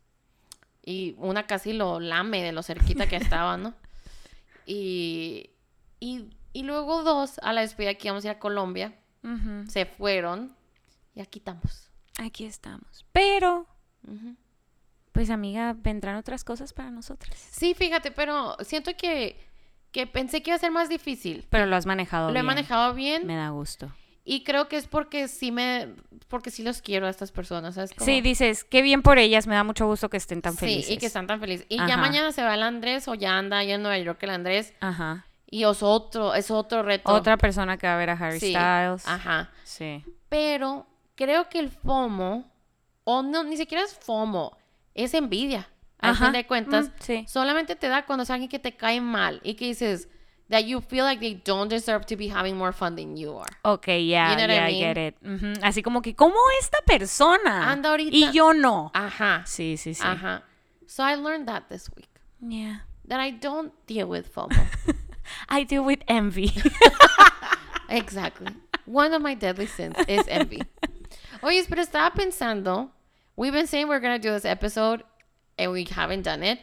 [0.84, 3.74] Y una casi lo lame de lo cerquita que estaba, ¿no?
[4.66, 5.50] Y,
[5.98, 8.94] y, y luego dos, a la despedida que íbamos a ir a Colombia,
[9.68, 10.54] se fueron
[11.14, 11.90] y aquí estamos.
[12.18, 13.04] Aquí estamos.
[13.12, 13.66] Pero.
[15.12, 17.36] Pues amiga, vendrán otras cosas para nosotras.
[17.50, 19.36] Sí, fíjate, pero siento que,
[19.92, 21.44] que pensé que iba a ser más difícil.
[21.50, 22.46] Pero lo has manejado Lo he bien.
[22.46, 23.92] manejado bien Me da gusto.
[24.24, 25.88] y creo que es porque sí me,
[26.28, 27.90] porque sí los quiero a estas personas, ¿sabes?
[27.92, 30.86] Como- Sí, dices, qué bien por ellas, me da mucho gusto que estén tan felices.
[30.86, 31.66] Sí, y que están tan felices.
[31.68, 34.30] Y ya mañana se va el Andrés o ya anda allá en Nueva York el
[34.30, 34.72] Andrés.
[34.80, 35.26] Ajá.
[35.52, 37.12] Y es otro, es otro reto.
[37.12, 39.08] Otra persona que va a ver a Harry Sí, Styles.
[39.08, 39.50] Ajá.
[39.64, 40.04] Sí.
[40.28, 42.48] Pero creo que el FOMO,
[43.02, 44.56] o no, ni siquiera es FOMO,
[44.94, 45.68] es envidia.
[45.98, 46.24] Al Ajá.
[46.26, 47.24] fin de cuentas, Mm, sí.
[47.28, 50.08] solamente te da cuando es alguien que te cae mal y que dices
[50.48, 53.54] that you feel like they don't deserve to be having more fun than you are.
[53.62, 54.94] Ok, ya, You know what I ya, I mean?
[54.94, 55.62] get it.
[55.62, 57.70] Así como que, ¿cómo esta persona?
[57.70, 58.90] Anda ahorita- Y yo no.
[58.94, 59.42] Ajá.
[59.46, 60.02] Sí, sí, sí.
[60.04, 60.42] Ajá.
[60.86, 62.08] So I learned that this week.
[62.40, 62.86] Yeah.
[63.06, 64.56] That I don't deal with FOMO.
[65.48, 66.50] I deal with envy.
[67.88, 68.48] Exactly.
[68.86, 70.62] One of my deadly sins is envy.
[71.42, 72.90] Oye, pero estaba pensando,
[73.36, 75.02] we've been saying we're going to do this episode
[75.58, 76.58] and we haven't done it.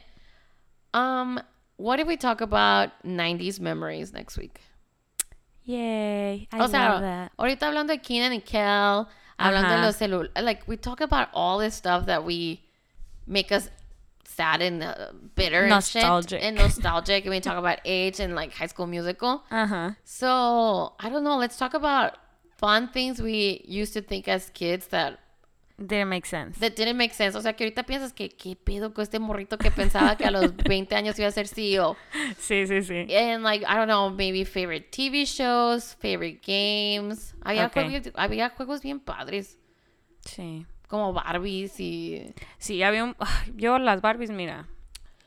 [0.93, 1.39] Um,
[1.77, 4.61] what if we talk about 90s memories next week?
[5.63, 6.47] Yay.
[6.51, 7.31] I o sea, love that.
[7.37, 9.81] ahorita hablando de Keenan and Kel, hablando Ajá.
[9.81, 12.61] de los celulares, like we talk about all this stuff that we
[13.27, 13.69] make us
[14.23, 16.41] sad and uh, bitter Nostalgic.
[16.41, 19.43] and shit, and nostalgic and we talk about age and like high school musical.
[19.51, 19.91] Uh huh.
[20.05, 21.37] So, I don't know.
[21.37, 22.17] Let's talk about
[22.57, 25.19] fun things we used to think as kids that
[25.79, 26.59] Didn't make sense.
[26.59, 27.37] that didn't make sense.
[27.37, 30.31] O sea, que ahorita piensas que qué pedo con este morrito que pensaba que a
[30.31, 31.95] los 20 años iba a ser CEO.
[32.39, 33.13] Sí, sí, sí.
[33.15, 37.35] And like, I don't know, maybe favorite TV shows, favorite games.
[37.43, 37.89] Había, Okay.
[37.89, 39.59] juegos, había juegos bien padres,
[40.21, 40.65] Sí.
[40.87, 42.33] como Barbies y...
[42.57, 43.15] Sí, había un...
[43.55, 44.67] Yo las Barbies, mira,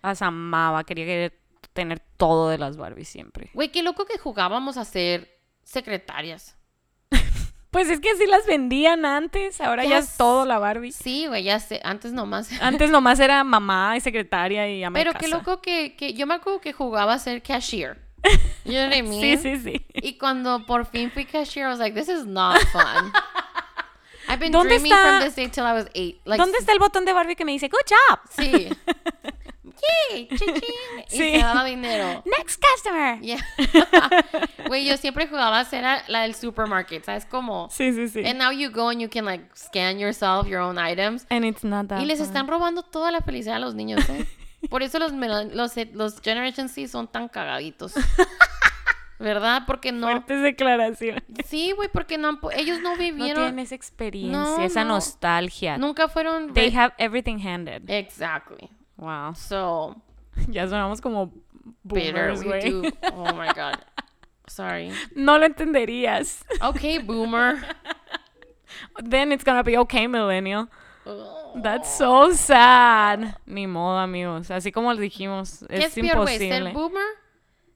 [0.02, 0.82] las amaba.
[0.82, 1.38] Quería que-
[1.72, 3.50] tener todo de las Barbies siempre.
[3.54, 6.56] Güey, qué loco que jugábamos a ser secretarias.
[7.70, 9.60] Pues es que así las vendían antes.
[9.60, 10.90] Ahora ya, Ya es todo la Barbie.
[10.92, 11.80] Sí, güey, ya sé.
[11.84, 12.50] Antes nomás...
[12.60, 16.12] Antes nomás era mamá y secretaria y ama de Pero qué loco que, que...
[16.14, 17.98] Yo me acuerdo que jugaba a ser cashier.
[18.64, 19.38] You know what I Sí, mean?
[19.42, 19.86] sí, sí.
[19.94, 23.12] Y cuando por fin fui cashier, I was like, this is not fun.
[24.28, 26.20] I've been ¿Dónde dreaming está- from this day till I was eight.
[26.24, 28.18] Like, ¿Dónde está el botón de Barbie que me dice, good job?
[28.30, 28.68] Sí.
[30.10, 30.54] Yay, chichín.
[31.08, 31.18] Y Sí.
[31.32, 32.22] se daba dinero.
[32.38, 33.18] Next customer.
[33.22, 33.40] Yeah.
[34.66, 37.68] Güey, yo siempre jugaba a ser la del supermarket, ¿sabes cómo?
[37.70, 38.24] Sí, sí, sí.
[38.24, 41.26] And now you go and you can like scan yourself your own items.
[41.30, 44.26] And it's not that Y les están robando toda la felicidad a los niños, ¿eh?
[44.68, 47.94] Por eso los, los, los Generation C son tan cagaditos.
[49.18, 49.62] ¿Verdad?
[49.66, 50.06] Porque no...
[50.06, 51.22] Fuertes declaraciones.
[51.46, 53.42] Sí, güey, porque no, ellos no No vivieron...
[53.44, 54.94] tienen esa experiencia, No, esa no.
[54.94, 55.76] nostalgia.
[55.76, 56.54] Nunca fueron...
[56.54, 57.82] They have everything handed.
[57.90, 58.70] Exactly.
[59.00, 59.32] Wow.
[59.34, 59.96] So,
[60.48, 61.32] Ya sonamos como
[61.84, 62.12] bitter.
[62.34, 62.82] boomers, We güey.
[62.82, 62.90] do.
[63.14, 63.78] Oh my God.
[64.48, 64.92] Sorry.
[65.16, 66.42] No lo entenderías.
[66.62, 67.62] Okay, boomer.
[69.02, 70.68] Then it's gonna be okay, millennial.
[71.06, 71.62] Ugh.
[71.62, 73.36] That's so sad.
[73.46, 74.50] Ni modo, amigos.
[74.50, 76.38] Así como les dijimos, ¿Qué es es peor, güey?
[76.38, 76.72] ¿Ser imposible.
[76.72, 77.06] boomer?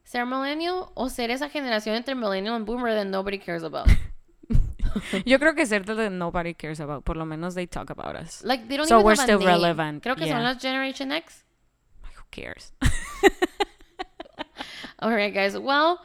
[0.03, 0.85] ¿Ser millennial?
[0.93, 3.87] ¿O ser esa generación entre millennial and boomer that nobody cares about?
[5.25, 7.03] Yo creo que ser that nobody cares about.
[7.03, 8.43] Por lo menos they talk about us.
[8.43, 9.47] Like, they don't So even we're have a still name.
[9.47, 11.43] relevant, Creo que son las Generation X.
[12.03, 12.71] Who cares?
[15.01, 15.57] Alright, guys.
[15.57, 15.99] Well,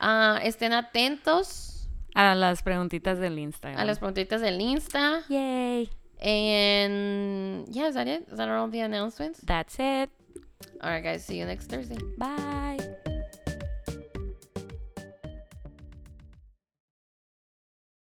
[0.00, 3.78] ah, estén atentos A las preguntitas del Instagram.
[3.80, 5.22] a las preguntitas del Insta.
[5.28, 5.90] Yay.
[6.20, 8.26] And yeah, is that it?
[8.30, 9.40] Is that all the announcements?
[9.44, 10.10] That's it.
[10.82, 11.24] Alright, guys.
[11.24, 11.98] See you next Thursday.
[12.16, 12.78] Bye.